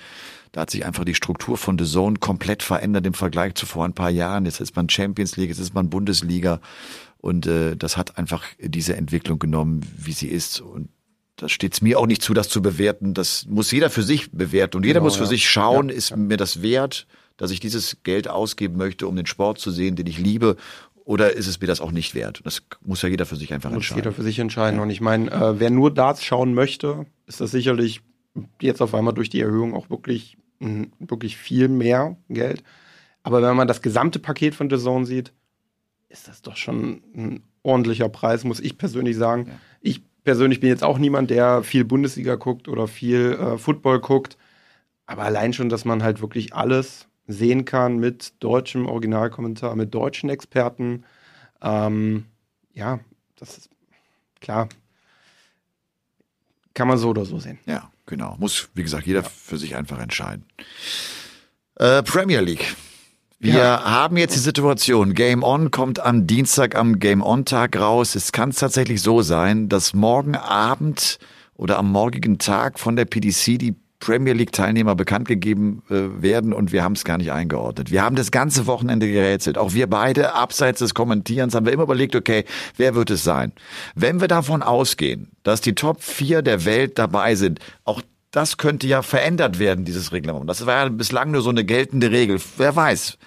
Da 0.51 0.61
hat 0.61 0.69
sich 0.69 0.85
einfach 0.85 1.05
die 1.05 1.15
Struktur 1.15 1.57
von 1.57 1.79
The 1.79 1.85
Zone 1.85 2.17
komplett 2.19 2.61
verändert 2.61 3.05
im 3.05 3.13
Vergleich 3.13 3.55
zu 3.55 3.65
vor 3.65 3.85
ein 3.85 3.93
paar 3.93 4.09
Jahren. 4.09 4.45
Jetzt 4.45 4.59
ist 4.59 4.75
man 4.75 4.89
Champions 4.89 5.37
League, 5.37 5.49
jetzt 5.49 5.59
ist 5.59 5.73
man 5.73 5.89
Bundesliga. 5.89 6.59
Und 7.19 7.45
äh, 7.47 7.77
das 7.77 7.95
hat 7.97 8.17
einfach 8.17 8.43
diese 8.59 8.95
Entwicklung 8.95 9.39
genommen, 9.39 9.81
wie 9.97 10.11
sie 10.11 10.27
ist. 10.27 10.59
Und 10.59 10.89
das 11.37 11.51
steht 11.53 11.73
es 11.73 11.81
mir 11.81 11.97
auch 11.99 12.05
nicht 12.07 12.21
zu, 12.21 12.33
das 12.33 12.49
zu 12.49 12.61
bewerten. 12.61 13.13
Das 13.13 13.45
muss 13.47 13.71
jeder 13.71 13.89
für 13.89 14.03
sich 14.03 14.31
bewerten. 14.31 14.77
Und 14.77 14.85
jeder 14.85 14.99
Genau, 14.99 15.05
muss 15.05 15.15
für 15.15 15.23
ja. 15.23 15.29
sich 15.29 15.49
schauen, 15.49 15.87
Ja, 15.89 15.95
ist 15.95 16.09
ja. 16.09 16.17
mir 16.17 16.37
das 16.37 16.61
wert, 16.61 17.07
dass 17.37 17.51
ich 17.51 17.59
dieses 17.61 17.97
Geld 18.03 18.27
ausgeben 18.27 18.75
möchte, 18.75 19.07
um 19.07 19.15
den 19.15 19.27
Sport 19.27 19.57
zu 19.59 19.71
sehen, 19.71 19.95
den 19.95 20.07
ich 20.07 20.17
liebe. 20.19 20.57
Oder 21.05 21.33
ist 21.33 21.47
es 21.47 21.61
mir 21.61 21.67
das 21.67 21.79
auch 21.81 21.91
nicht 21.91 22.13
wert? 22.13 22.41
Das 22.43 22.61
muss 22.81 23.01
ja 23.01 23.09
jeder 23.09 23.25
für 23.25 23.35
sich 23.37 23.53
einfach 23.53 23.69
muss 23.69 23.77
entscheiden. 23.77 24.03
jeder 24.03 24.11
für 24.11 24.23
sich 24.23 24.37
entscheiden. 24.37 24.79
Und 24.81 24.89
ich 24.89 24.99
meine, 25.01 25.31
äh, 25.31 25.59
wer 25.59 25.69
nur 25.69 25.91
Darts 25.93 26.23
schauen 26.25 26.53
möchte, 26.53 27.05
ist 27.25 27.39
das 27.39 27.51
sicherlich 27.51 28.01
jetzt 28.61 28.81
auf 28.81 28.93
einmal 28.95 29.13
durch 29.13 29.29
die 29.29 29.41
Erhöhung 29.41 29.73
auch 29.73 29.89
wirklich, 29.89 30.37
mh, 30.59 30.87
wirklich 30.99 31.37
viel 31.37 31.67
mehr 31.67 32.17
Geld. 32.29 32.63
Aber 33.23 33.41
wenn 33.41 33.55
man 33.55 33.67
das 33.67 33.81
gesamte 33.81 34.19
Paket 34.19 34.55
von 34.55 34.69
The 34.69 34.77
Zone 34.77 35.05
sieht, 35.05 35.33
ist 36.09 36.27
das 36.27 36.41
doch 36.41 36.57
schon 36.57 37.01
ein 37.15 37.43
ordentlicher 37.63 38.09
Preis, 38.09 38.43
muss 38.43 38.59
ich 38.59 38.77
persönlich 38.77 39.15
sagen. 39.15 39.47
Ja. 39.47 39.53
Ich 39.81 40.01
persönlich 40.23 40.59
bin 40.59 40.69
jetzt 40.69 40.83
auch 40.83 40.97
niemand, 40.97 41.29
der 41.29 41.63
viel 41.63 41.85
Bundesliga 41.85 42.35
guckt 42.35 42.67
oder 42.67 42.87
viel 42.87 43.33
äh, 43.33 43.57
Football 43.57 43.99
guckt. 43.99 44.37
Aber 45.05 45.23
allein 45.23 45.53
schon, 45.53 45.69
dass 45.69 45.85
man 45.85 46.03
halt 46.03 46.21
wirklich 46.21 46.53
alles 46.53 47.07
sehen 47.27 47.65
kann 47.65 47.99
mit 47.99 48.33
deutschem 48.43 48.87
Originalkommentar, 48.87 49.75
mit 49.75 49.93
deutschen 49.93 50.29
Experten. 50.29 51.03
Ähm, 51.61 52.25
ja, 52.73 52.99
das 53.35 53.57
ist 53.57 53.69
klar. 54.39 54.69
Kann 56.73 56.87
man 56.87 56.97
so 56.97 57.09
oder 57.09 57.25
so 57.25 57.39
sehen. 57.39 57.59
Ja, 57.65 57.89
genau. 58.05 58.35
Muss, 58.39 58.69
wie 58.73 58.83
gesagt, 58.83 59.05
jeder 59.05 59.23
für 59.23 59.57
sich 59.57 59.75
einfach 59.75 59.99
entscheiden. 59.99 60.45
Äh, 61.75 62.03
Premier 62.03 62.41
League. 62.41 62.75
Wir 63.39 63.55
Ja. 63.55 63.83
haben 63.83 64.17
jetzt 64.17 64.35
die 64.35 64.39
Situation, 64.39 65.13
Game 65.15 65.41
On 65.43 65.71
kommt 65.71 65.99
am 65.99 66.27
Dienstag 66.27 66.75
am 66.75 66.99
Game 66.99 67.23
On-Tag 67.23 67.75
raus. 67.77 68.13
Es 68.15 68.31
kann 68.31 68.51
tatsächlich 68.51 69.01
so 69.01 69.21
sein, 69.23 69.67
dass 69.67 69.93
morgen 69.93 70.35
Abend 70.35 71.17
oder 71.55 71.79
am 71.79 71.91
morgigen 71.91 72.37
Tag 72.37 72.79
von 72.79 72.95
der 72.95 73.05
PDC 73.05 73.57
die 73.57 73.75
Premier 74.01 74.33
League-Teilnehmer 74.33 74.95
bekannt 74.95 75.29
gegeben 75.29 75.83
äh, 75.89 76.21
werden 76.21 76.51
und 76.51 76.73
wir 76.73 76.83
haben 76.83 76.93
es 76.93 77.05
gar 77.05 77.17
nicht 77.17 77.31
eingeordnet. 77.31 77.91
Wir 77.91 78.03
haben 78.03 78.17
das 78.17 78.31
ganze 78.31 78.67
Wochenende 78.67 79.09
gerätselt. 79.09 79.57
Auch 79.57 79.73
wir 79.73 79.87
beide, 79.87 80.33
abseits 80.33 80.79
des 80.79 80.93
Kommentierens, 80.93 81.55
haben 81.55 81.65
wir 81.65 81.71
immer 81.71 81.83
überlegt, 81.83 82.15
okay, 82.15 82.43
wer 82.75 82.95
wird 82.95 83.11
es 83.11 83.23
sein? 83.23 83.53
Wenn 83.95 84.19
wir 84.19 84.27
davon 84.27 84.61
ausgehen, 84.61 85.31
dass 85.43 85.61
die 85.61 85.75
Top 85.75 86.03
4 86.03 86.41
der 86.41 86.65
Welt 86.65 86.99
dabei 86.99 87.35
sind, 87.35 87.59
auch 87.85 88.01
das 88.31 88.57
könnte 88.57 88.87
ja 88.87 89.01
verändert 89.01 89.59
werden, 89.59 89.85
dieses 89.85 90.11
Reglement. 90.11 90.49
Das 90.49 90.65
war 90.65 90.83
ja 90.83 90.89
bislang 90.89 91.31
nur 91.31 91.41
so 91.41 91.49
eine 91.49 91.63
geltende 91.63 92.11
Regel. 92.11 92.39
Wer 92.57 92.75
weiß. 92.75 93.17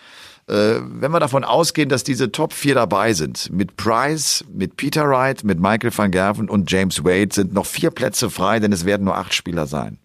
Äh, 0.47 0.81
wenn 0.83 1.13
wir 1.13 1.21
davon 1.21 1.45
ausgehen, 1.45 1.89
dass 1.89 2.05
diese 2.05 2.31
Top 2.31 2.53
4 2.53 2.75
dabei 2.75 3.15
sind, 3.15 3.51
mit 3.51 3.77
Price, 3.77 4.45
mit 4.53 4.77
Peter 4.77 5.09
Wright, 5.09 5.45
mit 5.45 5.59
Michael 5.59 5.97
van 5.97 6.11
Gerven 6.11 6.51
und 6.51 6.71
James 6.71 7.05
Wade 7.05 7.33
sind 7.33 7.55
noch 7.55 7.65
vier 7.65 7.91
Plätze 7.91 8.29
frei, 8.29 8.61
denn 8.61 8.73
es 8.73 8.85
werden 8.85 9.05
nur 9.05 9.17
acht 9.17 9.33
Spieler 9.33 9.67
sein. 9.67 9.99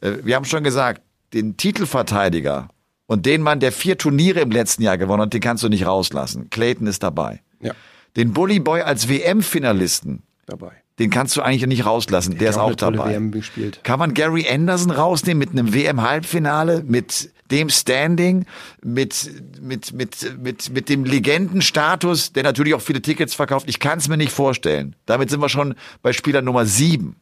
Äh, 0.00 0.12
wir 0.24 0.36
haben 0.36 0.44
schon 0.44 0.64
gesagt, 0.64 1.02
den 1.32 1.56
Titelverteidiger 1.56 2.68
und 3.06 3.26
den 3.26 3.42
Mann, 3.42 3.60
der 3.60 3.72
vier 3.72 3.98
Turniere 3.98 4.40
im 4.40 4.50
letzten 4.50 4.82
Jahr 4.82 4.98
gewonnen 4.98 5.22
hat, 5.22 5.32
den 5.32 5.40
kannst 5.40 5.62
du 5.62 5.68
nicht 5.68 5.86
rauslassen. 5.86 6.50
Clayton 6.50 6.86
ist 6.86 7.02
dabei. 7.02 7.40
Ja, 7.60 7.72
Den 8.16 8.32
Bully 8.32 8.58
Boy 8.60 8.82
als 8.82 9.08
WM-Finalisten, 9.08 10.22
dabei. 10.46 10.72
den 10.98 11.10
kannst 11.10 11.36
du 11.36 11.42
eigentlich 11.42 11.66
nicht 11.66 11.86
rauslassen. 11.86 12.38
Der 12.38 12.50
ist 12.50 12.56
Hat 12.56 12.64
auch 12.64 12.74
dabei. 12.74 13.12
WM 13.14 13.30
gespielt. 13.30 13.80
Kann 13.84 13.98
man 13.98 14.14
Gary 14.14 14.46
Anderson 14.48 14.90
rausnehmen 14.90 15.38
mit 15.38 15.50
einem 15.50 15.72
WM-Halbfinale, 15.74 16.82
mit 16.84 17.30
dem 17.50 17.68
Standing, 17.68 18.46
mit, 18.84 19.28
mit, 19.60 19.92
mit, 19.92 20.38
mit, 20.40 20.70
mit 20.70 20.88
dem 20.88 21.04
Legendenstatus, 21.04 22.32
der 22.32 22.42
natürlich 22.44 22.74
auch 22.74 22.80
viele 22.80 23.02
Tickets 23.02 23.34
verkauft? 23.34 23.68
Ich 23.68 23.80
kann 23.80 23.98
es 23.98 24.08
mir 24.08 24.16
nicht 24.16 24.32
vorstellen. 24.32 24.94
Damit 25.06 25.30
sind 25.30 25.40
wir 25.40 25.48
schon 25.48 25.74
bei 26.02 26.12
Spieler 26.12 26.42
Nummer 26.42 26.64
sieben. 26.66 27.16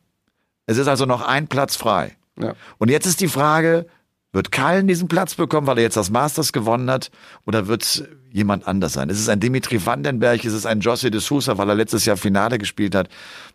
Es 0.66 0.76
ist 0.76 0.86
also 0.86 1.06
noch 1.06 1.26
ein 1.26 1.48
Platz 1.48 1.76
frei. 1.76 2.12
Ja. 2.40 2.54
Und 2.78 2.90
jetzt 2.90 3.06
ist 3.06 3.20
die 3.20 3.28
Frage, 3.28 3.86
wird 4.32 4.52
Kallen 4.52 4.86
diesen 4.86 5.08
Platz 5.08 5.34
bekommen, 5.34 5.66
weil 5.66 5.78
er 5.78 5.84
jetzt 5.84 5.96
das 5.96 6.10
Masters 6.10 6.52
gewonnen 6.52 6.90
hat, 6.90 7.10
oder 7.46 7.66
wird 7.66 7.82
es 7.82 8.04
jemand 8.30 8.68
anders 8.68 8.92
sein? 8.92 9.08
Ist 9.08 9.18
es 9.20 9.30
ein 9.30 9.40
Dimitri 9.40 9.84
Vandenberg, 9.84 10.44
ist 10.44 10.52
es 10.52 10.66
ein 10.66 10.82
José 10.82 11.08
de 11.08 11.18
Sousa, 11.18 11.56
weil 11.56 11.66
er 11.70 11.74
letztes 11.74 12.04
Jahr 12.04 12.18
Finale 12.18 12.58
gespielt 12.58 12.94
hat? 12.94 13.08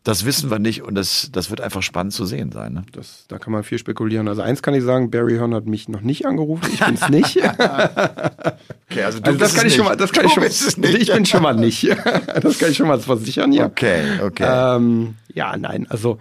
Das 0.04 0.26
wissen 0.26 0.50
wir 0.50 0.58
nicht 0.58 0.82
und 0.82 0.96
das, 0.96 1.30
das 1.32 1.52
wird 1.52 1.62
einfach 1.62 1.84
spannend 1.84 2.14
zu 2.14 2.26
sehen 2.26 2.52
sein. 2.52 2.74
Ne? 2.74 2.82
Das, 2.92 3.26
da 3.28 3.38
kann 3.38 3.54
man 3.54 3.64
viel 3.64 3.78
spekulieren. 3.78 4.28
Also 4.28 4.42
eins 4.42 4.64
kann 4.64 4.74
ich 4.74 4.84
sagen, 4.84 5.12
Barry 5.12 5.38
Horn 5.38 5.54
hat 5.54 5.68
mich 5.68 5.90
noch 5.90 6.02
nicht 6.02 6.26
angerufen. 6.26 6.68
Ich 6.74 6.80
bin's 6.84 7.08
nicht. 7.10 7.38
Okay, 7.38 9.04
also 9.04 9.20
also 9.22 9.38
das 9.38 9.54
kann 9.54 9.68
ich 9.68 9.76
schon 9.76 9.86
mal, 9.86 9.96
das 9.96 10.12
kann 10.12 10.24
Du 10.24 10.28
ich 10.30 10.34
schon, 10.34 10.44
bist 10.44 10.68
es 10.68 10.76
nicht. 10.78 10.96
ich 10.96 11.14
bin 11.14 11.26
schon 11.26 11.44
mal 11.44 11.56
nicht. 11.56 11.84
Das 12.42 12.58
kann 12.58 12.72
ich 12.72 12.78
schon 12.78 12.88
mal 12.88 13.00
versichern 13.00 13.52
hier. 13.52 13.66
Okay, 13.66 14.04
okay. 14.24 14.76
Ähm, 14.76 15.16
ja, 15.34 15.56
nein, 15.56 15.86
also 15.90 16.18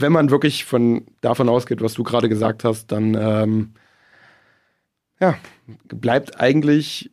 wenn 0.00 0.12
man 0.12 0.30
wirklich 0.30 0.64
von 0.64 1.06
davon 1.20 1.48
ausgeht, 1.48 1.80
was 1.80 1.94
du 1.94 2.02
gerade 2.02 2.28
gesagt 2.28 2.64
hast, 2.64 2.92
dann 2.92 3.14
ähm, 3.14 3.72
ja, 5.20 5.36
bleibt 5.88 6.40
eigentlich 6.40 7.10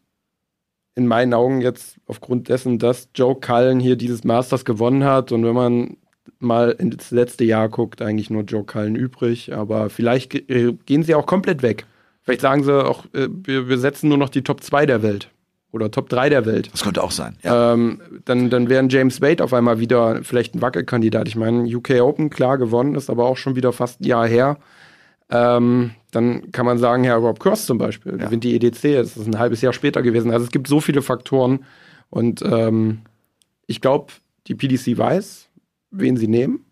in 0.95 1.08
meinen 1.08 1.34
Augen 1.34 1.62
jetzt 1.62 1.98
aufgrund 2.06 2.50
dessen, 2.50 2.80
dass 2.80 3.10
Joe 3.13 3.36
Cullen 3.36 3.80
hier 3.80 3.95
dieses 3.95 4.24
Masters 4.24 4.63
gewonnen 4.63 5.04
hat. 5.04 5.32
Und 5.32 5.43
wenn 5.43 5.56
man 5.56 5.98
mal 6.39 6.71
ins 6.71 7.12
letzte 7.12 7.43
Jahr 7.43 7.69
guckt, 7.69 8.02
eigentlich 8.02 8.30
nur 8.30 8.43
Joe 8.43 8.63
Cullen 8.63 8.95
übrig, 8.95 9.54
aber 9.54 9.89
vielleicht 9.89 10.34
äh, 10.34 10.74
gehen 10.86 11.04
sie 11.04 11.15
auch 11.15 11.26
komplett 11.26 11.62
weg. 11.62 11.86
Vielleicht 12.24 12.41
sagen 12.41 12.63
sie 12.63 12.86
auch, 12.86 13.06
äh, 13.13 13.28
wir, 13.30 13.67
wir 13.67 13.78
setzen 13.78 14.08
nur 14.10 14.17
noch 14.17 14.30
die 14.30 14.43
Top 14.43 14.63
2 14.63 14.86
der 14.86 15.04
Welt 15.04 15.30
oder 15.76 15.92
Top 15.92 16.08
3 16.08 16.30
der 16.30 16.46
Welt. 16.46 16.70
Das 16.72 16.84
könnte 16.84 17.04
auch 17.04 17.12
sein. 17.12 17.36
Ja. 17.44 17.74
Ähm, 17.74 18.02
dann, 18.24 18.50
dann 18.50 18.70
wären 18.70 18.88
James 18.88 19.22
Wade 19.22 19.44
auf 19.44 19.54
einmal 19.54 19.80
wieder 19.80 20.24
vielleicht 20.24 20.56
ein 20.56 20.62
Wackelkandidat. 20.62 21.28
Ich 21.28 21.36
meine, 21.36 21.64
UK 21.64 22.02
Open, 22.02 22.30
klar 22.30 22.58
gewonnen, 22.58 22.96
ist 22.96 23.10
aber 23.10 23.26
auch 23.26 23.36
schon 23.36 23.58
wieder 23.58 23.74
fast 23.74 24.00
ein 24.00 24.06
Jahr 24.06 24.26
her. 24.26 24.58
Ähm, 25.30 25.92
dann 26.12 26.54
kann 26.54 26.66
man 26.66 26.78
sagen, 26.78 27.04
Herr 27.04 27.18
Rob 27.18 27.42
Cross 27.42 27.66
zum 27.66 27.78
Beispiel 27.78 28.14
gewinnt 28.18 28.46
die 28.46 28.56
EDC, 28.56 28.96
das 28.96 29.18
ist 29.18 29.28
ein 29.28 29.38
halbes 29.38 29.60
Jahr 29.62 29.74
später 29.74 30.02
gewesen. 30.02 30.32
Also 30.32 30.46
es 30.46 30.52
gibt 30.52 30.68
so 30.68 30.80
viele 30.80 31.02
Faktoren 31.02 31.66
und 32.10 32.42
ähm, 32.44 33.02
ich 33.68 33.82
glaube, 33.82 34.14
die 34.48 34.56
PDC 34.56 34.98
weiß, 34.98 35.50
wen 35.92 36.16
sie 36.16 36.28
nehmen 36.28 36.64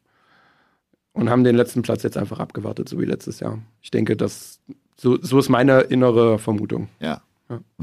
und 1.11 1.29
haben 1.29 1.43
den 1.43 1.57
letzten 1.57 1.81
Platz 1.81 2.03
jetzt 2.03 2.15
einfach 2.15 2.39
abgewartet, 2.39 2.87
so 2.87 2.99
wie 2.99 3.05
letztes 3.05 3.41
Jahr. 3.41 3.59
Ich 3.81 3.91
denke, 3.91 4.15
das 4.15 4.61
so, 4.95 5.17
so 5.19 5.39
ist 5.39 5.49
meine 5.49 5.81
innere 5.81 6.39
Vermutung. 6.39 6.87
Ja. 7.01 7.21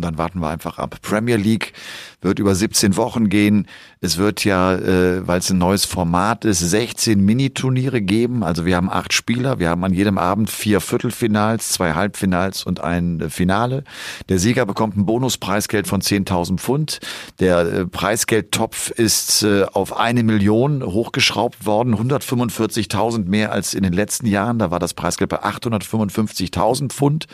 Und 0.01 0.07
dann 0.07 0.17
warten 0.17 0.41
wir 0.41 0.49
einfach 0.49 0.79
ab. 0.79 0.97
Premier 1.03 1.37
League 1.37 1.75
wird 2.23 2.39
über 2.39 2.55
17 2.55 2.97
Wochen 2.97 3.29
gehen. 3.29 3.67
Es 4.01 4.17
wird 4.17 4.47
ja, 4.47 4.75
äh, 4.75 5.27
weil 5.29 5.41
es 5.41 5.51
ein 5.51 5.59
neues 5.59 5.85
Format 5.85 6.47
ist, 6.47 6.61
16 6.61 7.23
Mini-Turniere 7.23 8.01
geben. 8.01 8.43
Also 8.43 8.65
wir 8.65 8.77
haben 8.77 8.89
acht 8.89 9.13
Spieler. 9.13 9.59
Wir 9.59 9.69
haben 9.69 9.85
an 9.85 9.93
jedem 9.93 10.17
Abend 10.17 10.49
vier 10.49 10.81
Viertelfinals, 10.81 11.69
zwei 11.73 11.93
Halbfinals 11.93 12.65
und 12.65 12.81
ein 12.81 13.21
äh, 13.21 13.29
Finale. 13.29 13.85
Der 14.31 14.39
Sieger 14.39 14.65
bekommt 14.65 14.97
ein 14.97 15.05
Bonuspreisgeld 15.05 15.87
von 15.87 16.01
10.000 16.01 16.57
Pfund. 16.57 17.01
Der 17.41 17.61
äh, 17.61 17.87
Preisgeldtopf 17.87 18.89
ist 18.89 19.43
äh, 19.43 19.67
auf 19.71 19.95
eine 19.99 20.23
Million 20.23 20.83
hochgeschraubt 20.83 21.67
worden. 21.67 21.95
145.000 21.95 23.27
mehr 23.27 23.53
als 23.53 23.75
in 23.75 23.83
den 23.83 23.93
letzten 23.93 24.25
Jahren. 24.25 24.59
Da 24.59 24.71
war 24.71 24.79
das 24.79 24.95
Preisgeld 24.95 25.29
bei 25.29 25.43
855.000 25.45 26.89
Pfund. 26.89 27.27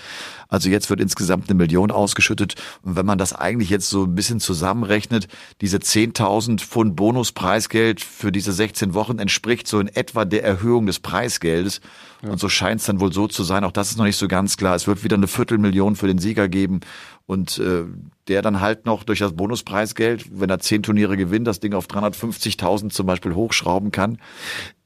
Also 0.48 0.68
jetzt 0.68 0.90
wird 0.90 1.00
insgesamt 1.00 1.48
eine 1.48 1.56
Million 1.56 1.92
ausgeschüttet. 1.92 2.55
Und 2.82 2.96
wenn 2.96 3.06
man 3.06 3.18
das 3.18 3.32
eigentlich 3.32 3.70
jetzt 3.70 3.88
so 3.88 4.04
ein 4.04 4.14
bisschen 4.14 4.40
zusammenrechnet, 4.40 5.28
diese 5.60 5.78
10.000 5.78 6.60
Pfund 6.60 6.96
Bonuspreisgeld 6.96 8.00
für 8.00 8.32
diese 8.32 8.52
16 8.52 8.94
Wochen 8.94 9.18
entspricht 9.18 9.68
so 9.68 9.80
in 9.80 9.88
etwa 9.88 10.24
der 10.24 10.44
Erhöhung 10.44 10.86
des 10.86 11.00
Preisgeldes. 11.00 11.80
Und 12.22 12.40
so 12.40 12.48
scheint 12.48 12.80
es 12.80 12.86
dann 12.86 13.00
wohl 13.00 13.12
so 13.12 13.28
zu 13.28 13.44
sein. 13.44 13.62
Auch 13.64 13.72
das 13.72 13.90
ist 13.90 13.98
noch 13.98 14.04
nicht 14.04 14.16
so 14.16 14.26
ganz 14.26 14.56
klar. 14.56 14.74
Es 14.74 14.86
wird 14.86 15.04
wieder 15.04 15.16
eine 15.16 15.28
Viertelmillion 15.28 15.96
für 15.96 16.06
den 16.06 16.18
Sieger 16.18 16.48
geben. 16.48 16.80
Und 17.26 17.58
äh, 17.58 17.84
der 18.28 18.40
dann 18.40 18.60
halt 18.60 18.86
noch 18.86 19.02
durch 19.02 19.18
das 19.18 19.34
Bonuspreisgeld, 19.34 20.26
wenn 20.32 20.48
er 20.48 20.60
zehn 20.60 20.82
Turniere 20.82 21.16
gewinnt, 21.16 21.46
das 21.46 21.60
Ding 21.60 21.74
auf 21.74 21.86
350.000 21.86 22.90
zum 22.90 23.06
Beispiel 23.06 23.34
hochschrauben 23.34 23.90
kann. 23.90 24.18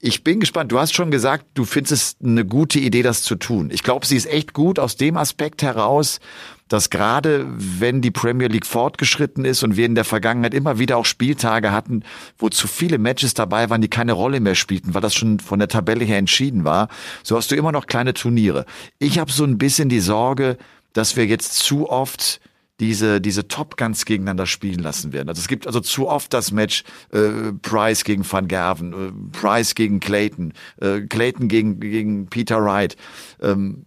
Ich 0.01 0.24
bin 0.24 0.41
gespannt. 0.41 0.72
Du 0.72 0.78
hast 0.78 0.95
schon 0.95 1.11
gesagt, 1.11 1.45
du 1.55 1.64
findest 1.64 1.93
es 1.93 2.16
eine 2.22 2.47
gute 2.47 2.78
Idee, 2.78 3.03
das 3.03 3.22
zu 3.22 3.36
tun. 3.36 3.70
Ich 3.70 3.82
glaube, 3.82 4.07
sie 4.07 4.16
ist 4.16 4.26
echt 4.26 4.55
gut 4.55 4.78
aus 4.78 4.97
dem 4.97 5.18
Aspekt 5.18 5.62
heraus, 5.62 6.20
dass 6.68 6.88
gerade 6.88 7.47
wenn 7.49 8.01
die 8.01 8.11
Premier 8.11 8.49
League 8.49 8.66
fortgeschritten 8.66 9.45
ist 9.45 9.62
und 9.62 9.76
wir 9.76 9.86
in 9.86 9.95
der 9.95 10.05
Vergangenheit 10.05 10.55
immer 10.55 10.78
wieder 10.78 10.97
auch 10.97 11.05
Spieltage 11.05 11.72
hatten, 11.72 12.05
wo 12.38 12.49
zu 12.49 12.68
viele 12.68 12.99
Matches 12.99 13.34
dabei 13.34 13.68
waren, 13.70 13.82
die 13.82 13.88
keine 13.88 14.12
Rolle 14.12 14.41
mehr 14.41 14.55
spielten, 14.55 14.95
weil 14.95 15.01
das 15.03 15.14
schon 15.14 15.41
von 15.41 15.59
der 15.59 15.68
Tabelle 15.68 16.05
her 16.05 16.18
entschieden 16.18 16.64
war, 16.64 16.88
so 17.22 17.36
hast 17.36 17.51
du 17.51 17.57
immer 17.57 17.72
noch 17.72 17.86
kleine 17.86 18.14
Turniere. 18.14 18.66
Ich 18.99 19.18
habe 19.18 19.32
so 19.32 19.45
ein 19.45 19.59
bisschen 19.59 19.88
die 19.88 20.01
Sorge, 20.01 20.57
dass 20.93 21.16
wir 21.16 21.26
jetzt 21.26 21.55
zu 21.55 21.88
oft 21.88 22.41
diese, 22.80 23.20
diese 23.20 23.47
Top 23.47 23.76
Guns 23.76 24.07
gegeneinander 24.07 24.47
spielen 24.47 24.80
lassen 24.80 25.12
werden. 25.12 25.28
Also 25.28 25.41
es 25.41 25.49
gibt 25.49 25.66
also 25.66 25.80
zu 25.80 26.09
oft 26.09 26.32
das 26.32 26.51
Match 26.51 26.82
äh, 27.12 27.53
Price 27.61 28.05
gegen 28.05 28.24
Van 28.30 28.49
Gerven, 28.49 28.93
äh, 28.93 29.38
Price 29.38 29.74
gegen 29.74 30.01
Clayton, 30.01 30.55
äh, 30.80 31.03
Clayton 31.03 31.49
gegen, 31.49 31.78
gegen 31.78 32.26
Peter 32.26 32.64
Wright. 32.64 32.97
Ähm, 33.41 33.84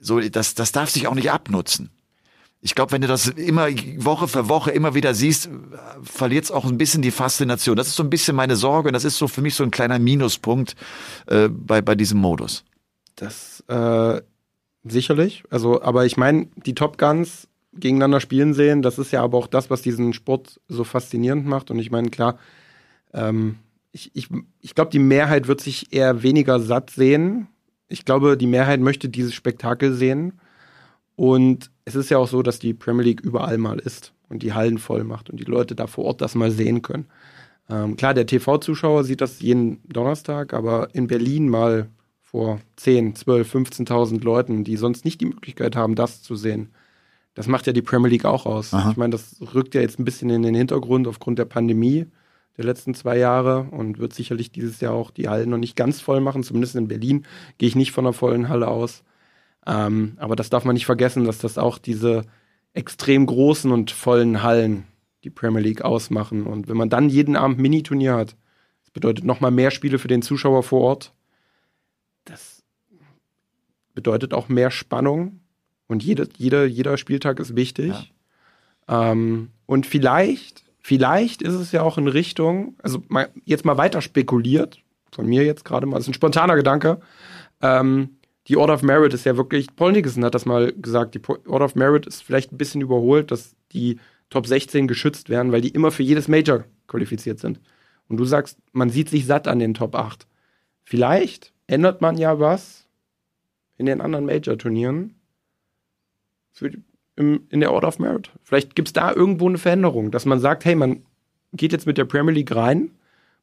so, 0.00 0.20
das, 0.20 0.54
das 0.54 0.70
darf 0.70 0.90
sich 0.90 1.08
auch 1.08 1.14
nicht 1.14 1.32
abnutzen. 1.32 1.90
Ich 2.60 2.74
glaube, 2.74 2.92
wenn 2.92 3.02
du 3.02 3.08
das 3.08 3.28
immer 3.28 3.68
Woche 3.98 4.28
für 4.28 4.48
Woche 4.48 4.70
immer 4.70 4.94
wieder 4.94 5.14
siehst, 5.14 5.48
verliert 6.02 6.44
es 6.44 6.50
auch 6.50 6.64
ein 6.64 6.78
bisschen 6.78 7.02
die 7.02 7.10
Faszination. 7.10 7.76
Das 7.76 7.88
ist 7.88 7.96
so 7.96 8.02
ein 8.02 8.10
bisschen 8.10 8.34
meine 8.34 8.56
Sorge 8.56 8.88
und 8.88 8.92
das 8.92 9.04
ist 9.04 9.18
so 9.18 9.28
für 9.28 9.42
mich 9.42 9.54
so 9.54 9.62
ein 9.62 9.70
kleiner 9.70 9.98
Minuspunkt 9.98 10.74
äh, 11.26 11.48
bei, 11.48 11.82
bei 11.82 11.94
diesem 11.94 12.18
Modus. 12.18 12.64
Das 13.14 13.62
äh, 13.68 14.20
sicherlich. 14.92 15.44
Also, 15.50 15.82
aber 15.82 16.06
ich 16.06 16.16
meine, 16.16 16.48
die 16.56 16.74
Top 16.74 16.98
Guns 16.98 17.48
gegeneinander 17.80 18.20
spielen 18.20 18.54
sehen. 18.54 18.82
Das 18.82 18.98
ist 18.98 19.12
ja 19.12 19.22
aber 19.22 19.38
auch 19.38 19.46
das, 19.46 19.70
was 19.70 19.82
diesen 19.82 20.12
Sport 20.12 20.60
so 20.68 20.84
faszinierend 20.84 21.46
macht. 21.46 21.70
Und 21.70 21.78
ich 21.78 21.90
meine, 21.90 22.10
klar, 22.10 22.38
ähm, 23.12 23.56
ich, 23.92 24.10
ich, 24.14 24.28
ich 24.60 24.74
glaube, 24.74 24.90
die 24.90 24.98
Mehrheit 24.98 25.48
wird 25.48 25.60
sich 25.60 25.92
eher 25.92 26.22
weniger 26.22 26.60
satt 26.60 26.90
sehen. 26.90 27.48
Ich 27.88 28.04
glaube, 28.04 28.36
die 28.36 28.46
Mehrheit 28.46 28.80
möchte 28.80 29.08
dieses 29.08 29.34
Spektakel 29.34 29.94
sehen. 29.94 30.34
Und 31.14 31.70
es 31.84 31.94
ist 31.94 32.10
ja 32.10 32.18
auch 32.18 32.28
so, 32.28 32.42
dass 32.42 32.58
die 32.58 32.74
Premier 32.74 33.04
League 33.04 33.20
überall 33.20 33.58
mal 33.58 33.78
ist 33.78 34.12
und 34.28 34.42
die 34.42 34.52
Hallen 34.52 34.78
voll 34.78 35.04
macht 35.04 35.30
und 35.30 35.40
die 35.40 35.44
Leute 35.44 35.74
da 35.74 35.86
vor 35.86 36.04
Ort 36.04 36.20
das 36.20 36.34
mal 36.34 36.50
sehen 36.50 36.82
können. 36.82 37.06
Ähm, 37.70 37.96
klar, 37.96 38.12
der 38.12 38.26
TV-Zuschauer 38.26 39.04
sieht 39.04 39.20
das 39.20 39.40
jeden 39.40 39.80
Donnerstag, 39.88 40.52
aber 40.52 40.94
in 40.94 41.06
Berlin 41.06 41.48
mal 41.48 41.88
vor 42.36 42.60
10, 42.76 43.14
12, 43.14 43.54
15.000 43.54 44.22
Leuten, 44.22 44.62
die 44.62 44.76
sonst 44.76 45.06
nicht 45.06 45.22
die 45.22 45.26
Möglichkeit 45.26 45.74
haben, 45.74 45.94
das 45.94 46.22
zu 46.22 46.36
sehen, 46.36 46.68
das 47.32 47.46
macht 47.46 47.66
ja 47.66 47.72
die 47.72 47.80
Premier 47.80 48.10
League 48.10 48.26
auch 48.26 48.44
aus. 48.44 48.74
Aha. 48.74 48.90
Ich 48.90 48.98
meine, 48.98 49.12
das 49.12 49.36
rückt 49.54 49.74
ja 49.74 49.80
jetzt 49.80 49.98
ein 49.98 50.04
bisschen 50.04 50.28
in 50.28 50.42
den 50.42 50.54
Hintergrund 50.54 51.08
aufgrund 51.08 51.38
der 51.38 51.46
Pandemie 51.46 52.04
der 52.58 52.66
letzten 52.66 52.92
zwei 52.92 53.16
Jahre 53.16 53.68
und 53.70 53.98
wird 53.98 54.12
sicherlich 54.12 54.52
dieses 54.52 54.82
Jahr 54.82 54.92
auch 54.92 55.10
die 55.10 55.30
Hallen 55.30 55.48
noch 55.48 55.56
nicht 55.56 55.76
ganz 55.76 56.02
voll 56.02 56.20
machen. 56.20 56.42
Zumindest 56.42 56.76
in 56.76 56.88
Berlin 56.88 57.24
gehe 57.56 57.70
ich 57.70 57.74
nicht 57.74 57.92
von 57.92 58.04
einer 58.04 58.12
vollen 58.12 58.50
Halle 58.50 58.68
aus. 58.68 59.02
Ähm, 59.66 60.18
aber 60.18 60.36
das 60.36 60.50
darf 60.50 60.66
man 60.66 60.74
nicht 60.74 60.84
vergessen, 60.84 61.24
dass 61.24 61.38
das 61.38 61.56
auch 61.56 61.78
diese 61.78 62.24
extrem 62.74 63.24
großen 63.24 63.72
und 63.72 63.92
vollen 63.92 64.42
Hallen 64.42 64.84
die 65.24 65.30
Premier 65.30 65.62
League 65.62 65.80
ausmachen. 65.80 66.44
Und 66.44 66.68
wenn 66.68 66.76
man 66.76 66.90
dann 66.90 67.08
jeden 67.08 67.34
Abend 67.34 67.58
Mini-Turnier 67.58 68.14
hat, 68.14 68.36
das 68.82 68.90
bedeutet 68.90 69.24
nochmal 69.24 69.52
mehr 69.52 69.70
Spiele 69.70 69.98
für 69.98 70.08
den 70.08 70.20
Zuschauer 70.20 70.62
vor 70.62 70.82
Ort. 70.82 71.14
Das 72.26 72.62
bedeutet 73.94 74.34
auch 74.34 74.48
mehr 74.48 74.70
Spannung, 74.70 75.40
und 75.88 76.02
jede, 76.02 76.28
jeder, 76.36 76.64
jeder 76.64 76.96
Spieltag 76.96 77.38
ist 77.38 77.56
wichtig. 77.56 78.12
Ja. 78.88 79.12
Ähm, 79.12 79.50
und 79.66 79.86
vielleicht, 79.86 80.64
vielleicht 80.80 81.42
ist 81.42 81.54
es 81.54 81.72
ja 81.72 81.82
auch 81.82 81.98
in 81.98 82.08
Richtung, 82.08 82.76
also 82.82 83.02
mal, 83.08 83.28
jetzt 83.44 83.64
mal 83.64 83.76
weiter 83.76 84.00
spekuliert, 84.00 84.80
von 85.12 85.26
mir 85.26 85.44
jetzt 85.44 85.64
gerade 85.64 85.86
mal, 85.86 85.96
das 85.96 86.04
ist 86.04 86.10
ein 86.10 86.14
spontaner 86.14 86.56
Gedanke. 86.56 87.00
Ähm, 87.62 88.16
die 88.48 88.56
Order 88.56 88.74
of 88.74 88.82
Merit 88.82 89.14
ist 89.14 89.24
ja 89.24 89.36
wirklich, 89.36 89.74
Paul 89.74 89.92
Nicholson 89.92 90.24
hat 90.24 90.34
das 90.34 90.46
mal 90.46 90.72
gesagt, 90.72 91.14
die 91.14 91.22
Order 91.48 91.64
of 91.64 91.74
Merit 91.74 92.06
ist 92.06 92.22
vielleicht 92.22 92.52
ein 92.52 92.58
bisschen 92.58 92.80
überholt, 92.80 93.30
dass 93.30 93.56
die 93.72 93.98
Top 94.30 94.46
16 94.46 94.88
geschützt 94.88 95.28
werden, 95.28 95.52
weil 95.52 95.60
die 95.60 95.70
immer 95.70 95.90
für 95.90 96.02
jedes 96.02 96.28
Major 96.28 96.64
qualifiziert 96.86 97.38
sind. 97.38 97.60
Und 98.08 98.18
du 98.18 98.24
sagst, 98.24 98.58
man 98.72 98.90
sieht 98.90 99.08
sich 99.08 99.26
satt 99.26 99.48
an 99.48 99.58
den 99.58 99.74
Top 99.74 99.96
8. 99.96 100.26
Vielleicht 100.84 101.52
ändert 101.66 102.00
man 102.00 102.16
ja 102.16 102.38
was 102.38 102.86
in 103.78 103.86
den 103.86 104.00
anderen 104.00 104.26
Major-Turnieren, 104.26 105.14
in 107.16 107.60
der 107.60 107.72
Order 107.72 107.88
of 107.88 107.98
Merit. 107.98 108.30
Vielleicht 108.42 108.74
gibt 108.74 108.88
es 108.88 108.92
da 108.92 109.12
irgendwo 109.12 109.48
eine 109.48 109.58
Veränderung, 109.58 110.10
dass 110.10 110.24
man 110.24 110.40
sagt, 110.40 110.64
hey, 110.64 110.74
man 110.74 111.02
geht 111.52 111.72
jetzt 111.72 111.86
mit 111.86 111.98
der 111.98 112.04
Premier 112.04 112.34
League 112.34 112.54
rein, 112.54 112.90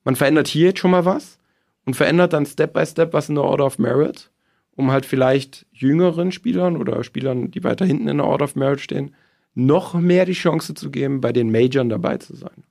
man 0.03 0.15
verändert 0.15 0.47
hier 0.47 0.67
jetzt 0.67 0.79
schon 0.79 0.91
mal 0.91 1.05
was 1.05 1.39
und 1.85 1.95
verändert 1.95 2.33
dann 2.33 2.45
Step 2.45 2.73
by 2.73 2.85
Step 2.85 3.13
was 3.13 3.29
in 3.29 3.35
der 3.35 3.43
Order 3.43 3.65
of 3.65 3.79
Merit, 3.79 4.31
um 4.75 4.91
halt 4.91 5.05
vielleicht 5.05 5.65
jüngeren 5.71 6.31
Spielern 6.31 6.77
oder 6.77 7.03
Spielern, 7.03 7.51
die 7.51 7.63
weiter 7.63 7.85
hinten 7.85 8.07
in 8.07 8.17
der 8.17 8.27
Order 8.27 8.45
of 8.45 8.55
Merit 8.55 8.81
stehen, 8.81 9.15
noch 9.55 9.93
mehr 9.93 10.25
die 10.25 10.33
Chance 10.33 10.73
zu 10.73 10.89
geben, 10.89 11.21
bei 11.21 11.31
den 11.31 11.51
Majoren 11.51 11.89
dabei 11.89 12.17
zu 12.17 12.35
sein. 12.35 12.63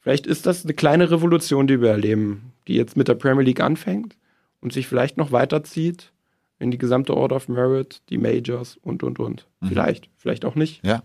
Vielleicht 0.00 0.26
ist 0.26 0.46
das 0.46 0.64
eine 0.64 0.74
kleine 0.74 1.10
Revolution, 1.10 1.66
die 1.66 1.80
wir 1.80 1.90
erleben, 1.90 2.52
die 2.68 2.74
jetzt 2.74 2.96
mit 2.96 3.08
der 3.08 3.14
Premier 3.14 3.44
League 3.44 3.60
anfängt 3.60 4.16
und 4.66 4.72
sich 4.72 4.88
vielleicht 4.88 5.16
noch 5.16 5.30
weiterzieht 5.30 6.12
in 6.58 6.72
die 6.72 6.78
gesamte 6.78 7.16
Order 7.16 7.36
of 7.36 7.48
Merit, 7.48 8.02
die 8.08 8.18
Majors 8.18 8.76
und, 8.82 9.04
und, 9.04 9.20
und. 9.20 9.46
Mhm. 9.60 9.68
Vielleicht, 9.68 10.10
vielleicht 10.16 10.44
auch 10.44 10.56
nicht. 10.56 10.84
Ja. 10.84 11.04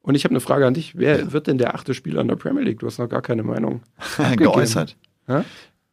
Und 0.00 0.16
ich 0.16 0.24
habe 0.24 0.32
eine 0.32 0.40
Frage 0.40 0.66
an 0.66 0.74
dich. 0.74 0.98
Wer 0.98 1.20
ja. 1.20 1.32
wird 1.32 1.46
denn 1.46 1.56
der 1.56 1.76
achte 1.76 1.94
Spieler 1.94 2.20
in 2.20 2.26
der 2.26 2.34
Premier 2.34 2.64
League? 2.64 2.80
Du 2.80 2.86
hast 2.88 2.98
noch 2.98 3.08
gar 3.08 3.22
keine 3.22 3.44
Meinung 3.44 3.82
geäußert. 4.36 4.96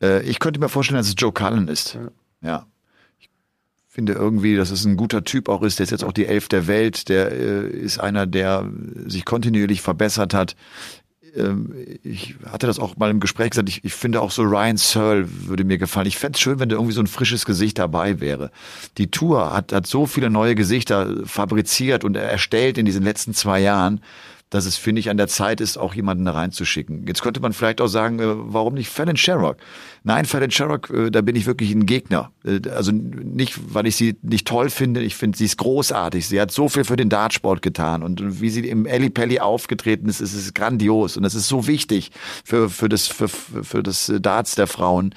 Äh, 0.01 0.23
ich 0.23 0.39
könnte 0.39 0.59
mir 0.59 0.69
vorstellen, 0.69 0.97
dass 0.97 1.07
es 1.07 1.13
Joe 1.15 1.31
Cullen 1.31 1.67
ist. 1.67 1.93
Ja. 1.93 2.09
ja. 2.41 2.67
Ich 3.19 3.29
finde 3.87 4.13
irgendwie, 4.13 4.55
dass 4.55 4.71
es 4.71 4.83
ein 4.83 4.97
guter 4.97 5.23
Typ 5.23 5.49
auch 5.49 5.61
ist. 5.61 5.77
Der 5.77 5.83
ist 5.83 5.91
jetzt 5.91 6.03
auch 6.03 6.13
die 6.13 6.25
Elf 6.25 6.47
der 6.47 6.65
Welt. 6.65 7.09
Der 7.09 7.31
äh, 7.31 7.67
ist 7.67 7.99
einer, 7.99 8.25
der 8.25 8.67
sich 9.05 9.23
kontinuierlich 9.23 9.83
verbessert 9.83 10.33
hat. 10.33 10.55
Ähm, 11.35 11.73
ich 12.03 12.35
hatte 12.45 12.67
das 12.67 12.79
auch 12.79 12.97
mal 12.97 13.09
im 13.09 13.19
Gespräch 13.19 13.51
gesagt, 13.51 13.69
ich, 13.69 13.83
ich 13.83 13.93
finde 13.93 14.21
auch 14.21 14.31
so 14.31 14.43
Ryan 14.43 14.77
Searle 14.77 15.27
würde 15.47 15.63
mir 15.63 15.77
gefallen. 15.77 16.07
Ich 16.07 16.17
fände 16.17 16.35
es 16.35 16.41
schön, 16.41 16.59
wenn 16.59 16.69
da 16.69 16.75
irgendwie 16.75 16.93
so 16.93 17.01
ein 17.01 17.07
frisches 17.07 17.45
Gesicht 17.45 17.79
dabei 17.79 18.19
wäre. 18.19 18.51
Die 18.97 19.09
Tour 19.11 19.53
hat, 19.53 19.73
hat 19.73 19.87
so 19.87 20.05
viele 20.05 20.29
neue 20.29 20.55
Gesichter 20.55 21.15
fabriziert 21.25 22.03
und 22.03 22.15
erstellt 22.15 22.77
in 22.77 22.85
diesen 22.85 23.03
letzten 23.03 23.33
zwei 23.33 23.59
Jahren 23.59 24.01
dass 24.53 24.67
es, 24.67 24.77
finde 24.77 24.99
ich, 24.99 25.09
an 25.09 25.17
der 25.17 25.27
Zeit 25.27 25.61
ist, 25.61 25.77
auch 25.77 25.95
jemanden 25.95 26.25
da 26.25 26.31
reinzuschicken. 26.31 27.07
Jetzt 27.07 27.23
könnte 27.23 27.39
man 27.39 27.53
vielleicht 27.53 27.81
auch 27.81 27.87
sagen, 27.87 28.19
äh, 28.19 28.25
warum 28.27 28.75
nicht 28.75 28.87
Fallon 28.87 29.17
Sherrock? 29.17 29.57
Nein, 30.03 30.25
Fallon 30.25 30.51
Sherrock, 30.51 30.91
äh, 30.91 31.09
da 31.09 31.21
bin 31.21 31.35
ich 31.35 31.47
wirklich 31.47 31.71
ein 31.71 31.87
Gegner. 31.87 32.31
Äh, 32.45 32.59
also 32.69 32.91
nicht, 32.91 33.73
weil 33.73 33.87
ich 33.87 33.95
sie 33.95 34.15
nicht 34.21 34.47
toll 34.47 34.69
finde, 34.69 35.01
ich 35.01 35.15
finde, 35.15 35.39
sie 35.39 35.45
ist 35.45 35.57
großartig. 35.57 36.27
Sie 36.27 36.39
hat 36.39 36.51
so 36.51 36.69
viel 36.69 36.83
für 36.83 36.97
den 36.97 37.09
Dartsport 37.09 37.63
getan 37.63 38.03
und 38.03 38.41
wie 38.41 38.51
sie 38.51 38.67
im 38.69 38.85
Ellie 38.85 39.09
Pelli 39.09 39.39
aufgetreten 39.39 40.07
ist, 40.07 40.21
ist 40.21 40.35
es 40.35 40.53
grandios 40.53 41.17
und 41.17 41.23
es 41.23 41.33
ist 41.33 41.47
so 41.47 41.65
wichtig 41.65 42.11
für, 42.43 42.69
für, 42.69 42.89
das, 42.89 43.07
für, 43.07 43.29
für 43.29 43.81
das 43.81 44.13
Darts 44.21 44.53
der 44.53 44.67
Frauen. 44.67 45.15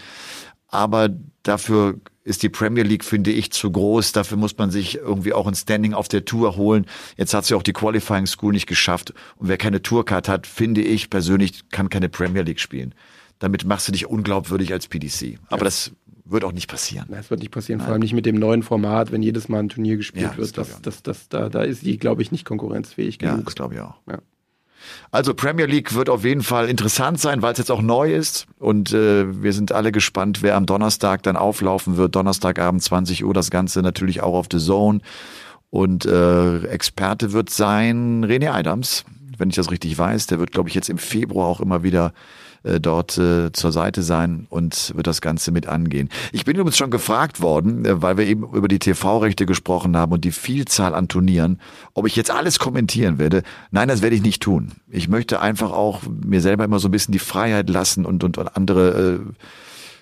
Aber 0.68 1.10
dafür 1.42 2.00
ist 2.24 2.42
die 2.42 2.48
Premier 2.48 2.82
League, 2.82 3.04
finde 3.04 3.30
ich, 3.30 3.52
zu 3.52 3.70
groß. 3.70 4.12
Dafür 4.12 4.36
muss 4.36 4.58
man 4.58 4.70
sich 4.70 4.96
irgendwie 4.96 5.32
auch 5.32 5.46
ein 5.46 5.54
Standing 5.54 5.94
auf 5.94 6.08
der 6.08 6.24
Tour 6.24 6.56
holen. 6.56 6.86
Jetzt 7.16 7.34
hat 7.34 7.44
sie 7.44 7.54
auch 7.54 7.62
die 7.62 7.72
Qualifying 7.72 8.26
School 8.26 8.52
nicht 8.52 8.66
geschafft. 8.66 9.14
Und 9.36 9.48
wer 9.48 9.56
keine 9.56 9.80
Tourcard 9.80 10.28
hat, 10.28 10.46
finde 10.46 10.82
ich 10.82 11.08
persönlich, 11.08 11.68
kann 11.70 11.88
keine 11.88 12.08
Premier 12.08 12.42
League 12.42 12.58
spielen. 12.58 12.94
Damit 13.38 13.64
machst 13.64 13.86
du 13.86 13.92
dich 13.92 14.06
unglaubwürdig 14.06 14.72
als 14.72 14.88
PDC. 14.88 15.38
Aber 15.48 15.58
ja. 15.58 15.64
das 15.64 15.92
wird 16.24 16.42
auch 16.42 16.52
nicht 16.52 16.68
passieren. 16.68 17.06
Das 17.10 17.30
wird 17.30 17.40
nicht 17.40 17.52
passieren, 17.52 17.78
Nein. 17.78 17.86
vor 17.86 17.92
allem 17.92 18.02
nicht 18.02 18.12
mit 18.12 18.26
dem 18.26 18.36
neuen 18.36 18.64
Format, 18.64 19.12
wenn 19.12 19.22
jedes 19.22 19.48
Mal 19.48 19.60
ein 19.60 19.68
Turnier 19.68 19.96
gespielt 19.96 20.32
ja, 20.32 20.36
wird. 20.36 20.58
Das, 20.58 20.82
das, 20.82 21.02
das, 21.02 21.28
da, 21.28 21.48
da 21.48 21.62
ist 21.62 21.82
die, 21.82 21.98
glaube 21.98 22.22
ich, 22.22 22.32
nicht 22.32 22.44
konkurrenzfähig 22.44 23.18
genug. 23.18 23.36
Ja, 23.38 23.42
das 23.44 23.54
glaube 23.54 23.74
ich 23.74 23.80
auch. 23.80 23.94
Ja. 24.08 24.18
Also 25.10 25.34
Premier 25.34 25.66
League 25.66 25.94
wird 25.94 26.08
auf 26.08 26.24
jeden 26.24 26.42
Fall 26.42 26.68
interessant 26.68 27.20
sein, 27.20 27.42
weil 27.42 27.52
es 27.52 27.58
jetzt 27.58 27.70
auch 27.70 27.82
neu 27.82 28.12
ist. 28.12 28.46
Und 28.58 28.92
äh, 28.92 29.42
wir 29.42 29.52
sind 29.52 29.72
alle 29.72 29.92
gespannt, 29.92 30.42
wer 30.42 30.56
am 30.56 30.66
Donnerstag 30.66 31.22
dann 31.22 31.36
auflaufen 31.36 31.96
wird. 31.96 32.14
Donnerstagabend 32.14 32.82
20 32.82 33.24
Uhr, 33.24 33.34
das 33.34 33.50
Ganze 33.50 33.82
natürlich 33.82 34.22
auch 34.22 34.34
auf 34.34 34.46
The 34.50 34.58
Zone. 34.58 35.00
Und 35.70 36.06
äh, 36.06 36.64
Experte 36.66 37.32
wird 37.32 37.50
sein 37.50 38.24
René 38.24 38.50
Adams, 38.50 39.04
wenn 39.38 39.50
ich 39.50 39.56
das 39.56 39.70
richtig 39.70 39.96
weiß. 39.98 40.26
Der 40.28 40.38
wird, 40.38 40.52
glaube 40.52 40.68
ich, 40.68 40.74
jetzt 40.74 40.88
im 40.88 40.98
Februar 40.98 41.48
auch 41.48 41.60
immer 41.60 41.82
wieder 41.82 42.12
äh, 42.66 42.80
dort 42.80 43.16
äh, 43.18 43.52
zur 43.52 43.72
Seite 43.72 44.02
sein 44.02 44.46
und 44.50 44.92
wird 44.96 45.06
das 45.06 45.20
Ganze 45.20 45.52
mit 45.52 45.66
angehen. 45.66 46.08
Ich 46.32 46.44
bin 46.44 46.56
übrigens 46.56 46.76
schon 46.76 46.90
gefragt 46.90 47.40
worden, 47.40 47.84
äh, 47.84 48.02
weil 48.02 48.16
wir 48.16 48.26
eben 48.26 48.42
über 48.52 48.68
die 48.68 48.78
TV-Rechte 48.78 49.46
gesprochen 49.46 49.96
haben 49.96 50.12
und 50.12 50.24
die 50.24 50.32
Vielzahl 50.32 50.94
an 50.94 51.08
Turnieren, 51.08 51.60
ob 51.94 52.06
ich 52.06 52.16
jetzt 52.16 52.30
alles 52.30 52.58
kommentieren 52.58 53.18
werde. 53.18 53.42
Nein, 53.70 53.88
das 53.88 54.02
werde 54.02 54.16
ich 54.16 54.22
nicht 54.22 54.42
tun. 54.42 54.72
Ich 54.90 55.08
möchte 55.08 55.40
einfach 55.40 55.70
auch 55.70 56.02
mir 56.06 56.40
selber 56.40 56.64
immer 56.64 56.78
so 56.78 56.88
ein 56.88 56.92
bisschen 56.92 57.12
die 57.12 57.18
Freiheit 57.18 57.70
lassen 57.70 58.04
und, 58.04 58.24
und, 58.24 58.38
und 58.38 58.56
andere 58.56 59.20
äh, 59.20 59.32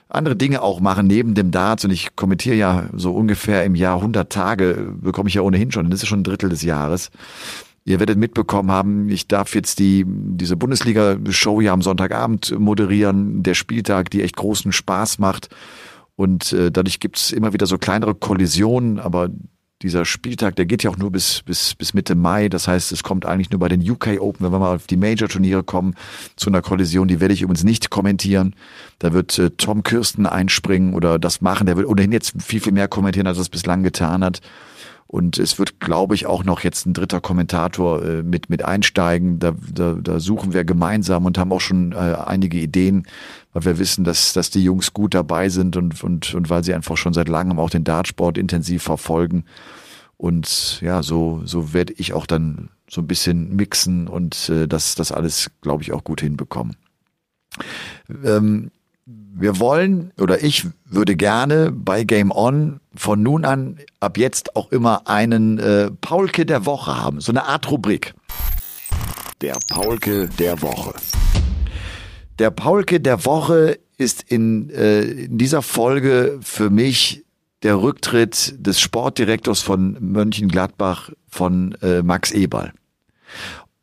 andere 0.08 0.36
Dinge 0.36 0.62
auch 0.62 0.80
machen 0.80 1.06
neben 1.06 1.34
dem 1.34 1.50
Darts 1.50 1.84
und 1.84 1.90
ich 1.90 2.14
kommentiere 2.14 2.54
ja 2.54 2.84
so 2.92 3.12
ungefähr 3.12 3.64
im 3.64 3.74
Jahr 3.74 3.96
100 3.96 4.30
Tage 4.30 4.92
bekomme 5.00 5.28
ich 5.28 5.34
ja 5.34 5.42
ohnehin 5.42 5.72
schon, 5.72 5.90
das 5.90 6.02
ist 6.02 6.08
schon 6.08 6.20
ein 6.20 6.24
Drittel 6.24 6.50
des 6.50 6.62
Jahres 6.62 7.10
Ihr 7.87 7.99
werdet 7.99 8.18
mitbekommen 8.18 8.70
haben, 8.70 9.09
ich 9.11 9.28
darf 9.28 9.55
jetzt 9.55 9.78
die, 9.78 10.07
diese 10.07 10.57
Bundesliga-Show 10.57 11.61
ja 11.61 11.74
am 11.74 11.82
Sonntagabend 11.82 12.59
moderieren, 12.59 13.43
der 13.43 13.53
Spieltag, 13.53 14.11
die 14.11 14.22
echt 14.22 14.37
großen 14.37 14.72
Spaß 14.72 15.18
macht. 15.18 15.51
Und 16.16 16.53
äh, 16.55 16.70
dadurch 16.70 16.99
gibt's 16.99 17.30
immer 17.30 17.53
wieder 17.53 17.66
so 17.66 17.76
kleinere 17.76 18.14
Kollisionen, 18.14 18.99
aber 18.99 19.28
dieser 19.82 20.04
Spieltag, 20.04 20.56
der 20.56 20.66
geht 20.66 20.82
ja 20.82 20.90
auch 20.90 20.96
nur 20.96 21.10
bis, 21.12 21.42
bis, 21.42 21.74
bis 21.74 21.94
Mitte 21.94 22.14
Mai. 22.14 22.48
Das 22.48 22.68
heißt, 22.68 22.92
es 22.92 23.02
kommt 23.02 23.26
eigentlich 23.26 23.50
nur 23.50 23.60
bei 23.60 23.68
den 23.68 23.88
UK 23.88 24.20
Open, 24.20 24.44
wenn 24.44 24.52
wir 24.52 24.58
mal 24.58 24.74
auf 24.76 24.86
die 24.86 24.96
Major-Turniere 24.96 25.62
kommen, 25.62 25.94
zu 26.36 26.48
einer 26.48 26.62
Kollision. 26.62 27.08
Die 27.08 27.20
werde 27.20 27.34
ich 27.34 27.42
übrigens 27.42 27.64
nicht 27.64 27.90
kommentieren. 27.90 28.54
Da 28.98 29.12
wird 29.12 29.38
äh, 29.38 29.50
Tom 29.50 29.82
Kirsten 29.82 30.26
einspringen 30.26 30.94
oder 30.94 31.18
das 31.18 31.40
machen. 31.40 31.66
Der 31.66 31.76
wird 31.76 31.86
ohnehin 31.86 32.12
jetzt 32.12 32.40
viel, 32.42 32.60
viel 32.60 32.72
mehr 32.72 32.88
kommentieren, 32.88 33.26
als 33.26 33.38
er 33.38 33.42
es 33.42 33.48
bislang 33.48 33.82
getan 33.82 34.24
hat. 34.24 34.40
Und 35.06 35.38
es 35.38 35.58
wird, 35.58 35.80
glaube 35.80 36.14
ich, 36.14 36.26
auch 36.26 36.44
noch 36.44 36.60
jetzt 36.60 36.86
ein 36.86 36.94
dritter 36.94 37.20
Kommentator 37.20 38.02
äh, 38.02 38.22
mit, 38.22 38.48
mit 38.50 38.64
einsteigen. 38.64 39.38
Da, 39.38 39.52
da, 39.72 39.92
da 40.00 40.18
suchen 40.18 40.54
wir 40.54 40.64
gemeinsam 40.64 41.26
und 41.26 41.36
haben 41.36 41.52
auch 41.52 41.60
schon 41.60 41.92
äh, 41.92 42.16
einige 42.26 42.58
Ideen, 42.58 43.06
weil 43.55 43.64
wir 43.64 43.78
wissen, 43.78 44.05
dass, 44.05 44.32
dass 44.34 44.50
die 44.50 44.62
Jungs 44.62 44.92
gut 44.92 45.14
dabei 45.14 45.48
sind 45.48 45.76
und, 45.76 46.02
und, 46.05 46.34
und 46.34 46.50
weil 46.50 46.62
sie 46.62 46.74
einfach 46.74 46.96
schon 46.96 47.14
seit 47.14 47.28
langem 47.28 47.59
auch 47.59 47.70
den 47.70 47.84
Dartsport 47.84 48.36
intensiv 48.36 48.82
verfolgen. 48.82 49.44
Und 50.16 50.80
ja, 50.82 51.02
so, 51.02 51.40
so 51.44 51.72
werde 51.72 51.94
ich 51.96 52.12
auch 52.12 52.26
dann 52.26 52.68
so 52.90 53.00
ein 53.00 53.07
bisschen 53.07 53.55
mixen 53.57 54.09
und 54.09 54.48
äh, 54.48 54.68
das, 54.68 54.96
das 54.96 55.12
alles, 55.12 55.50
glaube 55.62 55.82
ich, 55.82 55.92
auch 55.92 56.05
gut 56.05 56.20
hinbekommen. 56.20 56.76
Ähm, 58.24 58.70
wir 59.07 59.61
wollen 59.61 60.12
oder 60.18 60.42
ich 60.42 60.66
würde 60.84 61.14
gerne 61.14 61.70
bei 61.70 62.05
Game 62.05 62.30
On 62.30 62.80
von 62.94 63.22
nun 63.22 63.44
an 63.44 63.78
ab 64.00 64.18
jetzt 64.18 64.57
auch 64.57 64.72
immer 64.72 65.09
einen 65.09 65.59
äh, 65.59 65.90
Paulke 65.90 66.46
der 66.46 66.66
Woche 66.66 66.96
haben, 66.96 67.20
so 67.20 67.30
eine 67.32 67.44
Art 67.44 67.70
Rubrik. 67.70 68.14
Der 69.40 69.59
Paulke 69.68 70.28
der 70.38 70.62
Woche. 70.62 70.94
Der 72.39 72.51
Paulke 72.51 73.01
der 73.01 73.24
Woche 73.24 73.78
ist 73.97 74.22
in, 74.22 74.70
äh, 74.70 75.03
in 75.03 75.39
dieser 75.39 75.62
Folge 75.62 76.39
für 76.43 76.70
mich 76.70 77.24
der 77.62 77.80
Rücktritt 77.80 78.55
des 78.59 78.80
Sportdirektors 78.80 79.61
von 79.61 79.97
Mönchengladbach 80.01 81.11
von 81.28 81.76
äh, 81.80 82.03
Max 82.03 82.32
Eberl. 82.32 82.72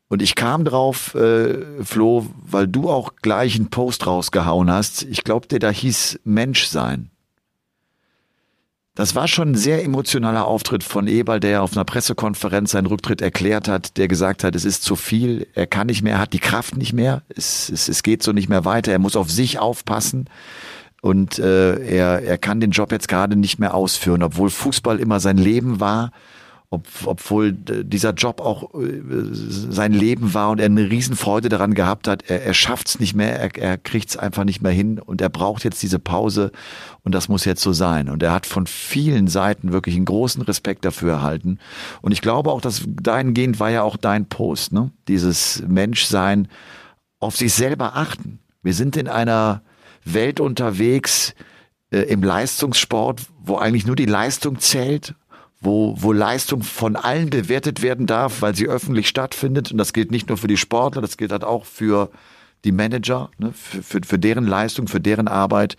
Und 0.08 0.20
ich 0.20 0.34
kam 0.34 0.64
drauf, 0.66 1.14
äh, 1.14 1.82
Flo, 1.82 2.26
weil 2.44 2.68
du 2.68 2.90
auch 2.90 3.14
gleich 3.22 3.56
einen 3.56 3.70
Post 3.70 4.06
rausgehauen 4.06 4.70
hast. 4.70 5.04
Ich 5.04 5.24
glaube, 5.24 5.48
der 5.48 5.58
da 5.58 5.70
hieß 5.70 6.20
Mensch 6.24 6.66
sein. 6.66 7.11
Das 8.94 9.14
war 9.14 9.26
schon 9.26 9.52
ein 9.52 9.54
sehr 9.54 9.82
emotionaler 9.82 10.46
Auftritt 10.46 10.84
von 10.84 11.06
Eberl, 11.06 11.40
der 11.40 11.62
auf 11.62 11.72
einer 11.72 11.84
Pressekonferenz 11.86 12.72
seinen 12.72 12.86
Rücktritt 12.86 13.22
erklärt 13.22 13.66
hat, 13.66 13.96
der 13.96 14.06
gesagt 14.06 14.44
hat, 14.44 14.54
es 14.54 14.66
ist 14.66 14.82
zu 14.82 14.96
viel, 14.96 15.46
er 15.54 15.66
kann 15.66 15.86
nicht 15.86 16.02
mehr, 16.02 16.14
er 16.14 16.18
hat 16.18 16.34
die 16.34 16.38
Kraft 16.38 16.76
nicht 16.76 16.92
mehr, 16.92 17.22
es, 17.34 17.70
es, 17.70 17.88
es 17.88 18.02
geht 18.02 18.22
so 18.22 18.32
nicht 18.32 18.50
mehr 18.50 18.66
weiter, 18.66 18.92
er 18.92 18.98
muss 18.98 19.16
auf 19.16 19.30
sich 19.30 19.58
aufpassen 19.58 20.28
und 21.00 21.38
äh, 21.38 21.78
er, 21.78 22.22
er 22.22 22.36
kann 22.36 22.60
den 22.60 22.70
Job 22.70 22.92
jetzt 22.92 23.08
gerade 23.08 23.34
nicht 23.34 23.58
mehr 23.58 23.72
ausführen, 23.72 24.22
obwohl 24.22 24.50
Fußball 24.50 25.00
immer 25.00 25.20
sein 25.20 25.38
Leben 25.38 25.80
war 25.80 26.12
ob, 26.72 26.88
obwohl 27.04 27.52
dieser 27.52 28.14
Job 28.14 28.40
auch 28.40 28.72
äh, 28.74 29.02
sein 29.30 29.92
Leben 29.92 30.32
war 30.32 30.50
und 30.50 30.58
er 30.58 30.66
eine 30.66 30.90
Riesenfreude 30.90 31.50
daran 31.50 31.74
gehabt 31.74 32.08
hat, 32.08 32.24
er, 32.28 32.42
er 32.44 32.54
schafft 32.54 32.88
es 32.88 32.98
nicht 32.98 33.14
mehr, 33.14 33.38
er, 33.38 33.54
er 33.56 33.76
kriegt 33.76 34.08
es 34.08 34.16
einfach 34.16 34.44
nicht 34.44 34.62
mehr 34.62 34.72
hin 34.72 34.98
und 34.98 35.20
er 35.20 35.28
braucht 35.28 35.64
jetzt 35.64 35.82
diese 35.82 35.98
Pause 35.98 36.50
und 37.02 37.14
das 37.14 37.28
muss 37.28 37.44
jetzt 37.44 37.60
so 37.60 37.74
sein. 37.74 38.08
Und 38.08 38.22
er 38.22 38.32
hat 38.32 38.46
von 38.46 38.66
vielen 38.66 39.28
Seiten 39.28 39.72
wirklich 39.72 39.96
einen 39.96 40.06
großen 40.06 40.40
Respekt 40.42 40.86
dafür 40.86 41.12
erhalten. 41.12 41.58
Und 42.00 42.12
ich 42.12 42.22
glaube 42.22 42.50
auch, 42.50 42.62
dass 42.62 42.82
dahingehend 42.86 43.60
war 43.60 43.70
ja 43.70 43.82
auch 43.82 43.98
dein 43.98 44.26
Post, 44.26 44.72
ne? 44.72 44.90
Dieses 45.08 45.62
Menschsein, 45.68 46.48
auf 47.20 47.36
sich 47.36 47.52
selber 47.52 47.96
achten. 47.96 48.38
Wir 48.62 48.72
sind 48.72 48.96
in 48.96 49.08
einer 49.08 49.62
Welt 50.04 50.40
unterwegs, 50.40 51.34
äh, 51.90 52.00
im 52.00 52.22
Leistungssport, 52.22 53.20
wo 53.44 53.56
eigentlich 53.56 53.86
nur 53.86 53.96
die 53.96 54.06
Leistung 54.06 54.58
zählt 54.58 55.14
wo, 55.62 55.94
wo 55.96 56.12
Leistung 56.12 56.62
von 56.62 56.96
allen 56.96 57.30
bewertet 57.30 57.82
werden 57.82 58.06
darf, 58.06 58.42
weil 58.42 58.54
sie 58.54 58.66
öffentlich 58.66 59.08
stattfindet. 59.08 59.70
Und 59.70 59.78
das 59.78 59.92
gilt 59.92 60.10
nicht 60.10 60.28
nur 60.28 60.36
für 60.36 60.48
die 60.48 60.56
Sportler, 60.56 61.00
das 61.00 61.16
gilt 61.16 61.32
halt 61.32 61.44
auch 61.44 61.64
für 61.64 62.10
die 62.64 62.72
Manager, 62.72 63.30
ne, 63.38 63.52
für, 63.52 63.82
für, 63.82 64.00
für 64.04 64.18
deren 64.18 64.46
Leistung, 64.46 64.88
für 64.88 65.00
deren 65.00 65.28
Arbeit. 65.28 65.76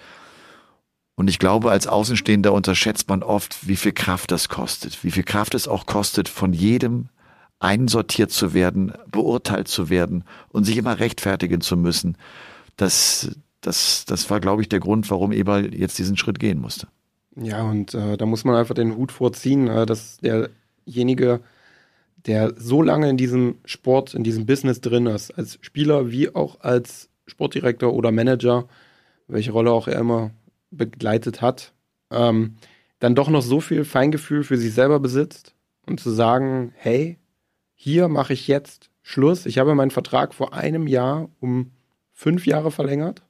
Und 1.16 1.30
ich 1.30 1.38
glaube, 1.38 1.70
als 1.70 1.86
Außenstehender 1.86 2.54
unterschätzt 2.54 3.10
man 3.10 3.24
oft, 3.24 3.68
wie 3.68 3.76
viel 3.76 3.92
Kraft 3.92 4.32
das 4.32 4.50
kostet, 4.50 5.04
wie 5.04 5.12
viel 5.12 5.24
Kraft 5.24 5.54
es 5.54 5.68
auch 5.68 5.86
kostet, 5.86 6.30
von 6.30 6.54
jedem 6.54 7.10
einsortiert 7.60 8.32
zu 8.32 8.54
werden, 8.54 8.94
beurteilt 9.10 9.68
zu 9.68 9.90
werden 9.90 10.24
und 10.50 10.64
sich 10.64 10.78
immer 10.78 11.00
rechtfertigen 11.00 11.62
zu 11.62 11.78
müssen. 11.78 12.18
Das, 12.78 13.38
das, 13.62 14.06
das 14.06 14.30
war, 14.30 14.40
glaube 14.40 14.62
ich, 14.62 14.70
der 14.70 14.80
Grund, 14.80 15.10
warum 15.10 15.32
Eberl 15.32 15.74
jetzt 15.74 15.98
diesen 16.00 16.18
Schritt 16.18 16.40
gehen 16.40 16.60
musste. 16.60 16.88
Ja, 17.36 17.64
und 17.64 17.94
äh, 17.94 18.16
da 18.18 18.26
muss 18.26 18.44
man 18.44 18.56
einfach 18.56 18.76
den 18.76 18.96
Hut 18.96 19.12
vorziehen, 19.12 19.68
äh, 19.68 19.86
dass 19.86 20.18
derjenige, 20.18 21.42
der 22.26 22.54
so 22.56 22.82
lange 22.82 23.10
in 23.10 23.18
diesem 23.18 23.56
Sport, 23.66 24.14
in 24.14 24.24
diesem 24.24 24.46
Business 24.46 24.82
drin 24.82 25.08
ist, 25.08 25.32
als 25.32 25.58
Spieler 25.62 26.12
wie 26.12 26.34
auch 26.34 26.62
als 26.62 27.10
Sportdirektor 27.26 27.94
oder 27.94 28.12
Manager, 28.12 28.68
welche 29.28 29.52
Rolle 29.52 29.72
auch 29.72 29.88
er 29.88 30.00
immer 30.00 30.32
begleitet 30.70 31.42
hat, 31.42 31.74
ähm, 32.12 32.56
dann 33.00 33.16
doch 33.16 33.30
noch 33.30 33.42
so 33.42 33.60
viel 33.60 33.84
Feingefühl 33.84 34.44
für 34.44 34.58
sich 34.58 34.74
selber 34.74 35.00
besitzt 35.00 35.56
und 35.86 36.00
zu 36.00 36.12
sagen, 36.12 36.72
hey, 36.76 37.18
hier 37.74 38.08
mache 38.08 38.34
ich 38.34 38.48
jetzt 38.48 38.90
Schluss. 39.02 39.46
Ich 39.46 39.58
habe 39.58 39.76
meinen 39.76 39.92
Vertrag 39.92 40.34
vor 40.34 40.54
einem 40.54 40.88
Jahr 40.88 41.30
um 41.40 41.72
fünf 42.14 42.46
Jahre 42.46 42.72
verlängert 42.72 43.24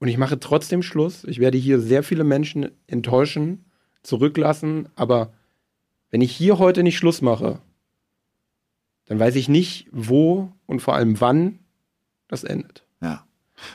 und 0.00 0.08
ich 0.08 0.18
mache 0.18 0.38
trotzdem 0.38 0.82
Schluss. 0.82 1.24
Ich 1.24 1.40
werde 1.40 1.58
hier 1.58 1.80
sehr 1.80 2.02
viele 2.02 2.24
Menschen 2.24 2.70
enttäuschen, 2.86 3.64
zurücklassen. 4.02 4.88
Aber 4.94 5.32
wenn 6.10 6.20
ich 6.20 6.32
hier 6.32 6.58
heute 6.58 6.82
nicht 6.82 6.96
Schluss 6.96 7.20
mache, 7.20 7.60
dann 9.06 9.18
weiß 9.18 9.36
ich 9.36 9.48
nicht, 9.48 9.88
wo 9.90 10.52
und 10.66 10.80
vor 10.80 10.94
allem 10.94 11.20
wann 11.20 11.58
das 12.28 12.44
endet. 12.44 12.84
Ja. 13.00 13.24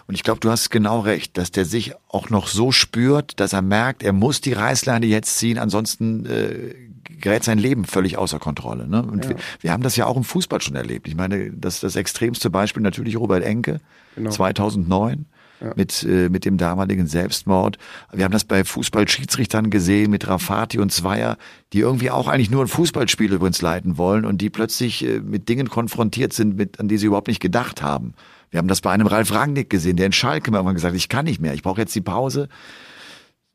Und 0.08 0.16
ich 0.16 0.24
glaube, 0.24 0.40
du 0.40 0.50
hast 0.50 0.70
genau 0.70 1.02
recht, 1.02 1.38
dass 1.38 1.52
der 1.52 1.66
sich 1.66 1.94
auch 2.08 2.30
noch 2.30 2.48
so 2.48 2.72
spürt, 2.72 3.40
dass 3.42 3.52
er 3.52 3.62
merkt, 3.62 4.02
er 4.02 4.14
muss 4.14 4.40
die 4.40 4.54
Reißleine 4.54 5.06
jetzt 5.06 5.38
ziehen, 5.38 5.58
ansonsten 5.58 6.26
äh, 6.26 6.74
gerät 7.04 7.44
sein 7.44 7.58
Leben 7.58 7.84
völlig 7.84 8.18
außer 8.18 8.40
Kontrolle. 8.40 8.88
Ne? 8.88 9.04
Und 9.04 9.26
ja. 9.26 9.32
wir, 9.32 9.38
wir, 9.60 9.72
haben 9.74 9.84
das 9.84 9.98
ja 9.98 10.06
auch 10.06 10.16
im 10.16 10.24
Fußball 10.24 10.62
schon 10.62 10.76
erlebt. 10.76 11.08
Ich 11.08 11.16
meine, 11.16 11.52
das 11.52 11.82
das 11.82 11.98
extremste 11.98 12.50
Beispiel 12.50 12.82
natürlich 12.82 13.18
Robert 13.18 13.44
Enke, 13.44 13.82
genau. 14.16 14.30
2009 14.30 15.26
ja. 15.62 15.74
mit, 15.76 16.04
äh, 16.04 16.30
mit 16.30 16.46
dem 16.46 16.58
damaligen 16.58 17.08
Selbstmord. 17.08 17.78
Wir 18.12 18.26
haben 18.26 18.32
das 18.32 18.44
bei 18.44 18.64
Fußballschiedsrichtern 18.64 19.70
gesehen 19.70 20.12
mit 20.12 20.28
Rafati 20.28 20.80
und 20.80 20.92
Zweier, 20.92 21.38
die 21.74 21.80
irgendwie 21.80 22.12
auch 22.12 22.28
eigentlich 22.28 22.52
nur 22.52 22.64
ein 22.64 22.68
Fußballspiel 22.68 23.34
übrigens 23.34 23.62
leiten 23.62 23.98
wollen 23.98 24.26
und 24.26 24.40
die 24.40 24.50
plötzlich 24.50 25.04
äh, 25.06 25.20
mit 25.20 25.50
Dingen 25.50 25.70
konfrontiert 25.70 26.34
sind, 26.34 26.56
mit, 26.56 26.80
an 26.80 26.88
die 26.88 26.98
sie 26.98 27.08
überhaupt 27.08 27.28
nicht 27.28 27.42
gedacht 27.42 27.82
haben. 27.82 28.14
Wir 28.52 28.60
haben 28.60 28.68
das 28.68 28.82
bei 28.82 28.92
einem 28.92 29.08
Ralf 29.08 29.34
Rangnick 29.34 29.70
gesehen, 29.70 29.98
der 29.98 30.06
in 30.06 30.12
Schalke 30.12 30.52
mal 30.52 30.72
gesagt, 30.74 30.96
ich 30.96 31.10
kann 31.10 31.26
nicht 31.26 31.42
mehr, 31.42 31.54
ich 31.54 31.64
brauche 31.64 31.82
jetzt 31.82 31.96
die 31.96 32.02
Pause. 32.02 32.50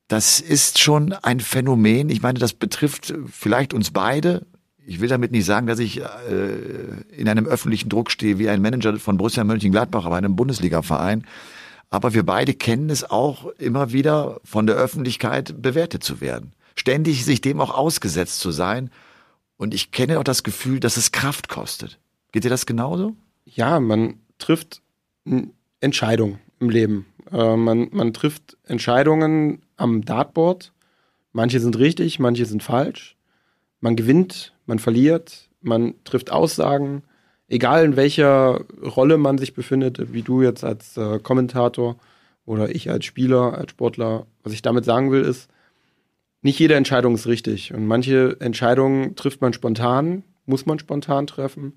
Das 0.08 0.40
ist 0.40 0.80
schon 0.80 1.12
ein 1.12 1.38
Phänomen. 1.38 2.08
Ich 2.08 2.22
meine, 2.22 2.38
das 2.38 2.54
betrifft 2.54 3.14
vielleicht 3.30 3.74
uns 3.74 3.90
beide. 3.90 4.46
Ich 4.86 5.00
will 5.00 5.08
damit 5.08 5.32
nicht 5.32 5.44
sagen, 5.44 5.66
dass 5.66 5.78
ich 5.78 6.00
äh, 6.00 6.04
in 7.14 7.28
einem 7.28 7.46
öffentlichen 7.46 7.90
Druck 7.90 8.10
stehe 8.10 8.38
wie 8.38 8.48
ein 8.48 8.62
Manager 8.62 8.98
von 8.98 9.18
Borussia 9.18 9.44
Mönchengladbach, 9.44 10.06
aber 10.06 10.16
einem 10.16 10.34
Bundesliga-Verein. 10.34 11.24
Aber 11.90 12.14
wir 12.14 12.24
beide 12.24 12.54
kennen 12.54 12.90
es 12.90 13.08
auch 13.08 13.46
immer 13.58 13.92
wieder 13.92 14.40
von 14.44 14.66
der 14.66 14.76
Öffentlichkeit 14.76 15.62
bewertet 15.62 16.04
zu 16.04 16.20
werden. 16.20 16.52
Ständig 16.74 17.24
sich 17.24 17.40
dem 17.40 17.60
auch 17.60 17.74
ausgesetzt 17.74 18.40
zu 18.40 18.50
sein. 18.50 18.90
Und 19.56 19.74
ich 19.74 19.90
kenne 19.90 20.18
auch 20.18 20.24
das 20.24 20.42
Gefühl, 20.42 20.80
dass 20.80 20.96
es 20.96 21.12
Kraft 21.12 21.48
kostet. 21.48 21.98
Geht 22.30 22.44
dir 22.44 22.50
das 22.50 22.66
genauso? 22.66 23.16
Ja, 23.44 23.80
man 23.80 24.20
trifft 24.38 24.82
Entscheidungen 25.80 26.38
im 26.60 26.70
Leben. 26.70 27.06
Äh, 27.32 27.56
man, 27.56 27.88
man 27.90 28.12
trifft 28.12 28.56
Entscheidungen 28.64 29.62
am 29.76 30.04
Dartboard. 30.04 30.72
Manche 31.32 31.60
sind 31.60 31.78
richtig, 31.78 32.18
manche 32.18 32.46
sind 32.46 32.62
falsch. 32.62 33.16
Man 33.80 33.96
gewinnt, 33.96 34.54
man 34.66 34.78
verliert, 34.78 35.48
man 35.60 35.94
trifft 36.04 36.30
Aussagen, 36.30 37.02
egal 37.48 37.84
in 37.84 37.96
welcher 37.96 38.64
Rolle 38.82 39.18
man 39.18 39.38
sich 39.38 39.54
befindet, 39.54 40.12
wie 40.12 40.22
du 40.22 40.42
jetzt 40.42 40.64
als 40.64 40.96
äh, 40.96 41.18
Kommentator 41.18 41.96
oder 42.44 42.74
ich 42.74 42.90
als 42.90 43.04
Spieler, 43.04 43.58
als 43.58 43.72
Sportler, 43.72 44.26
was 44.42 44.52
ich 44.52 44.62
damit 44.62 44.84
sagen 44.84 45.10
will, 45.10 45.22
ist, 45.22 45.50
nicht 46.42 46.58
jede 46.58 46.74
Entscheidung 46.74 47.14
ist 47.14 47.26
richtig. 47.26 47.74
Und 47.74 47.86
manche 47.86 48.36
Entscheidungen 48.40 49.16
trifft 49.16 49.40
man 49.40 49.52
spontan, 49.52 50.22
muss 50.46 50.66
man 50.66 50.78
spontan 50.78 51.26
treffen 51.26 51.74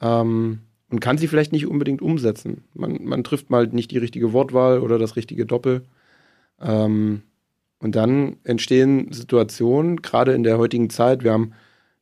ähm, 0.00 0.60
und 0.90 1.00
kann 1.00 1.18
sie 1.18 1.28
vielleicht 1.28 1.52
nicht 1.52 1.66
unbedingt 1.66 2.02
umsetzen. 2.02 2.64
Man, 2.74 3.04
man 3.04 3.24
trifft 3.24 3.50
mal 3.50 3.66
nicht 3.68 3.90
die 3.90 3.98
richtige 3.98 4.32
Wortwahl 4.32 4.80
oder 4.80 4.98
das 4.98 5.16
richtige 5.16 5.46
Doppel. 5.46 5.82
Ähm, 6.60 7.22
und 7.78 7.94
dann 7.96 8.36
entstehen 8.44 9.12
Situationen, 9.12 10.02
gerade 10.02 10.32
in 10.32 10.42
der 10.42 10.58
heutigen 10.58 10.90
Zeit, 10.90 11.22
wir 11.22 11.32
haben 11.32 11.52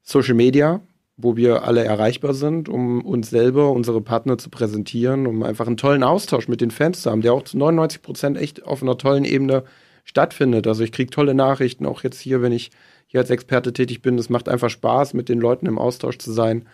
Social 0.03 0.34
Media, 0.34 0.80
wo 1.16 1.36
wir 1.36 1.64
alle 1.64 1.84
erreichbar 1.84 2.34
sind, 2.34 2.68
um 2.68 3.04
uns 3.04 3.30
selber, 3.30 3.70
unsere 3.70 4.00
Partner 4.00 4.38
zu 4.38 4.50
präsentieren, 4.50 5.26
um 5.26 5.42
einfach 5.42 5.66
einen 5.66 5.76
tollen 5.76 6.02
Austausch 6.02 6.48
mit 6.48 6.60
den 6.60 6.70
Fans 6.70 7.02
zu 7.02 7.10
haben, 7.10 7.20
der 7.20 7.34
auch 7.34 7.42
zu 7.42 7.58
99 7.58 8.02
Prozent 8.02 8.38
echt 8.38 8.64
auf 8.64 8.82
einer 8.82 8.98
tollen 8.98 9.24
Ebene 9.24 9.64
stattfindet. 10.04 10.66
Also 10.66 10.82
ich 10.84 10.92
kriege 10.92 11.10
tolle 11.10 11.34
Nachrichten, 11.34 11.86
auch 11.86 12.02
jetzt 12.02 12.20
hier, 12.20 12.42
wenn 12.42 12.52
ich 12.52 12.70
hier 13.06 13.20
als 13.20 13.30
Experte 13.30 13.72
tätig 13.72 14.00
bin. 14.02 14.18
Es 14.18 14.30
macht 14.30 14.48
einfach 14.48 14.70
Spaß, 14.70 15.14
mit 15.14 15.28
den 15.28 15.38
Leuten 15.38 15.66
im 15.66 15.78
Austausch 15.78 16.18
zu 16.18 16.32
sein. 16.32 16.66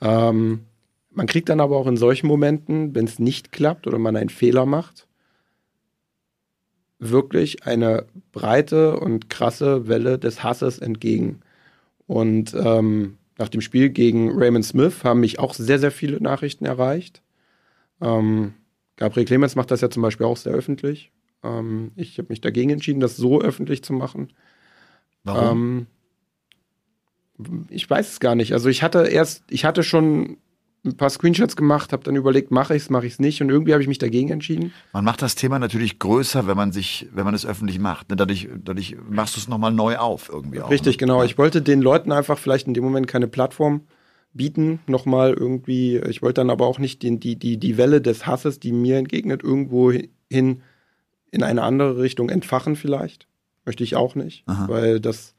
Ähm, 0.00 0.60
man 1.10 1.26
kriegt 1.26 1.48
dann 1.48 1.60
aber 1.60 1.76
auch 1.76 1.86
in 1.86 1.96
solchen 1.96 2.28
Momenten, 2.28 2.94
wenn 2.94 3.04
es 3.04 3.18
nicht 3.18 3.52
klappt 3.52 3.86
oder 3.86 3.98
man 3.98 4.16
einen 4.16 4.30
Fehler 4.30 4.64
macht, 4.64 5.06
wirklich 6.98 7.66
eine 7.66 8.06
breite 8.30 8.98
und 8.98 9.28
krasse 9.28 9.88
Welle 9.88 10.18
des 10.18 10.42
Hasses 10.42 10.78
entgegen. 10.78 11.40
Und 12.06 12.54
ähm, 12.54 13.18
nach 13.38 13.48
dem 13.48 13.60
Spiel 13.60 13.90
gegen 13.90 14.30
Raymond 14.38 14.64
Smith 14.64 15.04
haben 15.04 15.20
mich 15.20 15.38
auch 15.38 15.54
sehr, 15.54 15.78
sehr 15.78 15.90
viele 15.90 16.20
Nachrichten 16.20 16.64
erreicht. 16.64 17.22
Ähm, 18.00 18.54
Gabriel 18.96 19.26
Clemens 19.26 19.56
macht 19.56 19.70
das 19.70 19.80
ja 19.80 19.90
zum 19.90 20.02
Beispiel 20.02 20.26
auch 20.26 20.36
sehr 20.36 20.52
öffentlich. 20.52 21.12
Ähm, 21.42 21.92
ich 21.96 22.18
habe 22.18 22.28
mich 22.28 22.40
dagegen 22.40 22.70
entschieden, 22.70 23.00
das 23.00 23.16
so 23.16 23.40
öffentlich 23.40 23.82
zu 23.82 23.92
machen. 23.92 24.32
Warum? 25.24 25.86
Ähm, 27.38 27.66
ich 27.70 27.88
weiß 27.88 28.12
es 28.12 28.20
gar 28.20 28.34
nicht. 28.34 28.52
Also 28.52 28.68
ich 28.68 28.82
hatte 28.82 29.06
erst, 29.06 29.44
ich 29.50 29.64
hatte 29.64 29.82
schon 29.82 30.38
ein 30.84 30.96
paar 30.96 31.10
Screenshots 31.10 31.54
gemacht, 31.54 31.92
habe 31.92 32.02
dann 32.02 32.16
überlegt, 32.16 32.50
mache 32.50 32.74
ich 32.74 32.82
es, 32.82 32.90
mache 32.90 33.06
ich 33.06 33.14
es 33.14 33.18
nicht 33.20 33.40
und 33.40 33.50
irgendwie 33.50 33.72
habe 33.72 33.82
ich 33.82 33.88
mich 33.88 33.98
dagegen 33.98 34.30
entschieden. 34.30 34.72
Man 34.92 35.04
macht 35.04 35.22
das 35.22 35.36
Thema 35.36 35.58
natürlich 35.58 36.00
größer, 36.00 36.46
wenn 36.48 36.56
man 36.56 36.72
sich, 36.72 37.08
wenn 37.12 37.24
man 37.24 37.34
es 37.34 37.46
öffentlich 37.46 37.78
macht. 37.78 38.10
Ne, 38.10 38.16
dadurch, 38.16 38.48
dadurch 38.64 38.96
machst 39.08 39.36
du 39.36 39.40
es 39.40 39.48
nochmal 39.48 39.72
neu 39.72 39.96
auf 39.98 40.28
irgendwie 40.28 40.60
auch. 40.60 40.70
Richtig, 40.70 40.94
ne? 40.94 40.98
genau. 40.98 41.22
Ich 41.22 41.38
wollte 41.38 41.62
den 41.62 41.80
Leuten 41.80 42.10
einfach 42.10 42.36
vielleicht 42.36 42.66
in 42.66 42.74
dem 42.74 42.82
Moment 42.82 43.06
keine 43.06 43.28
Plattform 43.28 43.82
bieten, 44.32 44.80
nochmal 44.86 45.34
irgendwie. 45.34 45.98
Ich 45.98 46.20
wollte 46.20 46.40
dann 46.40 46.50
aber 46.50 46.66
auch 46.66 46.80
nicht 46.80 47.02
die, 47.02 47.18
die, 47.18 47.36
die, 47.36 47.58
die 47.58 47.76
Welle 47.76 48.00
des 48.00 48.26
Hasses, 48.26 48.58
die 48.58 48.72
mir 48.72 48.98
entgegnet, 48.98 49.42
irgendwo 49.42 49.92
hin 49.92 50.62
in 51.30 51.42
eine 51.42 51.62
andere 51.62 51.98
Richtung 51.98 52.28
entfachen 52.28 52.74
vielleicht. 52.74 53.28
Möchte 53.64 53.84
ich 53.84 53.94
auch 53.94 54.16
nicht, 54.16 54.42
Aha. 54.46 54.68
weil 54.68 55.00
das, 55.00 55.34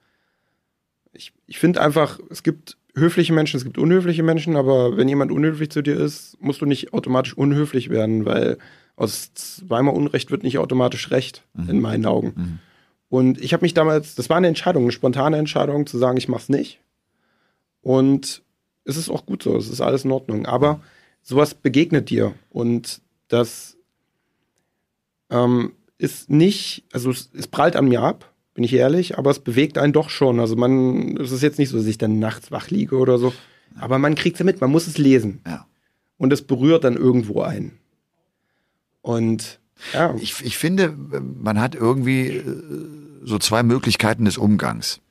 ich, 1.11 1.33
ich 1.47 1.59
finde 1.59 1.81
einfach, 1.81 2.19
es 2.29 2.43
gibt 2.43 2.77
höfliche 2.95 3.33
Menschen, 3.33 3.57
es 3.57 3.63
gibt 3.63 3.77
unhöfliche 3.77 4.23
Menschen, 4.23 4.55
aber 4.55 4.97
wenn 4.97 5.07
jemand 5.09 5.31
unhöflich 5.31 5.69
zu 5.71 5.81
dir 5.81 5.95
ist, 5.99 6.37
musst 6.41 6.61
du 6.61 6.65
nicht 6.65 6.93
automatisch 6.93 7.35
unhöflich 7.35 7.89
werden, 7.89 8.25
weil 8.25 8.57
aus 8.95 9.33
zweimal 9.33 9.95
Unrecht 9.95 10.29
wird 10.29 10.43
nicht 10.43 10.59
automatisch 10.59 11.09
Recht, 11.11 11.43
Mhm. 11.53 11.69
in 11.69 11.81
meinen 11.81 12.05
Augen. 12.05 12.59
Und 13.09 13.39
ich 13.41 13.53
habe 13.53 13.63
mich 13.63 13.73
damals, 13.73 14.15
das 14.15 14.29
war 14.29 14.37
eine 14.37 14.47
Entscheidung, 14.47 14.83
eine 14.83 14.91
spontane 14.91 15.37
Entscheidung, 15.37 15.85
zu 15.87 15.97
sagen, 15.97 16.17
ich 16.17 16.27
mach's 16.27 16.49
nicht. 16.49 16.79
Und 17.81 18.41
es 18.85 18.97
ist 18.97 19.09
auch 19.09 19.25
gut 19.25 19.43
so, 19.43 19.55
es 19.57 19.69
ist 19.69 19.81
alles 19.81 20.05
in 20.05 20.11
Ordnung. 20.11 20.45
Aber 20.45 20.81
sowas 21.21 21.53
begegnet 21.53 22.09
dir 22.09 22.33
und 22.49 23.01
das 23.27 23.77
ähm, 25.29 25.73
ist 25.97 26.29
nicht, 26.29 26.83
also 26.91 27.11
es, 27.11 27.29
es 27.33 27.47
prallt 27.47 27.75
an 27.75 27.87
mir 27.87 28.01
ab, 28.01 28.32
bin 28.53 28.63
ich 28.63 28.73
ehrlich, 28.73 29.17
aber 29.17 29.31
es 29.31 29.39
bewegt 29.39 29.77
einen 29.77 29.93
doch 29.93 30.09
schon. 30.09 30.39
Also 30.39 30.55
man, 30.55 31.17
es 31.17 31.31
ist 31.31 31.41
jetzt 31.41 31.59
nicht 31.59 31.69
so, 31.69 31.77
dass 31.77 31.85
ich 31.85 31.97
dann 31.97 32.19
nachts 32.19 32.51
wach 32.51 32.69
liege 32.69 32.97
oder 32.97 33.17
so, 33.17 33.33
aber 33.79 33.97
man 33.99 34.15
kriegt 34.15 34.35
es 34.35 34.39
ja 34.39 34.45
mit, 34.45 34.61
man 34.61 34.71
muss 34.71 34.87
es 34.87 34.97
lesen. 34.97 35.41
Ja. 35.45 35.65
Und 36.17 36.31
es 36.31 36.43
berührt 36.43 36.83
dann 36.83 36.95
irgendwo 36.95 37.41
einen. 37.41 37.79
Und 39.01 39.59
ja, 39.93 40.15
Ich, 40.15 40.43
ich 40.43 40.57
finde, 40.57 40.95
man 40.95 41.59
hat 41.59 41.75
irgendwie 41.75 42.27
äh, 42.27 42.43
so 43.23 43.37
zwei 43.39 43.63
Möglichkeiten 43.63 44.25
des 44.25 44.37
Umgangs. 44.37 45.01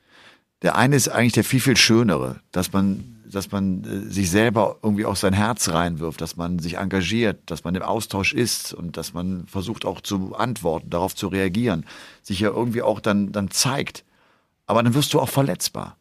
Der 0.62 0.76
eine 0.76 0.96
ist 0.96 1.08
eigentlich 1.08 1.32
der 1.32 1.44
viel, 1.44 1.60
viel 1.60 1.76
schönere, 1.76 2.40
dass 2.52 2.72
man, 2.72 3.11
dass 3.32 3.50
man 3.50 3.84
äh, 3.84 4.10
sich 4.10 4.30
selber 4.30 4.76
irgendwie 4.82 5.06
auch 5.06 5.16
sein 5.16 5.32
Herz 5.32 5.68
reinwirft, 5.68 6.20
dass 6.20 6.36
man 6.36 6.58
sich 6.58 6.78
engagiert, 6.78 7.38
dass 7.46 7.64
man 7.64 7.74
im 7.74 7.82
Austausch 7.82 8.32
ist 8.32 8.72
und 8.72 8.96
dass 8.96 9.14
man 9.14 9.46
versucht 9.46 9.84
auch 9.84 10.00
zu 10.00 10.34
antworten, 10.34 10.90
darauf 10.90 11.14
zu 11.14 11.28
reagieren, 11.28 11.84
sich 12.22 12.40
ja 12.40 12.50
irgendwie 12.50 12.82
auch 12.82 13.00
dann, 13.00 13.32
dann 13.32 13.50
zeigt. 13.50 14.04
Aber 14.66 14.82
dann 14.82 14.94
wirst 14.94 15.12
du 15.14 15.20
auch 15.20 15.28
verletzbar. 15.28 15.96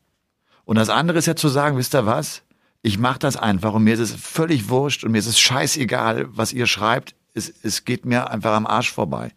Und 0.66 0.76
das 0.76 0.90
andere 0.90 1.18
ist 1.18 1.26
ja 1.26 1.36
zu 1.36 1.48
sagen, 1.48 1.78
wisst 1.78 1.96
ihr 1.96 2.06
was? 2.06 2.44
Ich 2.84 2.98
mache 2.98 3.20
das 3.20 3.38
einfach 3.38 3.74
und 3.74 3.84
mir 3.84 3.94
ist 3.94 4.00
es 4.00 4.14
völlig 4.14 4.70
wurscht 4.70 5.04
und 5.04 5.12
mir 5.12 5.20
ist 5.20 5.28
es 5.28 5.40
scheißegal, 5.40 6.28
was 6.32 6.54
ihr 6.54 6.68
schreibt. 6.68 7.16
Es, 7.34 7.52
es 7.64 7.86
geht 7.86 8.06
mir 8.06 8.30
einfach 8.30 8.54
am 8.54 8.68
Arsch 8.68 8.92
vorbei. 8.92 9.32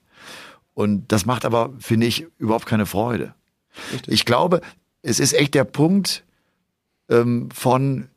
Und 0.74 1.12
das 1.12 1.26
macht 1.26 1.44
aber, 1.44 1.72
finde 1.78 2.06
ich, 2.06 2.26
überhaupt 2.38 2.66
keine 2.66 2.86
Freude. 2.86 3.34
Ich 4.06 4.24
glaube, 4.24 4.60
es 5.02 5.20
ist 5.20 5.34
echt 5.34 5.54
der 5.54 5.64
Punkt 5.64 6.23
ähm, 7.08 7.48
von, 7.52 8.08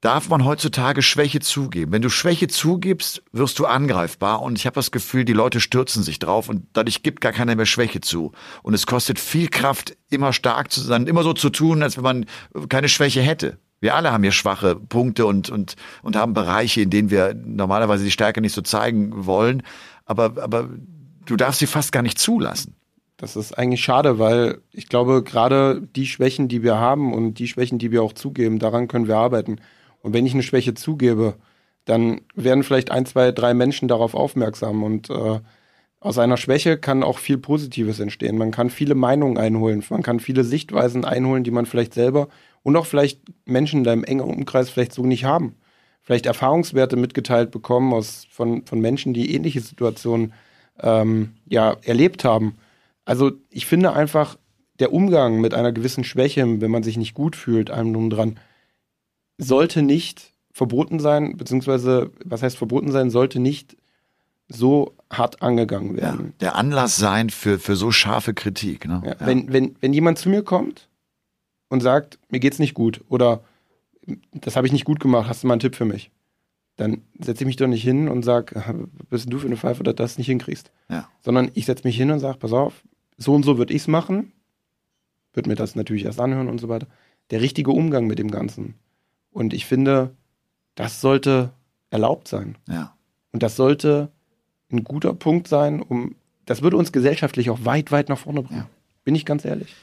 darf 0.00 0.28
man 0.28 0.44
heutzutage 0.44 1.02
Schwäche 1.02 1.40
zugeben? 1.40 1.92
Wenn 1.92 2.02
du 2.02 2.10
Schwäche 2.10 2.48
zugibst, 2.48 3.22
wirst 3.32 3.58
du 3.58 3.66
angreifbar 3.66 4.42
und 4.42 4.58
ich 4.58 4.66
habe 4.66 4.74
das 4.74 4.90
Gefühl, 4.90 5.24
die 5.24 5.32
Leute 5.32 5.60
stürzen 5.60 6.02
sich 6.02 6.18
drauf 6.18 6.48
und 6.48 6.66
dadurch 6.74 7.02
gibt 7.02 7.20
gar 7.20 7.32
keiner 7.32 7.56
mehr 7.56 7.66
Schwäche 7.66 8.00
zu. 8.00 8.32
Und 8.62 8.74
es 8.74 8.86
kostet 8.86 9.18
viel 9.18 9.48
Kraft, 9.48 9.96
immer 10.10 10.32
stark 10.32 10.70
zu 10.70 10.80
sein, 10.80 11.06
immer 11.06 11.22
so 11.22 11.32
zu 11.32 11.50
tun, 11.50 11.82
als 11.82 11.96
wenn 11.96 12.04
man 12.04 12.26
keine 12.68 12.88
Schwäche 12.88 13.22
hätte. 13.22 13.58
Wir 13.80 13.94
alle 13.94 14.12
haben 14.12 14.22
hier 14.22 14.32
schwache 14.32 14.76
Punkte 14.76 15.26
und, 15.26 15.50
und, 15.50 15.76
und 16.02 16.16
haben 16.16 16.32
Bereiche, 16.32 16.80
in 16.80 16.90
denen 16.90 17.10
wir 17.10 17.34
normalerweise 17.34 18.04
die 18.04 18.10
Stärke 18.10 18.40
nicht 18.40 18.54
so 18.54 18.62
zeigen 18.62 19.26
wollen. 19.26 19.62
Aber, 20.06 20.42
aber 20.42 20.70
du 21.26 21.36
darfst 21.36 21.60
sie 21.60 21.66
fast 21.66 21.92
gar 21.92 22.02
nicht 22.02 22.18
zulassen. 22.18 22.76
Das 23.24 23.36
ist 23.36 23.56
eigentlich 23.56 23.82
schade, 23.82 24.18
weil 24.18 24.58
ich 24.70 24.86
glaube, 24.90 25.22
gerade 25.22 25.80
die 25.96 26.06
Schwächen, 26.06 26.46
die 26.46 26.62
wir 26.62 26.76
haben 26.76 27.14
und 27.14 27.38
die 27.38 27.48
Schwächen, 27.48 27.78
die 27.78 27.90
wir 27.90 28.02
auch 28.02 28.12
zugeben, 28.12 28.58
daran 28.58 28.86
können 28.86 29.08
wir 29.08 29.16
arbeiten. 29.16 29.62
Und 30.02 30.12
wenn 30.12 30.26
ich 30.26 30.34
eine 30.34 30.42
Schwäche 30.42 30.74
zugebe, 30.74 31.36
dann 31.86 32.20
werden 32.34 32.64
vielleicht 32.64 32.90
ein, 32.90 33.06
zwei, 33.06 33.32
drei 33.32 33.54
Menschen 33.54 33.88
darauf 33.88 34.14
aufmerksam. 34.14 34.82
Und 34.82 35.08
äh, 35.08 35.40
aus 36.00 36.18
einer 36.18 36.36
Schwäche 36.36 36.76
kann 36.76 37.02
auch 37.02 37.16
viel 37.16 37.38
Positives 37.38 37.98
entstehen. 37.98 38.36
Man 38.36 38.50
kann 38.50 38.68
viele 38.68 38.94
Meinungen 38.94 39.38
einholen, 39.38 39.82
man 39.88 40.02
kann 40.02 40.20
viele 40.20 40.44
Sichtweisen 40.44 41.06
einholen, 41.06 41.44
die 41.44 41.50
man 41.50 41.64
vielleicht 41.64 41.94
selber 41.94 42.28
und 42.62 42.76
auch 42.76 42.84
vielleicht 42.84 43.22
Menschen 43.46 43.78
in 43.78 43.84
deinem 43.84 44.04
engen 44.04 44.20
Umkreis 44.28 44.68
vielleicht 44.68 44.92
so 44.92 45.06
nicht 45.06 45.24
haben. 45.24 45.54
Vielleicht 46.02 46.26
Erfahrungswerte 46.26 46.96
mitgeteilt 46.96 47.50
bekommen 47.50 47.94
aus, 47.94 48.26
von, 48.30 48.66
von 48.66 48.80
Menschen, 48.80 49.14
die 49.14 49.34
ähnliche 49.34 49.62
Situationen 49.62 50.34
ähm, 50.82 51.36
ja, 51.46 51.78
erlebt 51.84 52.24
haben. 52.24 52.56
Also 53.04 53.32
ich 53.50 53.66
finde 53.66 53.92
einfach, 53.92 54.36
der 54.78 54.92
Umgang 54.92 55.40
mit 55.40 55.54
einer 55.54 55.72
gewissen 55.72 56.04
Schwäche, 56.04 56.60
wenn 56.60 56.70
man 56.70 56.82
sich 56.82 56.96
nicht 56.96 57.14
gut 57.14 57.36
fühlt, 57.36 57.70
einem 57.70 57.92
drum 57.92 58.10
dran, 58.10 58.38
sollte 59.38 59.82
nicht 59.82 60.32
verboten 60.52 61.00
sein, 61.00 61.36
beziehungsweise, 61.36 62.10
was 62.24 62.42
heißt 62.42 62.56
verboten 62.56 62.92
sein, 62.92 63.10
sollte 63.10 63.40
nicht 63.40 63.76
so 64.48 64.94
hart 65.10 65.42
angegangen 65.42 65.96
Ja, 65.96 66.02
werden. 66.02 66.34
der 66.40 66.54
Anlass 66.56 66.96
sein 66.96 67.30
für, 67.30 67.58
für 67.58 67.76
so 67.76 67.90
scharfe 67.90 68.34
Kritik. 68.34 68.86
Ne? 68.86 69.02
Ja. 69.04 69.26
Wenn, 69.26 69.52
wenn, 69.52 69.76
wenn 69.80 69.92
jemand 69.92 70.18
zu 70.18 70.28
mir 70.28 70.42
kommt 70.42 70.88
und 71.68 71.80
sagt, 71.82 72.18
mir 72.30 72.40
geht's 72.40 72.58
nicht 72.58 72.74
gut 72.74 73.00
oder 73.08 73.42
das 74.32 74.54
habe 74.56 74.66
ich 74.66 74.72
nicht 74.72 74.84
gut 74.84 75.00
gemacht, 75.00 75.28
hast 75.28 75.42
du 75.42 75.46
mal 75.46 75.54
einen 75.54 75.60
Tipp 75.60 75.74
für 75.76 75.86
mich? 75.86 76.10
Dann 76.76 77.02
setze 77.18 77.44
ich 77.44 77.46
mich 77.46 77.56
doch 77.56 77.68
nicht 77.68 77.82
hin 77.82 78.08
und 78.08 78.22
sag, 78.24 78.54
"Ah, 78.56 78.74
was 79.08 79.20
bist 79.22 79.32
du 79.32 79.38
für 79.38 79.46
eine 79.46 79.56
Pfeife, 79.56 79.82
dass 79.82 79.94
du 79.94 80.02
das 80.02 80.18
nicht 80.18 80.26
hinkriegst? 80.26 80.70
Ja. 80.90 81.08
Sondern 81.20 81.50
ich 81.54 81.66
setze 81.66 81.86
mich 81.86 81.96
hin 81.96 82.10
und 82.10 82.18
sage, 82.20 82.38
pass 82.38 82.52
auf, 82.52 82.82
so 83.16 83.34
und 83.34 83.44
so 83.44 83.58
würde 83.58 83.74
ich's 83.74 83.88
machen, 83.88 84.32
würde 85.32 85.48
mir 85.48 85.56
das 85.56 85.76
natürlich 85.76 86.04
erst 86.04 86.20
anhören 86.20 86.48
und 86.48 86.58
so 86.58 86.68
weiter. 86.68 86.86
Der 87.30 87.40
richtige 87.40 87.70
Umgang 87.70 88.06
mit 88.06 88.18
dem 88.18 88.30
Ganzen. 88.30 88.74
Und 89.30 89.52
ich 89.52 89.66
finde, 89.66 90.14
das 90.74 91.00
sollte 91.00 91.52
erlaubt 91.90 92.28
sein. 92.28 92.56
Ja. 92.68 92.96
Und 93.32 93.42
das 93.42 93.56
sollte 93.56 94.10
ein 94.70 94.84
guter 94.84 95.14
Punkt 95.14 95.48
sein, 95.48 95.80
um 95.82 96.16
das 96.46 96.62
würde 96.62 96.76
uns 96.76 96.92
gesellschaftlich 96.92 97.50
auch 97.50 97.64
weit, 97.64 97.90
weit 97.90 98.08
nach 98.08 98.18
vorne 98.18 98.42
bringen. 98.42 98.60
Ja. 98.60 98.68
Bin 99.04 99.14
ich 99.14 99.24
ganz 99.24 99.44
ehrlich. 99.44 99.74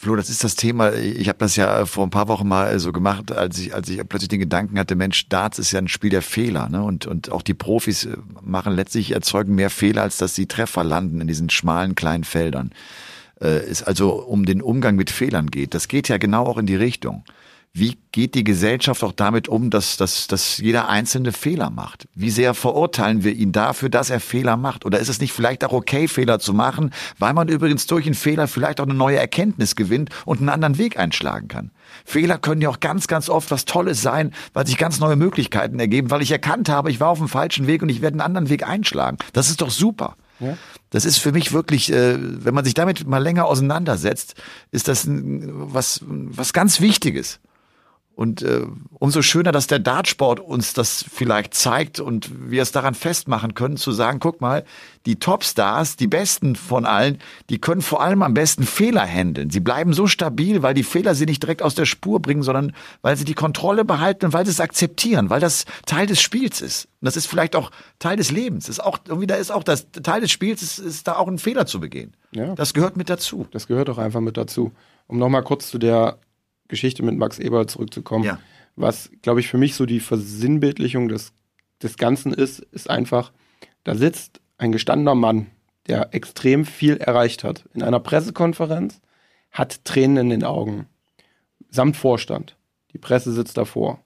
Flo, 0.00 0.14
das 0.14 0.30
ist 0.30 0.44
das 0.44 0.54
Thema. 0.54 0.92
Ich 0.94 1.28
habe 1.28 1.38
das 1.38 1.56
ja 1.56 1.84
vor 1.84 2.06
ein 2.06 2.10
paar 2.10 2.28
Wochen 2.28 2.46
mal 2.46 2.78
so 2.78 2.92
gemacht, 2.92 3.32
als 3.32 3.58
ich, 3.58 3.74
als 3.74 3.88
ich 3.88 3.98
plötzlich 4.08 4.28
den 4.28 4.38
Gedanken 4.38 4.78
hatte, 4.78 4.94
Mensch, 4.94 5.28
Darts 5.28 5.58
ist 5.58 5.72
ja 5.72 5.80
ein 5.80 5.88
Spiel 5.88 6.10
der 6.10 6.22
Fehler, 6.22 6.68
ne? 6.68 6.84
Und, 6.84 7.06
und 7.06 7.32
auch 7.32 7.42
die 7.42 7.52
Profis 7.52 8.04
äh, 8.04 8.16
machen 8.40 8.74
letztlich, 8.74 9.10
erzeugen 9.10 9.56
mehr 9.56 9.70
Fehler, 9.70 10.02
als 10.02 10.16
dass 10.16 10.36
sie 10.36 10.46
Treffer 10.46 10.84
landen 10.84 11.20
in 11.20 11.26
diesen 11.26 11.50
schmalen 11.50 11.96
kleinen 11.96 12.22
Feldern. 12.22 12.70
Äh, 13.40 13.48
es 13.68 13.82
also 13.82 14.12
um 14.12 14.46
den 14.46 14.62
Umgang 14.62 14.94
mit 14.94 15.10
Fehlern 15.10 15.48
geht. 15.50 15.74
Das 15.74 15.88
geht 15.88 16.08
ja 16.08 16.18
genau 16.18 16.44
auch 16.44 16.58
in 16.58 16.66
die 16.66 16.76
Richtung. 16.76 17.24
Wie 17.78 17.96
geht 18.10 18.34
die 18.34 18.42
Gesellschaft 18.42 19.04
auch 19.04 19.12
damit 19.12 19.48
um, 19.48 19.70
dass, 19.70 19.96
dass, 19.96 20.26
dass 20.26 20.58
jeder 20.58 20.88
einzelne 20.88 21.30
Fehler 21.30 21.70
macht? 21.70 22.08
Wie 22.12 22.30
sehr 22.30 22.54
verurteilen 22.54 23.22
wir 23.22 23.32
ihn 23.32 23.52
dafür, 23.52 23.88
dass 23.88 24.10
er 24.10 24.18
Fehler 24.18 24.56
macht? 24.56 24.84
Oder 24.84 24.98
ist 24.98 25.08
es 25.08 25.20
nicht 25.20 25.32
vielleicht 25.32 25.64
auch 25.64 25.72
okay, 25.72 26.08
Fehler 26.08 26.40
zu 26.40 26.54
machen, 26.54 26.90
weil 27.20 27.34
man 27.34 27.46
übrigens 27.46 27.86
durch 27.86 28.06
einen 28.06 28.16
Fehler 28.16 28.48
vielleicht 28.48 28.80
auch 28.80 28.86
eine 28.86 28.94
neue 28.94 29.18
Erkenntnis 29.18 29.76
gewinnt 29.76 30.10
und 30.24 30.40
einen 30.40 30.48
anderen 30.48 30.76
Weg 30.78 30.98
einschlagen 30.98 31.46
kann? 31.46 31.70
Fehler 32.04 32.38
können 32.38 32.60
ja 32.60 32.68
auch 32.68 32.80
ganz, 32.80 33.06
ganz 33.06 33.28
oft 33.28 33.52
was 33.52 33.64
Tolles 33.64 34.02
sein, 34.02 34.32
weil 34.54 34.66
sich 34.66 34.76
ganz 34.76 34.98
neue 34.98 35.14
Möglichkeiten 35.14 35.78
ergeben, 35.78 36.10
weil 36.10 36.22
ich 36.22 36.32
erkannt 36.32 36.68
habe, 36.68 36.90
ich 36.90 36.98
war 36.98 37.10
auf 37.10 37.18
dem 37.18 37.28
falschen 37.28 37.68
Weg 37.68 37.82
und 37.82 37.90
ich 37.90 38.02
werde 38.02 38.14
einen 38.14 38.22
anderen 38.22 38.48
Weg 38.48 38.66
einschlagen. 38.66 39.18
Das 39.32 39.50
ist 39.50 39.60
doch 39.60 39.70
super. 39.70 40.16
Ja. 40.40 40.56
Das 40.90 41.04
ist 41.04 41.18
für 41.18 41.30
mich 41.30 41.52
wirklich, 41.52 41.92
äh, 41.92 42.16
wenn 42.18 42.54
man 42.54 42.64
sich 42.64 42.74
damit 42.74 43.06
mal 43.06 43.22
länger 43.22 43.46
auseinandersetzt, 43.46 44.34
ist 44.72 44.88
das 44.88 45.06
was, 45.08 46.00
was 46.08 46.52
ganz 46.52 46.80
Wichtiges. 46.80 47.38
Und 48.18 48.42
äh, 48.42 48.62
umso 48.98 49.22
schöner, 49.22 49.52
dass 49.52 49.68
der 49.68 49.78
Dartsport 49.78 50.40
uns 50.40 50.72
das 50.72 51.04
vielleicht 51.08 51.54
zeigt 51.54 52.00
und 52.00 52.50
wir 52.50 52.62
es 52.62 52.72
daran 52.72 52.94
festmachen 52.94 53.54
können, 53.54 53.76
zu 53.76 53.92
sagen, 53.92 54.18
guck 54.18 54.40
mal, 54.40 54.64
die 55.06 55.20
Topstars, 55.20 55.94
die 55.94 56.08
Besten 56.08 56.56
von 56.56 56.84
allen, 56.84 57.18
die 57.48 57.60
können 57.60 57.80
vor 57.80 58.02
allem 58.02 58.22
am 58.22 58.34
besten 58.34 58.64
Fehler 58.64 59.06
handeln. 59.06 59.50
Sie 59.50 59.60
bleiben 59.60 59.92
so 59.92 60.08
stabil, 60.08 60.64
weil 60.64 60.74
die 60.74 60.82
Fehler 60.82 61.14
sie 61.14 61.26
nicht 61.26 61.44
direkt 61.44 61.62
aus 61.62 61.76
der 61.76 61.84
Spur 61.84 62.20
bringen, 62.20 62.42
sondern 62.42 62.72
weil 63.02 63.16
sie 63.16 63.24
die 63.24 63.34
Kontrolle 63.34 63.84
behalten 63.84 64.26
und 64.26 64.32
weil 64.32 64.44
sie 64.44 64.50
es 64.50 64.60
akzeptieren, 64.60 65.30
weil 65.30 65.38
das 65.38 65.64
Teil 65.86 66.08
des 66.08 66.20
Spiels 66.20 66.60
ist. 66.60 66.86
Und 67.00 67.06
das 67.06 67.16
ist 67.16 67.26
vielleicht 67.26 67.54
auch 67.54 67.70
Teil 68.00 68.16
des 68.16 68.32
Lebens. 68.32 68.68
Ist 68.68 68.82
auch, 68.82 68.98
irgendwie 69.06 69.28
da 69.28 69.36
ist 69.36 69.52
auch 69.52 69.62
das 69.62 69.92
Teil 69.92 70.22
des 70.22 70.32
Spiels, 70.32 70.60
ist, 70.60 70.80
ist 70.80 71.06
da 71.06 71.14
auch 71.14 71.28
ein 71.28 71.38
Fehler 71.38 71.66
zu 71.66 71.78
begehen. 71.78 72.14
Ja. 72.32 72.56
Das 72.56 72.74
gehört 72.74 72.96
mit 72.96 73.10
dazu. 73.10 73.46
Das 73.52 73.68
gehört 73.68 73.88
auch 73.88 73.98
einfach 73.98 74.20
mit 74.20 74.36
dazu. 74.36 74.72
Um 75.06 75.18
nochmal 75.18 75.44
kurz 75.44 75.70
zu 75.70 75.78
der 75.78 76.18
Geschichte 76.68 77.02
mit 77.02 77.16
Max 77.16 77.38
Eberl 77.38 77.66
zurückzukommen. 77.66 78.24
Ja. 78.24 78.38
Was, 78.76 79.10
glaube 79.22 79.40
ich, 79.40 79.48
für 79.48 79.58
mich 79.58 79.74
so 79.74 79.86
die 79.86 80.00
Versinnbildlichung 80.00 81.08
des, 81.08 81.32
des 81.82 81.96
Ganzen 81.96 82.32
ist, 82.32 82.60
ist 82.60 82.88
einfach, 82.88 83.32
da 83.84 83.94
sitzt 83.94 84.40
ein 84.58 84.72
gestandener 84.72 85.14
Mann, 85.14 85.46
der 85.88 86.14
extrem 86.14 86.64
viel 86.64 86.98
erreicht 86.98 87.42
hat. 87.44 87.64
In 87.74 87.82
einer 87.82 88.00
Pressekonferenz 88.00 89.00
hat 89.50 89.84
Tränen 89.84 90.18
in 90.18 90.30
den 90.30 90.44
Augen. 90.44 90.86
Samt 91.70 91.96
Vorstand. 91.96 92.56
Die 92.92 92.98
Presse 92.98 93.32
sitzt 93.32 93.56
davor. 93.56 94.02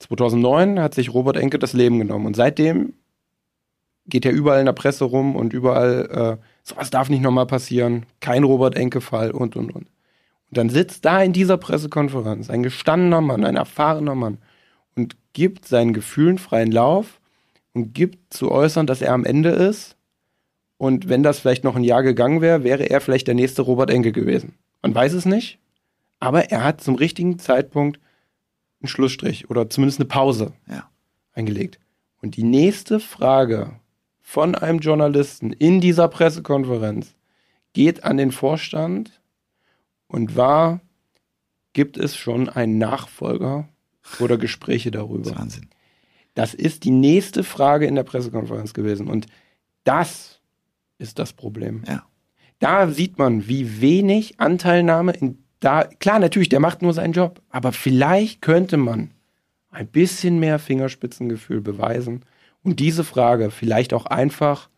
2009 0.00 0.80
hat 0.80 0.94
sich 0.94 1.12
Robert 1.14 1.36
Enke 1.36 1.58
das 1.58 1.72
Leben 1.72 1.98
genommen 1.98 2.26
und 2.26 2.36
seitdem 2.36 2.94
geht 4.06 4.26
er 4.26 4.32
überall 4.32 4.60
in 4.60 4.66
der 4.66 4.72
Presse 4.72 5.04
rum 5.04 5.34
und 5.34 5.52
überall, 5.52 6.38
äh, 6.40 6.44
sowas 6.62 6.90
darf 6.90 7.08
nicht 7.08 7.22
nochmal 7.22 7.46
passieren, 7.46 8.04
kein 8.20 8.44
Robert 8.44 8.76
Enke-Fall 8.76 9.30
und, 9.30 9.56
und, 9.56 9.74
und. 9.74 9.88
Und 10.50 10.58
dann 10.58 10.68
sitzt 10.68 11.04
da 11.04 11.22
in 11.22 11.32
dieser 11.32 11.56
Pressekonferenz 11.56 12.50
ein 12.50 12.62
gestandener 12.62 13.20
Mann, 13.20 13.44
ein 13.44 13.56
erfahrener 13.56 14.14
Mann 14.14 14.38
und 14.94 15.16
gibt 15.32 15.66
seinen 15.66 15.92
Gefühlen 15.92 16.38
freien 16.38 16.70
Lauf 16.70 17.20
und 17.72 17.92
gibt 17.92 18.32
zu 18.32 18.50
äußern, 18.50 18.86
dass 18.86 19.02
er 19.02 19.12
am 19.12 19.24
Ende 19.24 19.50
ist. 19.50 19.96
Und 20.76 21.08
wenn 21.08 21.22
das 21.22 21.40
vielleicht 21.40 21.64
noch 21.64 21.76
ein 21.76 21.84
Jahr 21.84 22.02
gegangen 22.02 22.40
wäre, 22.40 22.64
wäre 22.64 22.88
er 22.88 23.00
vielleicht 23.00 23.26
der 23.26 23.34
nächste 23.34 23.62
Robert 23.62 23.90
Enke 23.90 24.12
gewesen. 24.12 24.54
Man 24.82 24.94
weiß 24.94 25.12
es 25.14 25.24
nicht, 25.24 25.58
aber 26.20 26.50
er 26.50 26.62
hat 26.62 26.80
zum 26.80 26.94
richtigen 26.94 27.38
Zeitpunkt 27.38 27.98
einen 28.80 28.88
Schlussstrich 28.88 29.50
oder 29.50 29.68
zumindest 29.70 30.00
eine 30.00 30.08
Pause 30.08 30.52
ja. 30.68 30.88
eingelegt. 31.32 31.78
Und 32.20 32.36
die 32.36 32.42
nächste 32.42 33.00
Frage 33.00 33.80
von 34.20 34.54
einem 34.54 34.78
Journalisten 34.78 35.52
in 35.52 35.80
dieser 35.80 36.08
Pressekonferenz 36.08 37.14
geht 37.72 38.04
an 38.04 38.16
den 38.16 38.32
Vorstand 38.32 39.20
und 40.06 40.36
war, 40.36 40.80
gibt 41.72 41.96
es 41.96 42.16
schon 42.16 42.48
einen 42.48 42.78
Nachfolger 42.78 43.68
oder 44.20 44.36
Gespräche 44.36 44.90
darüber? 44.90 45.30
Das 45.30 45.38
Wahnsinn. 45.38 45.70
Das 46.34 46.54
ist 46.54 46.84
die 46.84 46.90
nächste 46.90 47.44
Frage 47.44 47.86
in 47.86 47.94
der 47.94 48.02
Pressekonferenz 48.02 48.74
gewesen. 48.74 49.08
Und 49.08 49.26
das 49.84 50.40
ist 50.98 51.18
das 51.18 51.32
Problem. 51.32 51.84
Ja. 51.86 52.04
Da 52.58 52.88
sieht 52.88 53.18
man, 53.18 53.46
wie 53.46 53.80
wenig 53.80 54.40
Anteilnahme 54.40 55.12
in 55.12 55.44
da, 55.64 55.84
klar, 55.84 56.18
natürlich, 56.18 56.50
der 56.50 56.60
macht 56.60 56.82
nur 56.82 56.92
seinen 56.92 57.14
Job, 57.14 57.40
aber 57.48 57.72
vielleicht 57.72 58.42
könnte 58.42 58.76
man 58.76 59.12
ein 59.70 59.86
bisschen 59.86 60.38
mehr 60.38 60.58
Fingerspitzengefühl 60.58 61.62
beweisen 61.62 62.22
und 62.62 62.80
diese 62.80 63.02
Frage 63.02 63.50
vielleicht 63.50 63.94
auch 63.94 64.04
einfach 64.04 64.68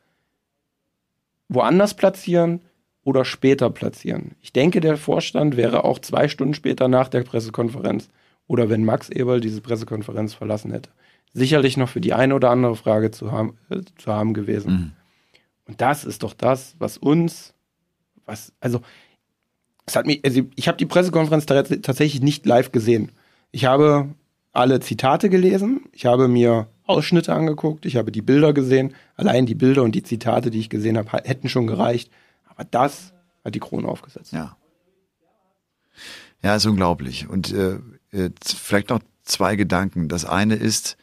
woanders 1.48 1.94
platzieren, 1.94 2.60
oder 3.06 3.24
später 3.24 3.70
platzieren. 3.70 4.32
Ich 4.42 4.52
denke, 4.52 4.80
der 4.80 4.96
Vorstand 4.96 5.56
wäre 5.56 5.84
auch 5.84 6.00
zwei 6.00 6.26
Stunden 6.26 6.54
später 6.54 6.88
nach 6.88 7.06
der 7.06 7.22
Pressekonferenz 7.22 8.08
oder 8.48 8.68
wenn 8.68 8.84
Max 8.84 9.10
Eberl 9.10 9.40
diese 9.40 9.60
Pressekonferenz 9.60 10.34
verlassen 10.34 10.72
hätte, 10.72 10.90
sicherlich 11.32 11.76
noch 11.76 11.88
für 11.88 12.00
die 12.00 12.14
eine 12.14 12.34
oder 12.34 12.50
andere 12.50 12.74
Frage 12.74 13.12
zu 13.12 13.30
haben, 13.30 13.58
äh, 13.70 13.82
zu 13.96 14.12
haben 14.12 14.34
gewesen. 14.34 14.72
Mhm. 14.72 14.92
Und 15.68 15.80
das 15.80 16.04
ist 16.04 16.24
doch 16.24 16.34
das, 16.34 16.74
was 16.80 16.98
uns, 16.98 17.54
was, 18.24 18.52
also, 18.58 18.80
es 19.86 19.94
hat 19.94 20.06
mich, 20.06 20.24
also 20.24 20.42
ich 20.56 20.66
habe 20.66 20.78
die 20.78 20.86
Pressekonferenz 20.86 21.46
tatsächlich 21.46 22.22
nicht 22.22 22.44
live 22.44 22.72
gesehen. 22.72 23.12
Ich 23.52 23.66
habe 23.66 24.08
alle 24.52 24.80
Zitate 24.80 25.30
gelesen, 25.30 25.82
ich 25.92 26.06
habe 26.06 26.26
mir 26.26 26.66
Ausschnitte 26.86 27.32
angeguckt, 27.32 27.86
ich 27.86 27.94
habe 27.94 28.10
die 28.10 28.22
Bilder 28.22 28.52
gesehen. 28.52 28.94
Allein 29.14 29.46
die 29.46 29.54
Bilder 29.54 29.84
und 29.84 29.94
die 29.94 30.02
Zitate, 30.02 30.50
die 30.50 30.58
ich 30.58 30.70
gesehen 30.70 30.98
habe, 30.98 31.22
hätten 31.24 31.48
schon 31.48 31.68
gereicht, 31.68 32.10
aber 32.56 32.68
das 32.70 33.12
hat 33.44 33.54
die 33.54 33.60
Krone 33.60 33.86
aufgesetzt. 33.86 34.32
Ja. 34.32 34.56
Ja, 36.42 36.56
ist 36.56 36.66
unglaublich. 36.66 37.28
Und 37.28 37.52
äh, 37.52 37.78
vielleicht 38.44 38.90
noch 38.90 39.00
zwei 39.22 39.56
Gedanken. 39.56 40.08
Das 40.08 40.24
eine 40.24 40.54
ist, 40.54 40.96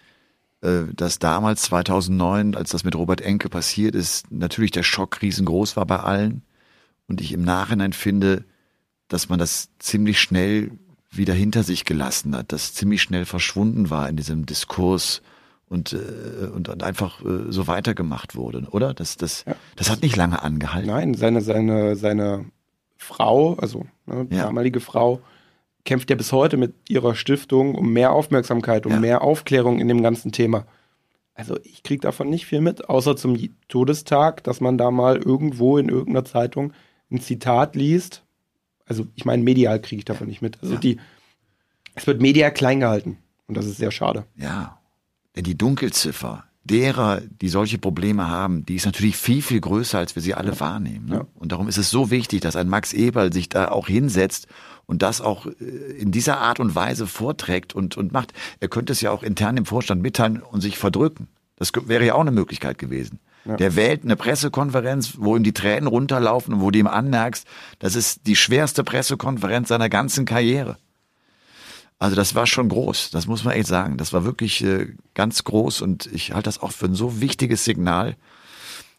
äh, 0.61 0.83
dass 0.93 1.19
damals 1.19 1.63
2009, 1.63 2.55
als 2.55 2.71
das 2.71 2.83
mit 2.83 2.95
Robert 2.95 3.21
Enke 3.21 3.49
passiert 3.49 3.95
ist, 3.95 4.31
natürlich 4.31 4.71
der 4.71 4.83
Schock 4.83 5.21
riesengroß 5.21 5.75
war 5.75 5.85
bei 5.85 5.99
allen. 5.99 6.43
Und 7.07 7.21
ich 7.21 7.31
im 7.31 7.43
Nachhinein 7.43 7.93
finde, 7.93 8.45
dass 9.07 9.29
man 9.29 9.39
das 9.39 9.69
ziemlich 9.79 10.19
schnell 10.19 10.71
wieder 11.11 11.33
hinter 11.33 11.63
sich 11.63 11.85
gelassen 11.85 12.35
hat, 12.35 12.51
das 12.51 12.73
ziemlich 12.73 13.01
schnell 13.01 13.25
verschwunden 13.25 13.89
war 13.89 14.09
in 14.09 14.15
diesem 14.15 14.45
Diskurs 14.45 15.21
und, 15.73 15.91
äh, 15.93 16.47
und, 16.53 16.69
und 16.69 16.83
einfach 16.83 17.19
äh, 17.25 17.51
so 17.51 17.65
weitergemacht 17.65 18.35
wurde, 18.35 18.67
oder? 18.69 18.93
Das, 18.93 19.17
das, 19.17 19.43
ja. 19.45 19.55
das 19.75 19.89
hat 19.89 20.03
nicht 20.03 20.15
lange 20.15 20.41
angehalten. 20.41 20.89
Nein, 20.89 21.15
seine, 21.15 21.41
seine, 21.41 21.95
seine 21.95 22.45
Frau, 22.95 23.55
also 23.55 23.87
ne, 24.05 24.27
ja. 24.29 24.43
damalige 24.43 24.79
Frau, 24.79 25.19
kämpft 25.83 26.11
ja 26.11 26.15
bis 26.15 26.31
heute 26.31 26.57
mit 26.57 26.75
ihrer 26.87 27.15
Stiftung 27.15 27.73
um 27.73 27.91
mehr 27.91 28.11
Aufmerksamkeit, 28.11 28.85
um 28.85 28.93
ja. 28.93 28.99
mehr 28.99 29.21
Aufklärung 29.23 29.79
in 29.79 29.87
dem 29.87 30.03
ganzen 30.03 30.31
Thema. 30.31 30.65
Also 31.33 31.57
ich 31.63 31.81
kriege 31.81 32.01
davon 32.01 32.29
nicht 32.29 32.45
viel 32.45 32.61
mit, 32.61 32.87
außer 32.87 33.15
zum 33.15 33.35
Todestag, 33.67 34.43
dass 34.43 34.61
man 34.61 34.77
da 34.77 34.91
mal 34.91 35.17
irgendwo 35.17 35.79
in 35.79 35.89
irgendeiner 35.89 36.23
Zeitung 36.23 36.71
ein 37.11 37.19
Zitat 37.19 37.75
liest. 37.75 38.23
Also 38.85 39.07
ich 39.15 39.25
meine, 39.25 39.41
medial 39.41 39.81
kriege 39.81 39.99
ich 39.99 40.05
davon 40.05 40.27
nicht 40.27 40.43
mit. 40.43 40.61
Also 40.61 40.77
die, 40.77 40.99
es 41.95 42.05
wird 42.05 42.21
medial 42.21 42.53
klein 42.53 42.79
gehalten 42.79 43.17
und 43.47 43.57
das 43.57 43.65
ist 43.65 43.77
sehr 43.77 43.91
schade. 43.91 44.25
Ja, 44.35 44.77
denn 45.35 45.43
die 45.43 45.57
Dunkelziffer 45.57 46.45
derer, 46.63 47.21
die 47.41 47.49
solche 47.49 47.77
Probleme 47.77 48.29
haben, 48.29 48.65
die 48.65 48.75
ist 48.75 48.85
natürlich 48.85 49.17
viel, 49.17 49.41
viel 49.41 49.59
größer, 49.59 49.99
als 49.99 50.15
wir 50.15 50.21
sie 50.21 50.33
alle 50.33 50.59
wahrnehmen. 50.59 51.07
Ne? 51.07 51.27
Und 51.35 51.51
darum 51.51 51.67
ist 51.67 51.77
es 51.77 51.89
so 51.89 52.09
wichtig, 52.09 52.41
dass 52.41 52.55
ein 52.55 52.69
Max 52.69 52.93
Eberl 52.93 53.33
sich 53.33 53.49
da 53.49 53.67
auch 53.67 53.87
hinsetzt 53.87 54.47
und 54.85 55.01
das 55.01 55.19
auch 55.19 55.45
äh, 55.45 55.51
in 55.99 56.11
dieser 56.11 56.39
Art 56.39 56.59
und 56.59 56.73
Weise 56.73 57.05
vorträgt 57.07 57.75
und, 57.75 57.97
und 57.97 58.13
macht. 58.13 58.33
Er 58.59 58.69
könnte 58.69 58.93
es 58.93 59.01
ja 59.01 59.11
auch 59.11 59.23
intern 59.23 59.57
im 59.57 59.65
Vorstand 59.65 60.01
mitteilen 60.01 60.41
und 60.41 60.61
sich 60.61 60.77
verdrücken. 60.77 61.27
Das 61.57 61.71
wäre 61.85 62.05
ja 62.05 62.15
auch 62.15 62.21
eine 62.21 62.31
Möglichkeit 62.31 62.77
gewesen. 62.77 63.19
Ja. 63.45 63.57
Der 63.57 63.75
wählt 63.75 64.03
eine 64.03 64.15
Pressekonferenz, 64.15 65.15
wo 65.17 65.35
ihm 65.35 65.43
die 65.43 65.53
Tränen 65.53 65.87
runterlaufen 65.87 66.53
und 66.53 66.61
wo 66.61 66.71
du 66.71 66.79
ihm 66.79 66.87
anmerkst, 66.87 67.45
das 67.79 67.95
ist 67.95 68.25
die 68.25 68.37
schwerste 68.37 68.85
Pressekonferenz 68.85 69.67
seiner 69.67 69.89
ganzen 69.89 70.25
Karriere. 70.25 70.77
Also 71.99 72.15
das 72.15 72.35
war 72.35 72.47
schon 72.47 72.69
groß, 72.69 73.11
das 73.11 73.27
muss 73.27 73.43
man 73.43 73.53
echt 73.53 73.67
sagen. 73.67 73.97
Das 73.97 74.13
war 74.13 74.25
wirklich 74.25 74.63
äh, 74.63 74.93
ganz 75.13 75.43
groß 75.43 75.81
und 75.81 76.07
ich 76.07 76.33
halte 76.33 76.45
das 76.45 76.61
auch 76.61 76.71
für 76.71 76.87
ein 76.87 76.95
so 76.95 77.21
wichtiges 77.21 77.63
Signal. 77.63 78.15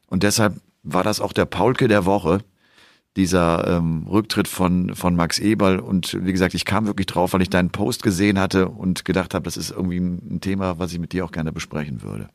Und 0.07 0.23
deshalb 0.23 0.61
war 0.83 1.03
das 1.03 1.21
auch 1.21 1.33
der 1.33 1.47
Paulke 1.47 1.89
der 1.89 2.07
Woche, 2.07 2.41
dieser 3.17 3.77
ähm, 3.77 4.07
Rücktritt 4.09 4.49
von, 4.49 4.95
von 4.95 5.17
Max 5.17 5.39
Eberl. 5.39 5.79
Und 5.79 6.19
wie 6.25 6.33
gesagt, 6.33 6.55
ich 6.55 6.65
kam 6.65 6.87
wirklich 6.87 7.07
drauf, 7.07 7.33
weil 7.33 7.43
ich 7.43 7.51
deinen 7.51 7.71
Post 7.71 8.03
gesehen 8.03 8.39
hatte 8.39 8.69
und 8.69 9.05
gedacht 9.05 9.35
habe, 9.35 9.45
das 9.45 9.57
ist 9.57 9.71
irgendwie 9.71 9.99
ein 9.99 10.41
Thema, 10.41 10.79
was 10.79 10.93
ich 10.93 10.99
mit 10.99 11.13
dir 11.13 11.25
auch 11.25 11.33
gerne 11.33 11.53
besprechen 11.53 12.03
würde. 12.03 12.29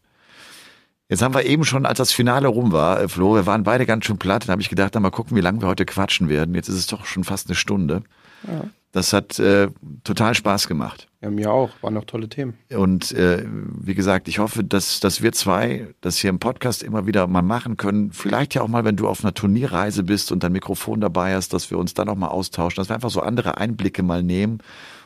Jetzt 1.09 1.23
haben 1.23 1.33
wir 1.33 1.45
eben 1.45 1.65
schon, 1.65 1.87
als 1.87 1.97
das 1.97 2.11
Finale 2.11 2.47
rum 2.47 2.71
war, 2.71 3.01
äh, 3.01 3.07
Flo, 3.07 3.33
wir 3.33 3.47
waren 3.47 3.63
beide 3.63 3.85
ganz 3.85 4.05
schön 4.05 4.19
platt. 4.19 4.43
Dann 4.43 4.51
habe 4.51 4.61
ich 4.61 4.69
gedacht, 4.69 4.93
dann 4.93 5.01
mal 5.01 5.09
gucken, 5.09 5.35
wie 5.35 5.41
lange 5.41 5.61
wir 5.61 5.67
heute 5.67 5.85
quatschen 5.85 6.29
werden. 6.29 6.53
Jetzt 6.53 6.69
ist 6.69 6.75
es 6.75 6.87
doch 6.87 7.05
schon 7.05 7.23
fast 7.23 7.47
eine 7.47 7.55
Stunde. 7.55 8.03
Ja. 8.47 8.65
Das 8.91 9.13
hat 9.13 9.37
äh, 9.37 9.69
total 10.03 10.33
Spaß 10.33 10.67
gemacht. 10.67 11.07
Ja, 11.21 11.29
mir 11.29 11.51
auch. 11.51 11.69
Waren 11.81 11.93
noch 11.93 12.05
tolle 12.05 12.27
Themen. 12.27 12.57
Und 12.75 13.11
äh, 13.11 13.45
wie 13.45 13.93
gesagt, 13.93 14.27
ich 14.27 14.39
hoffe, 14.39 14.63
dass, 14.63 14.99
dass 14.99 15.21
wir 15.21 15.31
zwei 15.31 15.87
das 16.01 16.17
hier 16.17 16.29
im 16.29 16.39
Podcast 16.39 16.81
immer 16.81 17.05
wieder 17.05 17.27
mal 17.27 17.43
machen 17.43 17.77
können. 17.77 18.11
Vielleicht 18.11 18.55
ja 18.55 18.61
auch 18.61 18.67
mal, 18.67 18.85
wenn 18.85 18.95
du 18.95 19.07
auf 19.07 19.23
einer 19.23 19.33
Turnierreise 19.33 20.03
bist 20.03 20.31
und 20.31 20.43
dein 20.43 20.53
Mikrofon 20.53 21.01
dabei 21.01 21.35
hast, 21.35 21.53
dass 21.53 21.69
wir 21.69 21.77
uns 21.77 21.93
da 21.93 22.03
nochmal 22.03 22.29
austauschen, 22.29 22.77
dass 22.77 22.89
wir 22.89 22.95
einfach 22.95 23.11
so 23.11 23.21
andere 23.21 23.57
Einblicke 23.57 24.01
mal 24.01 24.23
nehmen 24.23 24.59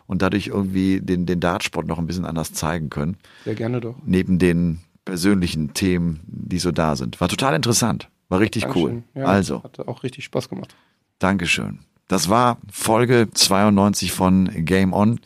und 0.08 0.22
dadurch 0.22 0.48
irgendwie 0.48 1.02
den, 1.02 1.26
den 1.26 1.40
Dartsport 1.40 1.88
noch 1.88 1.98
ein 1.98 2.08
bisschen 2.08 2.26
anders 2.26 2.54
zeigen 2.54 2.90
können. 2.90 3.18
Sehr 3.44 3.56
gerne 3.56 3.82
doch. 3.82 3.96
Neben 4.06 4.40
den 4.40 4.80
persönlichen 5.04 5.74
Themen, 5.74 6.22
die 6.26 6.60
so 6.60 6.72
da 6.72 6.96
sind. 6.96 7.20
War 7.20 7.28
total 7.28 7.56
interessant. 7.56 8.10
War 8.30 8.40
richtig 8.40 8.64
Dankeschön. 8.64 9.04
cool. 9.16 9.22
Ja, 9.22 9.26
also. 9.26 9.64
Hat 9.64 9.80
auch 9.88 10.04
richtig 10.04 10.24
Spaß 10.24 10.48
gemacht. 10.48 10.76
Dankeschön. 11.20 11.80
Das 12.14 12.30
war 12.30 12.60
Folge 12.72 13.30
92 13.34 14.12
von 14.12 14.48
Game 14.66 14.94
On. 14.94 15.20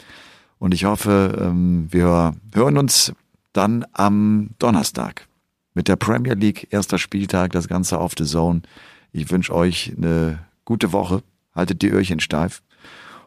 Und 0.58 0.74
ich 0.74 0.86
hoffe, 0.86 1.38
ähm, 1.38 1.88
wir 1.92 2.34
hören 2.56 2.78
uns 2.78 3.12
dann 3.52 3.86
am 3.92 4.52
Donnerstag 4.58 5.28
mit 5.74 5.90
der 5.90 5.98
Premier 5.98 6.36
League, 6.36 6.70
erster 6.72 6.98
Spieltag, 6.98 7.52
das 7.52 7.68
Ganze 7.68 8.00
auf 8.00 8.14
The 8.18 8.24
Zone. 8.24 8.62
Ich 9.12 9.30
wünsche 9.30 9.54
euch 9.54 9.96
eine 9.98 10.40
gute 10.64 10.94
Woche. 10.94 11.24
Haltet 11.54 11.82
die 11.82 11.90
Öhrchen 11.90 12.22
steif. 12.22 12.64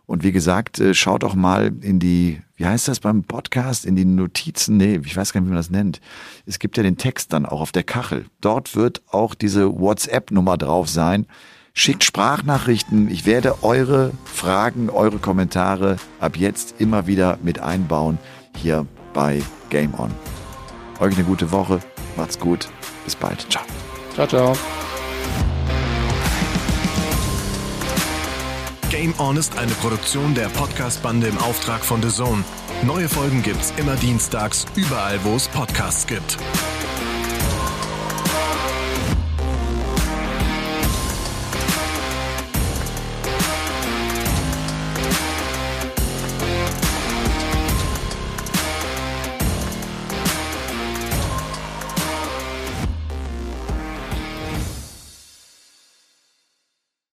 Und 0.06 0.22
wie 0.22 0.32
gesagt, 0.32 0.80
äh, 0.80 0.94
schaut 0.94 1.22
auch 1.22 1.34
mal 1.34 1.70
in 1.82 1.98
die, 2.00 2.40
wie 2.56 2.64
heißt 2.64 2.88
das 2.88 3.00
beim 3.00 3.24
Podcast, 3.24 3.84
in 3.84 3.94
die 3.94 4.06
Notizen, 4.06 4.78
nee, 4.78 4.98
ich 5.04 5.14
weiß 5.14 5.34
gar 5.34 5.42
nicht, 5.42 5.48
wie 5.48 5.52
man 5.52 5.60
das 5.60 5.68
nennt. 5.68 6.00
Es 6.46 6.60
gibt 6.60 6.78
ja 6.78 6.82
den 6.82 6.96
Text 6.96 7.34
dann 7.34 7.44
auch 7.44 7.60
auf 7.60 7.72
der 7.72 7.84
Kachel. 7.84 8.24
Dort 8.40 8.74
wird 8.74 9.02
auch 9.10 9.34
diese 9.34 9.78
WhatsApp-Nummer 9.78 10.56
drauf 10.56 10.88
sein. 10.88 11.26
Schickt 11.72 12.04
Sprachnachrichten. 12.04 13.10
Ich 13.10 13.26
werde 13.26 13.62
eure 13.62 14.12
Fragen, 14.24 14.90
eure 14.90 15.18
Kommentare 15.18 15.96
ab 16.18 16.36
jetzt 16.36 16.74
immer 16.78 17.06
wieder 17.06 17.38
mit 17.42 17.60
einbauen 17.60 18.18
hier 18.56 18.86
bei 19.14 19.42
Game 19.70 19.94
On. 19.98 20.10
Euch 21.00 21.14
eine 21.14 21.24
gute 21.24 21.50
Woche. 21.52 21.80
Macht's 22.16 22.38
gut. 22.38 22.68
Bis 23.04 23.16
bald. 23.16 23.46
Ciao. 23.50 23.64
Ciao, 24.14 24.26
ciao. 24.26 24.56
Game 28.90 29.14
On 29.18 29.36
ist 29.36 29.56
eine 29.56 29.72
Produktion 29.72 30.34
der 30.34 30.48
Podcast-Bande 30.48 31.28
im 31.28 31.38
Auftrag 31.38 31.80
von 31.80 32.02
The 32.02 32.08
Zone. 32.08 32.44
Neue 32.84 33.08
Folgen 33.08 33.42
gibt's 33.42 33.72
immer 33.76 33.94
dienstags, 33.96 34.66
überall, 34.74 35.18
wo 35.22 35.36
es 35.36 35.48
Podcasts 35.48 36.06
gibt. 36.06 36.36